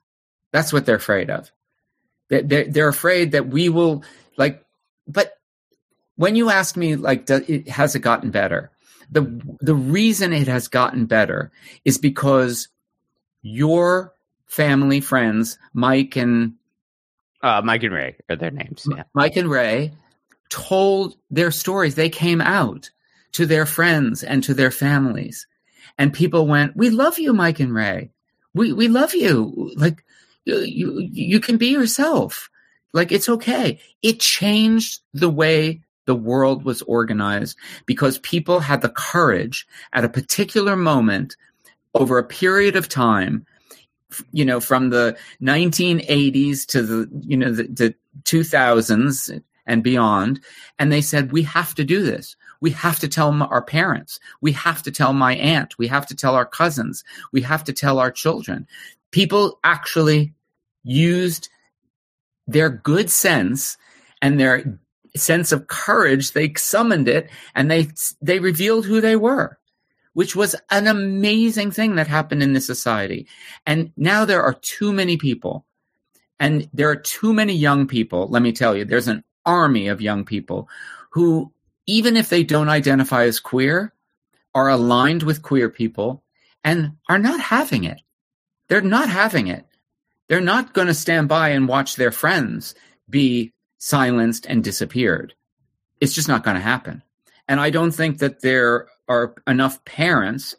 That's 0.52 0.72
what 0.72 0.86
they're 0.86 0.96
afraid 0.96 1.30
of. 1.30 1.50
They're, 2.28 2.64
they're 2.64 2.88
afraid 2.88 3.32
that 3.32 3.48
we 3.48 3.68
will, 3.68 4.04
like, 4.36 4.64
but 5.06 5.34
when 6.16 6.36
you 6.36 6.50
ask 6.50 6.76
me, 6.76 6.96
like, 6.96 7.26
does 7.26 7.42
has 7.68 7.94
it 7.94 8.00
gotten 8.00 8.30
better? 8.30 8.70
The, 9.10 9.42
the 9.60 9.74
reason 9.74 10.32
it 10.32 10.46
has 10.46 10.68
gotten 10.68 11.06
better 11.06 11.50
is 11.84 11.98
because 11.98 12.68
your 13.42 14.14
family 14.46 15.00
friends, 15.00 15.58
Mike 15.72 16.16
and 16.16 16.54
uh, 17.42 17.62
Mike 17.64 17.82
and 17.82 17.94
Ray 17.94 18.16
are 18.28 18.36
their 18.36 18.50
names. 18.50 18.86
Yeah. 18.88 19.04
Mike 19.14 19.36
and 19.36 19.50
Ray 19.50 19.92
told 20.50 21.16
their 21.30 21.50
stories. 21.50 21.94
They 21.94 22.10
came 22.10 22.40
out 22.40 22.90
to 23.32 23.46
their 23.46 23.64
friends 23.64 24.22
and 24.22 24.42
to 24.44 24.52
their 24.52 24.70
families. 24.70 25.46
And 25.96 26.12
people 26.12 26.46
went, 26.46 26.76
"We 26.76 26.90
love 26.90 27.18
you, 27.18 27.32
Mike 27.32 27.60
and 27.60 27.74
Ray. 27.74 28.10
We 28.54 28.72
we 28.72 28.88
love 28.88 29.14
you. 29.14 29.72
Like 29.76 30.04
you 30.44 30.58
you, 30.58 31.08
you 31.12 31.40
can 31.40 31.56
be 31.56 31.68
yourself. 31.68 32.50
Like 32.92 33.12
it's 33.12 33.28
okay." 33.28 33.80
It 34.02 34.20
changed 34.20 35.00
the 35.14 35.30
way 35.30 35.82
the 36.06 36.14
world 36.14 36.64
was 36.64 36.82
organized 36.82 37.56
because 37.86 38.18
people 38.18 38.60
had 38.60 38.80
the 38.82 38.88
courage 38.88 39.66
at 39.92 40.04
a 40.04 40.08
particular 40.08 40.76
moment 40.76 41.36
over 41.94 42.18
a 42.18 42.24
period 42.24 42.76
of 42.76 42.88
time 42.88 43.46
you 44.32 44.44
know 44.44 44.60
from 44.60 44.90
the 44.90 45.16
1980s 45.42 46.66
to 46.66 46.82
the 46.82 47.08
you 47.20 47.36
know 47.36 47.52
the, 47.52 47.64
the 47.64 47.94
2000s 48.24 49.42
and 49.66 49.82
beyond 49.84 50.40
and 50.78 50.90
they 50.90 51.00
said 51.00 51.30
we 51.30 51.42
have 51.42 51.74
to 51.74 51.84
do 51.84 52.02
this 52.02 52.36
we 52.60 52.70
have 52.72 52.98
to 53.00 53.08
tell 53.08 53.42
our 53.42 53.62
parents. 53.62 54.20
We 54.40 54.52
have 54.52 54.82
to 54.82 54.90
tell 54.90 55.12
my 55.12 55.34
aunt. 55.36 55.78
We 55.78 55.88
have 55.88 56.06
to 56.06 56.14
tell 56.14 56.34
our 56.34 56.44
cousins. 56.44 57.04
We 57.32 57.40
have 57.42 57.64
to 57.64 57.72
tell 57.72 57.98
our 57.98 58.10
children. 58.10 58.66
People 59.10 59.58
actually 59.64 60.34
used 60.84 61.48
their 62.46 62.68
good 62.68 63.10
sense 63.10 63.76
and 64.20 64.38
their 64.38 64.78
sense 65.16 65.52
of 65.52 65.66
courage. 65.66 66.32
They 66.32 66.52
summoned 66.54 67.08
it 67.08 67.30
and 67.54 67.70
they, 67.70 67.88
they 68.20 68.38
revealed 68.38 68.86
who 68.86 69.00
they 69.00 69.16
were 69.16 69.56
which 70.12 70.34
was 70.34 70.56
an 70.70 70.88
amazing 70.88 71.70
thing 71.70 71.94
that 71.94 72.08
happened 72.08 72.42
in 72.42 72.52
this 72.52 72.66
society. 72.66 73.28
And 73.64 73.92
now 73.96 74.24
there 74.24 74.42
are 74.42 74.54
too 74.54 74.92
many 74.92 75.16
people, 75.16 75.64
and 76.40 76.68
there 76.74 76.90
are 76.90 76.96
too 76.96 77.32
many 77.32 77.54
young 77.54 77.86
people. 77.86 78.26
Let 78.26 78.42
me 78.42 78.50
tell 78.50 78.76
you, 78.76 78.84
there's 78.84 79.06
an 79.06 79.22
army 79.46 79.86
of 79.86 80.02
young 80.02 80.24
people 80.24 80.68
who 81.10 81.52
even 81.90 82.16
if 82.16 82.28
they 82.28 82.44
don't 82.44 82.68
identify 82.68 83.24
as 83.24 83.40
queer, 83.40 83.92
are 84.54 84.68
aligned 84.68 85.24
with 85.24 85.42
queer 85.42 85.68
people 85.68 86.22
and 86.62 86.92
are 87.08 87.18
not 87.18 87.40
having 87.40 87.82
it. 87.82 88.00
They're 88.68 88.80
not 88.80 89.08
having 89.08 89.48
it. 89.48 89.66
They're 90.28 90.40
not 90.40 90.72
going 90.72 90.86
to 90.86 90.94
stand 90.94 91.28
by 91.28 91.48
and 91.48 91.66
watch 91.66 91.96
their 91.96 92.12
friends 92.12 92.76
be 93.08 93.52
silenced 93.80 94.46
and 94.46 94.62
disappeared. 94.62 95.34
It's 96.00 96.14
just 96.14 96.28
not 96.28 96.44
going 96.44 96.54
to 96.54 96.62
happen. 96.62 97.02
And 97.48 97.58
I 97.58 97.70
don't 97.70 97.90
think 97.90 98.18
that 98.18 98.42
there 98.42 98.86
are 99.08 99.34
enough 99.48 99.84
parents 99.84 100.54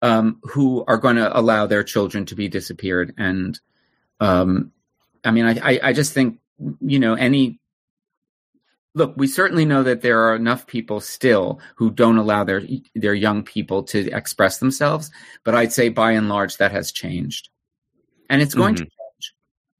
um, 0.00 0.40
who 0.42 0.84
are 0.88 0.98
going 0.98 1.16
to 1.16 1.38
allow 1.38 1.66
their 1.66 1.84
children 1.84 2.26
to 2.26 2.34
be 2.34 2.48
disappeared. 2.48 3.14
And 3.16 3.60
um, 4.18 4.72
I 5.22 5.30
mean, 5.30 5.46
I, 5.46 5.78
I 5.82 5.92
just 5.92 6.12
think, 6.12 6.40
you 6.80 6.98
know, 6.98 7.14
any 7.14 7.60
look, 8.94 9.14
we 9.16 9.26
certainly 9.26 9.64
know 9.64 9.82
that 9.82 10.02
there 10.02 10.24
are 10.24 10.34
enough 10.34 10.66
people 10.66 11.00
still 11.00 11.60
who 11.76 11.90
don't 11.90 12.18
allow 12.18 12.42
their 12.42 12.62
their 12.94 13.14
young 13.14 13.42
people 13.42 13.84
to 13.84 14.10
express 14.10 14.58
themselves, 14.58 15.10
but 15.44 15.54
I'd 15.54 15.72
say 15.72 15.88
by 15.88 16.12
and 16.12 16.28
large 16.28 16.56
that 16.56 16.72
has 16.72 16.90
changed. 16.90 17.48
And 18.28 18.42
it's 18.42 18.54
going 18.54 18.74
mm-hmm. 18.74 18.84
to 18.84 18.90
change 18.90 19.34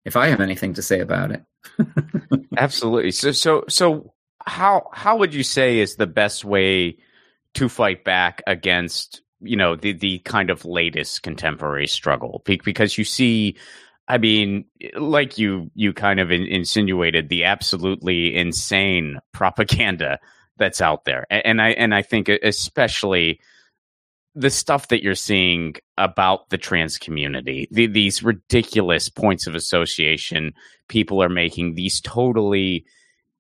if 0.05 0.17
I 0.17 0.29
have 0.29 0.41
anything 0.41 0.75
to 0.75 0.83
say 0.83 1.01
about 1.01 1.33
it. 1.33 1.43
Absolutely. 2.57 3.11
So 3.11 3.33
so 3.33 3.65
so 3.69 4.13
how 4.45 4.89
how 4.93 5.17
would 5.17 5.35
you 5.35 5.43
say 5.43 5.79
is 5.79 5.97
the 5.97 6.07
best 6.07 6.45
way 6.45 6.99
to 7.55 7.69
fight 7.69 8.05
back 8.05 8.43
against 8.47 9.23
you 9.41 9.57
know 9.57 9.77
the 9.77 9.93
the 9.93 10.19
kind 10.21 10.51
of 10.51 10.65
latest 10.65 11.23
contemporary 11.23 11.87
struggle 11.87 12.43
because 12.45 12.97
you 12.99 13.05
see 13.05 13.57
I 14.09 14.19
mean, 14.19 14.65
like 14.97 15.39
you 15.39 15.71
you 15.75 15.93
kind 15.93 16.21
of 16.21 16.31
in, 16.31 16.43
insinuated 16.43 17.29
the 17.29 17.45
absolutely 17.45 18.35
insane 18.37 19.21
propaganda 19.33 20.19
that's 20.59 20.81
out 20.81 21.05
there, 21.05 21.27
and, 21.31 21.47
and 21.47 21.63
I 21.63 21.71
and 21.71 21.95
I 21.95 22.03
think 22.03 22.29
especially 22.29 23.41
the 24.35 24.51
stuff 24.51 24.89
that 24.89 25.03
you're 25.03 25.15
seeing 25.15 25.75
about 25.99 26.49
the 26.51 26.59
trans 26.59 26.99
community, 26.99 27.69
the, 27.71 27.87
these 27.87 28.23
ridiculous 28.23 29.09
points 29.09 29.47
of 29.47 29.55
association 29.55 30.53
people 30.89 31.23
are 31.23 31.29
making, 31.29 31.75
these 31.75 32.01
totally 32.01 32.85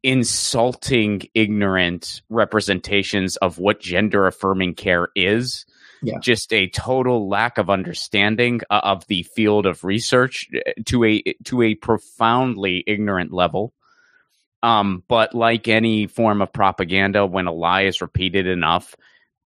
insulting, 0.02 1.22
ignorant 1.34 2.22
representations 2.28 3.36
of 3.36 3.58
what 3.58 3.80
gender 3.80 4.26
affirming 4.26 4.74
care 4.74 5.08
is 5.14 5.64
yeah. 6.02 6.18
just 6.18 6.52
a 6.52 6.68
total 6.70 7.28
lack 7.28 7.56
of 7.58 7.70
understanding 7.70 8.60
uh, 8.68 8.80
of 8.82 9.06
the 9.06 9.22
field 9.22 9.64
of 9.64 9.84
research 9.84 10.48
uh, 10.54 10.72
to 10.84 11.04
a 11.04 11.22
to 11.44 11.62
a 11.62 11.76
profoundly 11.76 12.82
ignorant 12.86 13.32
level 13.32 13.72
Um, 14.62 15.02
but 15.08 15.34
like 15.34 15.68
any 15.68 16.06
form 16.06 16.42
of 16.42 16.52
propaganda, 16.52 17.26
when 17.26 17.46
a 17.46 17.52
lie 17.52 17.82
is 17.82 18.00
repeated 18.00 18.46
enough, 18.46 18.94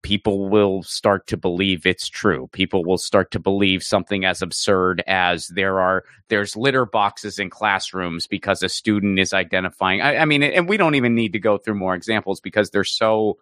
people 0.02 0.50
will 0.50 0.84
start 0.84 1.28
to 1.28 1.38
believe 1.38 1.86
it's 1.86 2.08
true. 2.08 2.48
People 2.52 2.84
will 2.86 2.98
start 2.98 3.32
to 3.32 3.40
believe 3.40 3.84
something 3.84 4.26
as 4.26 4.42
absurd 4.42 5.04
as 5.08 5.48
there 5.48 5.80
are 5.80 6.04
there's 6.30 6.56
litter 6.56 6.86
boxes 6.86 7.40
in 7.40 7.50
classrooms 7.50 8.28
because 8.28 8.64
a 8.64 8.70
student 8.70 9.20
is 9.20 9.34
identifying. 9.34 10.02
I, 10.02 10.18
I 10.18 10.26
mean, 10.26 10.44
and 10.44 10.70
we 10.70 10.78
don't 10.78 10.96
even 10.96 11.16
need 11.16 11.34
to 11.34 11.40
go 11.40 11.58
through 11.58 11.76
more 11.76 11.96
examples 11.96 12.40
because 12.40 12.70
they're 12.70 12.84
so 12.84 13.38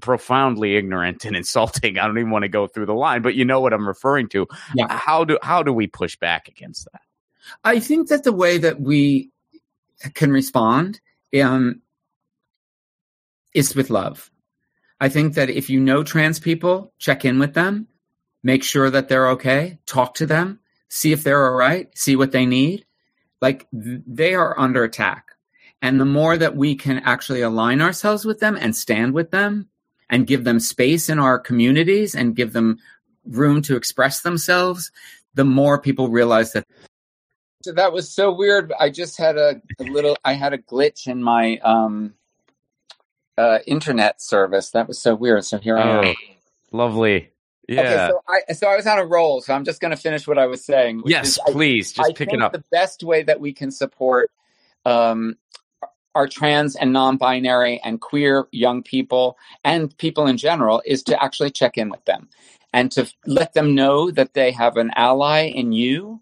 profoundly 0.00 0.76
ignorant 0.76 1.24
and 1.24 1.36
insulting. 1.36 1.98
I 1.98 2.06
don't 2.06 2.18
even 2.18 2.30
want 2.30 2.42
to 2.42 2.48
go 2.48 2.66
through 2.66 2.86
the 2.86 2.94
line, 2.94 3.22
but 3.22 3.34
you 3.34 3.44
know 3.44 3.60
what 3.60 3.72
I'm 3.72 3.88
referring 3.88 4.28
to. 4.30 4.46
Yeah. 4.74 4.86
How 4.90 5.24
do 5.24 5.38
how 5.42 5.62
do 5.62 5.72
we 5.72 5.86
push 5.86 6.16
back 6.16 6.48
against 6.48 6.86
that? 6.92 7.02
I 7.64 7.80
think 7.80 8.08
that 8.08 8.24
the 8.24 8.32
way 8.32 8.58
that 8.58 8.80
we 8.80 9.30
can 10.14 10.30
respond 10.30 11.00
um, 11.40 11.80
is 13.54 13.74
with 13.74 13.88
love. 13.88 14.30
I 15.00 15.08
think 15.08 15.34
that 15.34 15.50
if 15.50 15.68
you 15.68 15.80
know 15.80 16.02
trans 16.02 16.38
people, 16.38 16.92
check 16.98 17.24
in 17.24 17.38
with 17.38 17.54
them, 17.54 17.88
make 18.42 18.62
sure 18.62 18.90
that 18.90 19.08
they're 19.08 19.28
okay, 19.30 19.78
talk 19.86 20.14
to 20.14 20.26
them, 20.26 20.60
see 20.88 21.12
if 21.12 21.22
they're 21.22 21.44
all 21.44 21.56
right, 21.56 21.88
see 21.96 22.16
what 22.16 22.32
they 22.32 22.46
need. 22.46 22.86
Like 23.42 23.66
they 23.72 24.34
are 24.34 24.58
under 24.58 24.84
attack. 24.84 25.26
And 25.82 26.00
the 26.00 26.06
more 26.06 26.38
that 26.38 26.56
we 26.56 26.74
can 26.74 26.98
actually 27.00 27.42
align 27.42 27.82
ourselves 27.82 28.24
with 28.24 28.40
them 28.40 28.56
and 28.56 28.74
stand 28.74 29.12
with 29.12 29.30
them 29.30 29.68
and 30.08 30.26
give 30.26 30.44
them 30.44 30.60
space 30.60 31.08
in 31.08 31.18
our 31.18 31.38
communities 31.38 32.14
and 32.14 32.34
give 32.34 32.54
them 32.54 32.78
room 33.26 33.60
to 33.62 33.76
express 33.76 34.20
themselves, 34.20 34.90
the 35.34 35.44
more 35.44 35.80
people 35.80 36.08
realize 36.08 36.52
that. 36.52 36.64
So 37.62 37.72
that 37.72 37.92
was 37.92 38.10
so 38.10 38.32
weird. 38.32 38.72
I 38.78 38.90
just 38.90 39.18
had 39.18 39.36
a, 39.36 39.60
a 39.78 39.84
little, 39.84 40.16
I 40.24 40.32
had 40.32 40.54
a 40.54 40.58
glitch 40.58 41.08
in 41.08 41.22
my, 41.22 41.58
um, 41.58 42.14
uh, 43.38 43.58
internet 43.66 44.20
service. 44.20 44.70
That 44.70 44.88
was 44.88 45.00
so 45.00 45.14
weird. 45.14 45.44
So 45.44 45.58
here 45.58 45.78
I 45.78 45.98
am. 45.98 46.04
Oh, 46.04 46.14
lovely. 46.72 47.30
Yeah. 47.68 47.80
Okay, 47.80 48.08
so 48.10 48.22
I 48.28 48.52
so 48.52 48.68
I 48.68 48.76
was 48.76 48.86
on 48.86 48.98
a 48.98 49.04
roll, 49.04 49.40
so 49.40 49.52
I'm 49.52 49.64
just 49.64 49.80
going 49.80 49.90
to 49.90 49.96
finish 49.96 50.28
what 50.28 50.38
I 50.38 50.46
was 50.46 50.64
saying. 50.64 51.02
Yes, 51.04 51.30
is, 51.30 51.38
please, 51.48 51.92
I, 51.98 52.02
just 52.02 52.10
I 52.10 52.12
pick 52.14 52.32
it 52.32 52.40
up. 52.40 52.52
The 52.52 52.64
best 52.70 53.02
way 53.02 53.24
that 53.24 53.40
we 53.40 53.52
can 53.52 53.72
support 53.72 54.30
um, 54.84 55.36
our 56.14 56.28
trans 56.28 56.76
and 56.76 56.92
non-binary 56.92 57.80
and 57.84 58.00
queer 58.00 58.46
young 58.52 58.82
people 58.82 59.36
and 59.64 59.96
people 59.98 60.26
in 60.26 60.36
general 60.36 60.80
is 60.86 61.02
to 61.04 61.22
actually 61.22 61.50
check 61.50 61.76
in 61.76 61.90
with 61.90 62.04
them 62.04 62.28
and 62.72 62.90
to 62.92 63.12
let 63.26 63.52
them 63.54 63.74
know 63.74 64.10
that 64.12 64.34
they 64.34 64.52
have 64.52 64.76
an 64.76 64.90
ally 64.94 65.46
in 65.46 65.72
you 65.72 66.20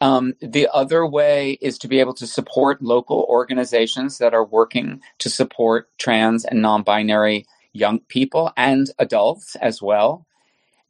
um, 0.00 0.34
the 0.40 0.68
other 0.72 1.06
way 1.06 1.58
is 1.60 1.78
to 1.78 1.88
be 1.88 2.00
able 2.00 2.14
to 2.14 2.26
support 2.26 2.82
local 2.82 3.26
organizations 3.28 4.18
that 4.18 4.34
are 4.34 4.44
working 4.44 5.00
to 5.18 5.30
support 5.30 5.88
trans 5.98 6.44
and 6.44 6.60
non 6.60 6.82
binary 6.82 7.46
young 7.72 8.00
people 8.00 8.52
and 8.56 8.90
adults 8.98 9.56
as 9.56 9.80
well. 9.80 10.26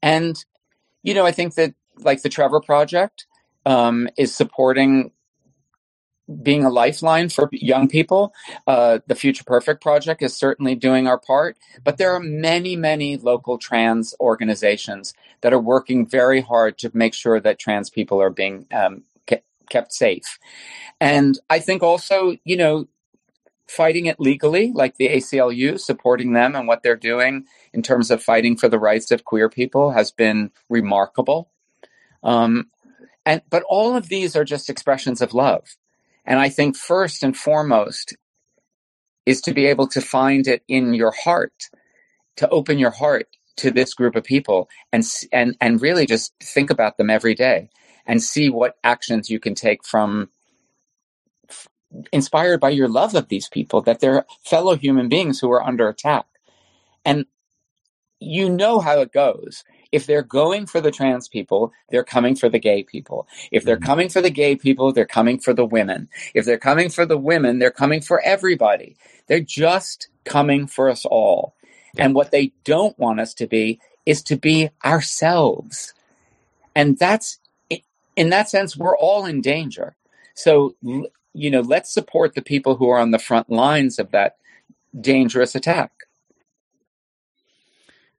And, 0.02 0.44
you 1.02 1.14
know, 1.14 1.26
I 1.26 1.32
think 1.32 1.54
that 1.54 1.74
like 1.98 2.22
the 2.22 2.28
Trevor 2.28 2.60
Project 2.60 3.26
um, 3.64 4.08
is 4.16 4.34
supporting 4.34 5.12
being 6.42 6.64
a 6.64 6.70
lifeline 6.70 7.28
for 7.28 7.48
young 7.52 7.88
people. 7.88 8.34
Uh, 8.66 8.98
the 9.06 9.14
Future 9.14 9.44
Perfect 9.44 9.80
Project 9.80 10.22
is 10.22 10.36
certainly 10.36 10.74
doing 10.74 11.06
our 11.06 11.18
part, 11.18 11.56
but 11.84 11.98
there 11.98 12.12
are 12.12 12.20
many, 12.20 12.76
many 12.76 13.16
local 13.16 13.58
trans 13.58 14.14
organizations 14.20 15.14
that 15.42 15.52
are 15.52 15.60
working 15.60 16.06
very 16.06 16.40
hard 16.40 16.78
to 16.78 16.90
make 16.94 17.14
sure 17.14 17.40
that 17.40 17.58
trans 17.58 17.90
people 17.90 18.20
are 18.20 18.30
being 18.30 18.66
um, 18.72 19.04
ke- 19.30 19.44
kept 19.70 19.92
safe. 19.92 20.38
And 21.00 21.38
I 21.48 21.60
think 21.60 21.82
also, 21.82 22.36
you 22.44 22.56
know, 22.56 22.88
fighting 23.68 24.06
it 24.06 24.20
legally, 24.20 24.72
like 24.72 24.96
the 24.96 25.08
ACLU, 25.08 25.78
supporting 25.78 26.32
them 26.32 26.54
and 26.54 26.68
what 26.68 26.82
they're 26.82 26.96
doing 26.96 27.46
in 27.72 27.82
terms 27.82 28.10
of 28.10 28.22
fighting 28.22 28.56
for 28.56 28.68
the 28.68 28.78
rights 28.78 29.10
of 29.10 29.24
queer 29.24 29.48
people 29.48 29.90
has 29.90 30.12
been 30.12 30.50
remarkable. 30.68 31.50
Um, 32.22 32.70
and 33.24 33.42
but 33.50 33.64
all 33.68 33.96
of 33.96 34.08
these 34.08 34.36
are 34.36 34.44
just 34.44 34.70
expressions 34.70 35.20
of 35.20 35.34
love 35.34 35.76
and 36.26 36.38
I 36.38 36.48
think 36.48 36.76
first 36.76 37.22
and 37.22 37.36
foremost 37.36 38.16
is 39.24 39.40
to 39.42 39.54
be 39.54 39.66
able 39.66 39.88
to 39.88 40.00
find 40.00 40.46
it 40.46 40.62
in 40.68 40.94
your 40.94 41.12
heart, 41.12 41.70
to 42.36 42.48
open 42.48 42.78
your 42.78 42.90
heart 42.90 43.28
to 43.56 43.70
this 43.70 43.94
group 43.94 44.16
of 44.16 44.24
people 44.24 44.68
and 44.92 45.04
and 45.32 45.56
and 45.60 45.80
really 45.80 46.06
just 46.06 46.34
think 46.42 46.70
about 46.70 46.98
them 46.98 47.08
every 47.10 47.34
day 47.34 47.70
and 48.06 48.22
see 48.22 48.50
what 48.50 48.76
actions 48.84 49.30
you 49.30 49.40
can 49.40 49.54
take 49.54 49.84
from 49.84 50.28
inspired 52.12 52.60
by 52.60 52.70
your 52.70 52.88
love 52.88 53.14
of 53.14 53.28
these 53.28 53.48
people 53.48 53.80
that 53.82 54.00
they're 54.00 54.26
fellow 54.44 54.76
human 54.76 55.08
beings 55.08 55.40
who 55.40 55.50
are 55.50 55.62
under 55.62 55.88
attack. 55.88 56.26
And 57.04 57.24
you 58.20 58.50
know 58.50 58.80
how 58.80 59.00
it 59.00 59.12
goes 59.12 59.64
if 59.96 60.04
they're 60.04 60.22
going 60.22 60.66
for 60.66 60.80
the 60.82 60.90
trans 60.90 61.26
people, 61.26 61.72
they're 61.88 62.04
coming 62.04 62.36
for 62.36 62.50
the 62.50 62.58
gay 62.58 62.82
people. 62.82 63.26
If 63.50 63.64
they're 63.64 63.76
mm-hmm. 63.76 63.86
coming 63.86 64.08
for 64.10 64.20
the 64.20 64.28
gay 64.30 64.54
people, 64.54 64.92
they're 64.92 65.06
coming 65.06 65.38
for 65.38 65.54
the 65.54 65.64
women. 65.64 66.10
If 66.34 66.44
they're 66.44 66.58
coming 66.58 66.90
for 66.90 67.06
the 67.06 67.16
women, 67.16 67.58
they're 67.58 67.70
coming 67.70 68.02
for 68.02 68.20
everybody. 68.20 68.94
They're 69.26 69.40
just 69.40 70.08
coming 70.24 70.66
for 70.66 70.90
us 70.90 71.06
all. 71.06 71.54
And 71.96 72.14
what 72.14 72.30
they 72.30 72.52
don't 72.64 72.98
want 72.98 73.20
us 73.20 73.32
to 73.34 73.46
be 73.46 73.80
is 74.04 74.22
to 74.24 74.36
be 74.36 74.68
ourselves. 74.84 75.94
And 76.74 76.98
that's, 76.98 77.38
in 78.16 78.28
that 78.28 78.50
sense, 78.50 78.76
we're 78.76 78.98
all 78.98 79.24
in 79.24 79.40
danger. 79.40 79.96
So, 80.34 80.76
you 80.82 81.50
know, 81.50 81.62
let's 81.62 81.90
support 81.90 82.34
the 82.34 82.42
people 82.42 82.76
who 82.76 82.90
are 82.90 82.98
on 82.98 83.12
the 83.12 83.18
front 83.18 83.48
lines 83.48 83.98
of 83.98 84.10
that 84.10 84.36
dangerous 85.00 85.54
attack. 85.54 85.90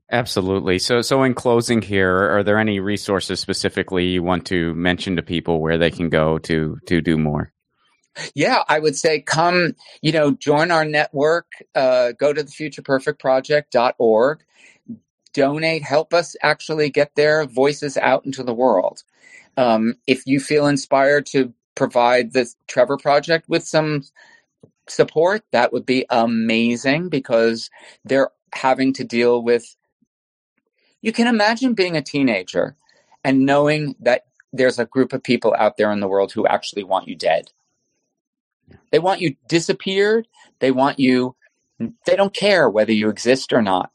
Absolutely. 0.10 0.80
So, 0.80 1.02
so 1.02 1.24
in 1.24 1.34
closing 1.34 1.82
here, 1.82 2.38
are 2.38 2.44
there 2.44 2.60
any 2.60 2.80
resources 2.80 3.42
specifically 3.42 4.06
you 4.08 4.24
want 4.24 4.46
to 4.48 4.74
mention 4.74 5.18
to 5.18 5.22
people 5.22 5.60
where 5.60 5.78
they 5.78 5.92
can 5.92 6.10
go 6.10 6.38
to 6.40 6.78
to 6.88 7.02
do 7.02 7.18
more? 7.18 7.52
Yeah, 8.34 8.64
I 8.68 8.80
would 8.80 8.96
say 8.96 9.22
come, 9.22 9.76
you 10.02 10.12
know, 10.12 10.32
join 10.32 10.72
our 10.72 10.86
network, 10.86 11.48
uh, 11.76 12.14
go 12.14 12.34
to 12.34 12.42
the 12.42 12.50
futureperfectproject.org, 12.50 14.40
donate, 15.34 15.84
help 15.84 16.14
us 16.14 16.36
actually 16.42 16.90
get 16.90 17.14
their 17.16 17.46
voices 17.46 17.98
out 17.98 18.26
into 18.26 18.44
the 18.44 18.54
world. 18.54 19.04
Um, 19.56 19.96
if 20.08 20.26
you 20.26 20.40
feel 20.40 20.68
inspired 20.68 21.26
to 21.28 21.54
provide 21.76 22.34
the 22.34 22.52
Trevor 22.68 22.98
Project 22.98 23.48
with 23.50 23.68
some 23.68 24.04
support, 24.88 25.44
that 25.52 25.74
would 25.74 25.86
be 25.86 26.06
amazing 26.10 27.10
because 27.10 27.70
they're 28.06 28.32
having 28.54 28.94
to 28.94 29.04
deal 29.04 29.44
with 29.44 29.76
you 31.08 31.14
can 31.14 31.28
imagine 31.28 31.74
being 31.74 31.96
a 31.96 32.02
teenager 32.02 32.76
and 33.24 33.46
knowing 33.46 33.96
that 34.02 34.26
there's 34.52 34.78
a 34.78 34.84
group 34.84 35.14
of 35.14 35.24
people 35.24 35.56
out 35.58 35.78
there 35.78 35.90
in 35.94 36.02
the 36.02 36.08
world 36.08 36.34
who 36.34 36.46
actually 36.46 36.84
want 36.84 37.08
you 37.08 37.16
dead. 37.16 37.50
They 38.92 39.00
want 39.00 39.22
you 39.22 39.38
disappeared. 39.48 40.28
They 40.60 40.72
want 40.72 41.00
you, 41.00 41.38
they 41.80 42.18
don't 42.18 42.34
care 42.34 42.70
whether 42.70 42.92
you 42.92 43.08
exist 43.08 43.54
or 43.54 43.62
not. 43.62 43.90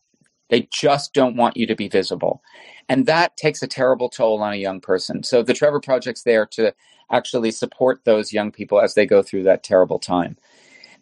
They 0.48 0.70
just 0.72 1.12
don't 1.12 1.36
want 1.36 1.58
you 1.58 1.66
to 1.66 1.76
be 1.76 1.86
visible. 1.86 2.42
And 2.88 3.04
that 3.04 3.36
takes 3.36 3.62
a 3.62 3.66
terrible 3.68 4.08
toll 4.08 4.42
on 4.42 4.54
a 4.54 4.56
young 4.56 4.80
person. 4.80 5.22
So 5.22 5.42
the 5.42 5.52
Trevor 5.52 5.80
Project's 5.80 6.22
there 6.22 6.46
to 6.52 6.74
actually 7.10 7.50
support 7.50 8.06
those 8.06 8.32
young 8.32 8.50
people 8.52 8.80
as 8.80 8.94
they 8.94 9.04
go 9.04 9.22
through 9.22 9.42
that 9.42 9.62
terrible 9.62 9.98
time. 9.98 10.38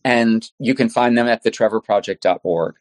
And 0.02 0.50
you 0.58 0.74
can 0.74 0.88
find 0.88 1.16
them 1.16 1.28
at 1.28 1.44
thetrevorproject.org. 1.44 2.74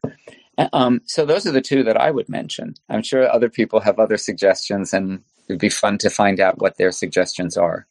Um, 0.73 1.01
so 1.05 1.25
those 1.25 1.45
are 1.45 1.51
the 1.51 1.61
two 1.61 1.83
that 1.83 1.97
I 1.97 2.11
would 2.11 2.29
mention. 2.29 2.75
I'm 2.89 3.03
sure 3.03 3.31
other 3.31 3.49
people 3.49 3.79
have 3.79 3.99
other 3.99 4.17
suggestions, 4.17 4.93
and 4.93 5.23
it'd 5.47 5.59
be 5.59 5.69
fun 5.69 5.97
to 5.99 6.09
find 6.09 6.39
out 6.39 6.59
what 6.59 6.77
their 6.77 6.91
suggestions 6.91 7.57
are. 7.57 7.87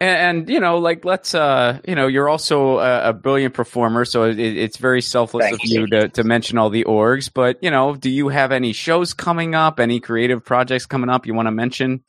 And, 0.00 0.40
and, 0.40 0.48
you 0.48 0.60
know, 0.60 0.78
like 0.78 1.04
let's, 1.04 1.34
uh, 1.34 1.80
you 1.86 1.94
know, 1.94 2.06
you're 2.06 2.28
also 2.28 2.78
a, 2.78 3.10
a 3.10 3.12
brilliant 3.12 3.54
performer, 3.54 4.04
so 4.04 4.24
it, 4.24 4.38
it's 4.38 4.76
very 4.76 5.02
selfless 5.02 5.44
Thank 5.44 5.54
of 5.54 5.60
you, 5.64 5.80
you 5.80 5.86
to, 5.88 6.08
to 6.10 6.24
mention 6.24 6.58
all 6.58 6.70
the 6.70 6.84
orgs. 6.84 7.30
But 7.32 7.62
you 7.62 7.70
know, 7.70 7.94
do 7.94 8.10
you 8.10 8.28
have 8.28 8.52
any 8.52 8.72
shows 8.72 9.14
coming 9.14 9.54
up? 9.54 9.80
Any 9.80 10.00
creative 10.00 10.44
projects 10.44 10.86
coming 10.86 11.10
up 11.10 11.26
you 11.26 11.34
want 11.34 11.46
to 11.46 11.52
mention? 11.52 12.02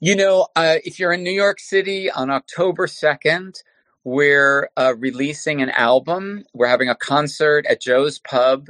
You 0.00 0.16
know, 0.16 0.48
uh, 0.56 0.76
if 0.84 0.98
you're 0.98 1.12
in 1.12 1.22
New 1.22 1.32
York 1.32 1.60
City 1.60 2.10
on 2.10 2.30
October 2.30 2.86
second, 2.86 3.62
we're 4.04 4.70
uh, 4.76 4.94
releasing 4.98 5.60
an 5.60 5.70
album. 5.70 6.44
We're 6.54 6.68
having 6.68 6.88
a 6.88 6.94
concert 6.94 7.66
at 7.66 7.80
Joe's 7.80 8.18
Pub 8.18 8.68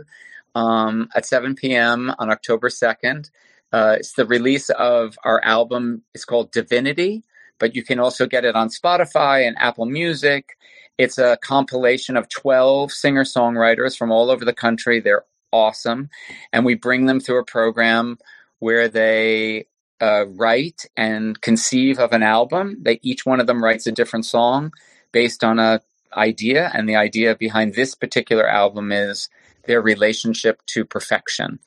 um, 0.54 1.08
at 1.14 1.26
7 1.26 1.54
p.m. 1.54 2.12
on 2.18 2.30
October 2.30 2.68
2nd. 2.68 3.30
Uh, 3.72 3.96
it's 3.98 4.14
the 4.14 4.26
release 4.26 4.70
of 4.70 5.16
our 5.24 5.40
album. 5.44 6.02
It's 6.14 6.24
called 6.24 6.50
Divinity, 6.50 7.22
but 7.58 7.76
you 7.76 7.84
can 7.84 8.00
also 8.00 8.26
get 8.26 8.44
it 8.44 8.56
on 8.56 8.68
Spotify 8.68 9.46
and 9.46 9.56
Apple 9.58 9.86
Music. 9.86 10.56
It's 10.98 11.18
a 11.18 11.38
compilation 11.40 12.16
of 12.16 12.28
12 12.28 12.92
singer 12.92 13.24
songwriters 13.24 13.96
from 13.96 14.10
all 14.10 14.30
over 14.30 14.44
the 14.44 14.52
country. 14.52 14.98
They're 14.98 15.24
awesome. 15.52 16.10
And 16.52 16.64
we 16.64 16.74
bring 16.74 17.06
them 17.06 17.20
through 17.20 17.38
a 17.38 17.44
program 17.44 18.18
where 18.58 18.88
they 18.88 19.66
uh, 20.00 20.26
write 20.26 20.86
and 20.96 21.40
conceive 21.40 22.00
of 22.00 22.12
an 22.12 22.22
album. 22.22 22.78
They 22.82 22.98
each 23.02 23.24
one 23.24 23.38
of 23.38 23.46
them 23.46 23.62
writes 23.62 23.86
a 23.86 23.92
different 23.92 24.26
song 24.26 24.72
based 25.12 25.44
on 25.44 25.58
a 25.58 25.80
idea, 26.16 26.70
and 26.74 26.88
the 26.88 26.96
idea 26.96 27.36
behind 27.36 27.74
this 27.74 27.94
particular 27.94 28.48
album 28.48 28.92
is 28.92 29.28
their 29.66 29.80
relationship 29.80 30.60
to 30.66 30.84
perfection, 30.84 31.58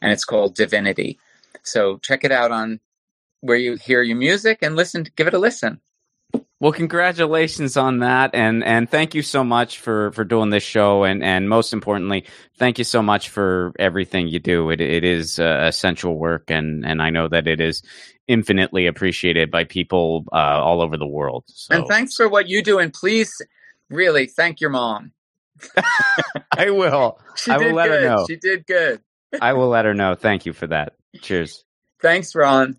and 0.00 0.12
it's 0.12 0.24
called 0.24 0.54
Divinity. 0.54 1.18
So 1.62 1.98
check 1.98 2.24
it 2.24 2.32
out 2.32 2.50
on 2.50 2.80
where 3.40 3.56
you 3.56 3.76
hear 3.76 4.02
your 4.02 4.16
music 4.16 4.58
and 4.62 4.76
listen. 4.76 5.06
Give 5.16 5.26
it 5.26 5.34
a 5.34 5.38
listen. 5.38 5.80
Well, 6.64 6.72
congratulations 6.72 7.76
on 7.76 7.98
that, 7.98 8.30
and 8.32 8.64
and 8.64 8.88
thank 8.88 9.14
you 9.14 9.20
so 9.20 9.44
much 9.44 9.80
for 9.80 10.12
for 10.12 10.24
doing 10.24 10.48
this 10.48 10.62
show, 10.62 11.04
and 11.04 11.22
and 11.22 11.46
most 11.46 11.74
importantly, 11.74 12.24
thank 12.56 12.78
you 12.78 12.84
so 12.84 13.02
much 13.02 13.28
for 13.28 13.74
everything 13.78 14.28
you 14.28 14.38
do. 14.38 14.70
It 14.70 14.80
it 14.80 15.04
is 15.04 15.38
uh, 15.38 15.66
essential 15.68 16.16
work, 16.16 16.44
and 16.50 16.86
and 16.86 17.02
I 17.02 17.10
know 17.10 17.28
that 17.28 17.46
it 17.46 17.60
is 17.60 17.82
infinitely 18.28 18.86
appreciated 18.86 19.50
by 19.50 19.64
people 19.64 20.24
uh, 20.32 20.36
all 20.36 20.80
over 20.80 20.96
the 20.96 21.06
world. 21.06 21.44
So. 21.48 21.74
And 21.74 21.86
thanks 21.86 22.14
for 22.14 22.30
what 22.30 22.48
you 22.48 22.62
do, 22.62 22.78
and 22.78 22.94
please, 22.94 23.30
really, 23.90 24.24
thank 24.24 24.62
your 24.62 24.70
mom. 24.70 25.12
I 26.56 26.70
will. 26.70 27.20
She 27.36 27.50
I 27.50 27.58
did 27.58 27.66
will 27.66 27.74
let 27.74 27.88
good. 27.88 28.02
her 28.04 28.08
know. 28.08 28.24
She 28.26 28.36
did 28.36 28.66
good. 28.66 29.02
I 29.38 29.52
will 29.52 29.68
let 29.68 29.84
her 29.84 29.92
know. 29.92 30.14
Thank 30.14 30.46
you 30.46 30.54
for 30.54 30.68
that. 30.68 30.94
Cheers. 31.20 31.62
Thanks, 32.00 32.34
Ron. 32.34 32.78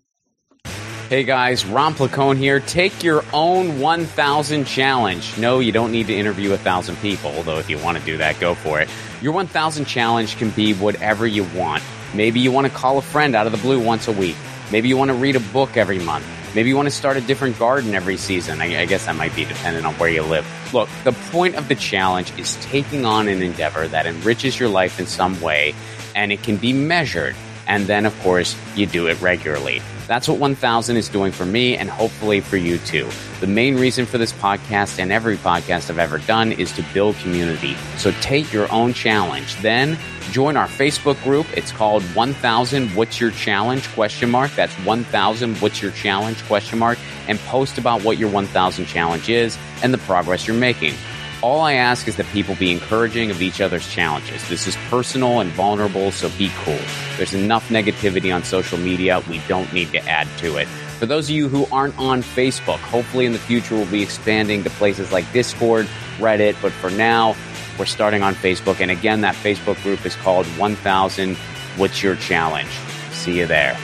Hey 1.08 1.22
guys, 1.22 1.64
Ron 1.64 1.94
Placone 1.94 2.36
here. 2.36 2.58
Take 2.58 3.04
your 3.04 3.24
own 3.32 3.78
1000 3.78 4.64
challenge. 4.64 5.38
No, 5.38 5.60
you 5.60 5.70
don't 5.70 5.92
need 5.92 6.08
to 6.08 6.12
interview 6.12 6.52
a 6.52 6.58
thousand 6.58 6.96
people, 6.96 7.30
although 7.36 7.60
if 7.60 7.70
you 7.70 7.78
want 7.78 7.96
to 7.96 8.04
do 8.04 8.16
that, 8.16 8.40
go 8.40 8.56
for 8.56 8.80
it. 8.80 8.88
Your 9.22 9.32
1000 9.32 9.84
challenge 9.84 10.36
can 10.36 10.50
be 10.50 10.74
whatever 10.74 11.24
you 11.24 11.44
want. 11.54 11.84
Maybe 12.12 12.40
you 12.40 12.50
want 12.50 12.66
to 12.66 12.72
call 12.72 12.98
a 12.98 13.02
friend 13.02 13.36
out 13.36 13.46
of 13.46 13.52
the 13.52 13.58
blue 13.58 13.80
once 13.80 14.08
a 14.08 14.12
week. 14.12 14.34
Maybe 14.72 14.88
you 14.88 14.96
want 14.96 15.10
to 15.10 15.14
read 15.14 15.36
a 15.36 15.40
book 15.40 15.76
every 15.76 16.00
month. 16.00 16.26
Maybe 16.56 16.70
you 16.70 16.76
want 16.76 16.88
to 16.88 16.94
start 16.94 17.16
a 17.16 17.20
different 17.20 17.56
garden 17.56 17.94
every 17.94 18.16
season. 18.16 18.60
I, 18.60 18.80
I 18.80 18.86
guess 18.86 19.06
that 19.06 19.14
might 19.14 19.36
be 19.36 19.44
dependent 19.44 19.86
on 19.86 19.94
where 19.94 20.10
you 20.10 20.22
live. 20.22 20.44
Look, 20.74 20.88
the 21.04 21.12
point 21.30 21.54
of 21.54 21.68
the 21.68 21.76
challenge 21.76 22.36
is 22.36 22.56
taking 22.62 23.04
on 23.04 23.28
an 23.28 23.42
endeavor 23.42 23.86
that 23.86 24.06
enriches 24.06 24.58
your 24.58 24.70
life 24.70 24.98
in 24.98 25.06
some 25.06 25.40
way, 25.40 25.72
and 26.16 26.32
it 26.32 26.42
can 26.42 26.56
be 26.56 26.72
measured. 26.72 27.36
And 27.68 27.86
then, 27.86 28.06
of 28.06 28.20
course, 28.22 28.56
you 28.74 28.86
do 28.86 29.06
it 29.06 29.20
regularly. 29.20 29.82
That's 30.06 30.28
what 30.28 30.38
1000 30.38 30.96
is 30.96 31.08
doing 31.08 31.32
for 31.32 31.44
me 31.44 31.76
and 31.76 31.90
hopefully 31.90 32.40
for 32.40 32.56
you 32.56 32.78
too. 32.78 33.08
The 33.40 33.46
main 33.46 33.76
reason 33.76 34.06
for 34.06 34.18
this 34.18 34.32
podcast 34.32 34.98
and 34.98 35.10
every 35.10 35.36
podcast 35.36 35.90
I've 35.90 35.98
ever 35.98 36.18
done 36.18 36.52
is 36.52 36.72
to 36.72 36.84
build 36.94 37.16
community. 37.16 37.74
So 37.96 38.12
take 38.20 38.52
your 38.52 38.70
own 38.72 38.92
challenge. 38.92 39.56
Then 39.62 39.98
join 40.30 40.56
our 40.56 40.68
Facebook 40.68 41.22
group. 41.24 41.46
It's 41.56 41.72
called 41.72 42.02
1000 42.14 42.88
What's 42.90 43.20
Your 43.20 43.32
Challenge 43.32 43.86
question 43.88 44.30
mark. 44.30 44.52
That's 44.52 44.74
1000 44.84 45.56
What's 45.56 45.82
Your 45.82 45.92
Challenge 45.92 46.42
question 46.44 46.78
mark 46.78 46.98
and 47.26 47.38
post 47.40 47.78
about 47.78 48.04
what 48.04 48.18
your 48.18 48.30
1000 48.30 48.86
challenge 48.86 49.28
is 49.28 49.58
and 49.82 49.92
the 49.92 49.98
progress 49.98 50.46
you're 50.46 50.56
making. 50.56 50.94
All 51.42 51.60
I 51.60 51.74
ask 51.74 52.08
is 52.08 52.16
that 52.16 52.26
people 52.26 52.54
be 52.54 52.72
encouraging 52.72 53.30
of 53.30 53.42
each 53.42 53.60
other's 53.60 53.86
challenges. 53.88 54.48
This 54.48 54.66
is 54.66 54.76
personal 54.88 55.40
and 55.40 55.50
vulnerable, 55.50 56.10
so 56.10 56.30
be 56.30 56.50
cool. 56.64 56.78
There's 57.18 57.34
enough 57.34 57.68
negativity 57.68 58.34
on 58.34 58.42
social 58.42 58.78
media. 58.78 59.22
We 59.28 59.40
don't 59.46 59.70
need 59.72 59.92
to 59.92 59.98
add 60.08 60.28
to 60.38 60.56
it. 60.56 60.66
For 60.98 61.04
those 61.04 61.28
of 61.28 61.36
you 61.36 61.48
who 61.48 61.66
aren't 61.70 61.96
on 61.98 62.22
Facebook, 62.22 62.78
hopefully 62.78 63.26
in 63.26 63.32
the 63.32 63.38
future 63.38 63.74
we'll 63.74 63.86
be 63.86 64.02
expanding 64.02 64.64
to 64.64 64.70
places 64.70 65.12
like 65.12 65.30
Discord, 65.32 65.86
Reddit, 66.18 66.56
but 66.62 66.72
for 66.72 66.90
now, 66.90 67.36
we're 67.78 67.84
starting 67.84 68.22
on 68.22 68.34
Facebook. 68.34 68.80
And 68.80 68.90
again, 68.90 69.20
that 69.20 69.34
Facebook 69.34 69.80
group 69.82 70.06
is 70.06 70.16
called 70.16 70.46
1000 70.46 71.36
What's 71.76 72.02
Your 72.02 72.16
Challenge? 72.16 72.70
See 73.10 73.38
you 73.38 73.46
there. 73.46 73.76